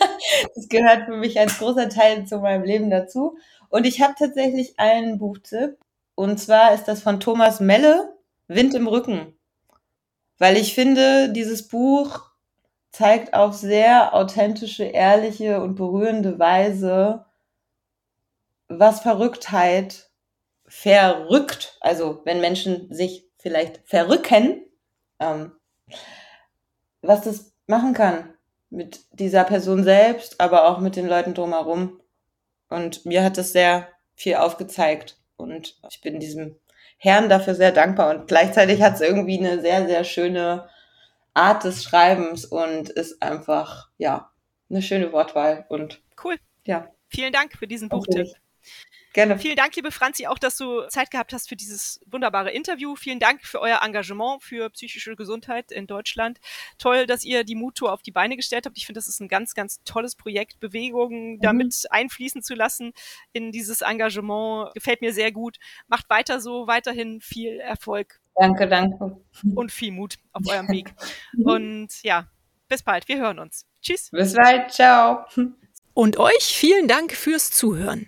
Das 0.53 0.67
gehört 0.67 1.05
für 1.05 1.15
mich 1.15 1.39
als 1.39 1.57
großer 1.57 1.89
Teil 1.89 2.25
zu 2.25 2.39
meinem 2.39 2.63
Leben 2.63 2.89
dazu. 2.89 3.37
Und 3.69 3.87
ich 3.87 4.01
habe 4.01 4.13
tatsächlich 4.19 4.77
einen 4.77 5.17
Buchtipp. 5.17 5.77
Und 6.19 6.37
zwar 6.37 6.73
ist 6.73 6.83
das 6.89 7.01
von 7.01 7.21
Thomas 7.21 7.61
Melle, 7.61 8.13
Wind 8.49 8.73
im 8.73 8.89
Rücken. 8.89 9.39
Weil 10.37 10.57
ich 10.57 10.75
finde, 10.75 11.31
dieses 11.31 11.69
Buch 11.69 12.31
zeigt 12.91 13.33
auf 13.33 13.55
sehr 13.55 14.13
authentische, 14.13 14.83
ehrliche 14.83 15.61
und 15.61 15.75
berührende 15.75 16.37
Weise, 16.37 17.23
was 18.67 18.99
Verrücktheit 18.99 20.09
verrückt, 20.65 21.77
also 21.79 22.19
wenn 22.25 22.41
Menschen 22.41 22.93
sich 22.93 23.25
vielleicht 23.37 23.79
verrücken, 23.85 24.65
ähm, 25.21 25.53
was 27.01 27.21
das 27.21 27.53
machen 27.65 27.93
kann 27.93 28.33
mit 28.69 29.05
dieser 29.13 29.45
Person 29.45 29.85
selbst, 29.85 30.41
aber 30.41 30.67
auch 30.67 30.79
mit 30.79 30.97
den 30.97 31.07
Leuten 31.07 31.33
drumherum. 31.33 32.01
Und 32.67 33.05
mir 33.05 33.23
hat 33.23 33.37
das 33.37 33.53
sehr 33.53 33.87
viel 34.15 34.35
aufgezeigt. 34.35 35.18
Und 35.39 35.79
ich 35.89 36.01
bin 36.01 36.19
diesem 36.19 36.55
Herrn 36.97 37.29
dafür 37.29 37.55
sehr 37.55 37.71
dankbar. 37.71 38.09
Und 38.15 38.27
gleichzeitig 38.27 38.81
hat 38.81 38.95
es 38.95 39.01
irgendwie 39.01 39.37
eine 39.37 39.61
sehr, 39.61 39.87
sehr 39.87 40.03
schöne 40.03 40.69
Art 41.33 41.63
des 41.63 41.83
Schreibens 41.83 42.45
und 42.45 42.89
ist 42.89 43.21
einfach, 43.21 43.89
ja, 43.97 44.31
eine 44.69 44.81
schöne 44.81 45.11
Wortwahl. 45.11 45.65
Und 45.69 46.01
cool. 46.23 46.35
Ja. 46.65 46.91
Vielen 47.07 47.33
Dank 47.33 47.53
für 47.57 47.67
diesen 47.67 47.89
Buchtipp. 47.89 48.27
Gerne. 49.13 49.39
Vielen 49.39 49.55
Dank, 49.55 49.75
liebe 49.75 49.91
Franzi, 49.91 50.27
auch, 50.27 50.37
dass 50.37 50.55
du 50.55 50.87
Zeit 50.87 51.09
gehabt 51.09 51.33
hast 51.33 51.49
für 51.49 51.55
dieses 51.55 51.99
wunderbare 52.05 52.51
Interview. 52.51 52.95
Vielen 52.95 53.19
Dank 53.19 53.43
für 53.43 53.59
euer 53.59 53.81
Engagement 53.81 54.43
für 54.43 54.69
psychische 54.69 55.15
Gesundheit 55.15 55.71
in 55.71 55.87
Deutschland. 55.87 56.39
Toll, 56.77 57.07
dass 57.07 57.23
ihr 57.23 57.43
die 57.43 57.55
Mutur 57.55 57.91
auf 57.91 58.03
die 58.03 58.11
Beine 58.11 58.35
gestellt 58.35 58.67
habt. 58.67 58.77
Ich 58.77 58.85
finde, 58.85 58.99
das 58.99 59.07
ist 59.07 59.19
ein 59.19 59.27
ganz, 59.27 59.55
ganz 59.55 59.83
tolles 59.83 60.15
Projekt, 60.15 60.59
Bewegungen 60.59 61.33
mhm. 61.33 61.41
damit 61.41 61.85
einfließen 61.89 62.43
zu 62.43 62.53
lassen 62.53 62.93
in 63.33 63.51
dieses 63.51 63.81
Engagement. 63.81 64.75
Gefällt 64.75 65.01
mir 65.01 65.11
sehr 65.11 65.31
gut. 65.31 65.57
Macht 65.87 66.07
weiter 66.11 66.39
so, 66.39 66.67
weiterhin 66.67 67.19
viel 67.19 67.59
Erfolg. 67.59 68.19
Danke, 68.35 68.67
danke. 68.67 69.17
Und 69.55 69.71
viel 69.71 69.91
Mut 69.91 70.15
auf 70.33 70.43
eurem 70.47 70.67
Weg. 70.69 70.93
Und 71.43 72.03
ja, 72.03 72.27
bis 72.67 72.83
bald. 72.83 73.07
Wir 73.07 73.17
hören 73.17 73.39
uns. 73.39 73.65
Tschüss. 73.81 74.11
Bis 74.11 74.35
bald. 74.35 74.71
Ciao. 74.71 75.25
Und 75.95 76.17
euch 76.17 76.55
vielen 76.55 76.87
Dank 76.87 77.11
fürs 77.11 77.49
Zuhören. 77.49 78.07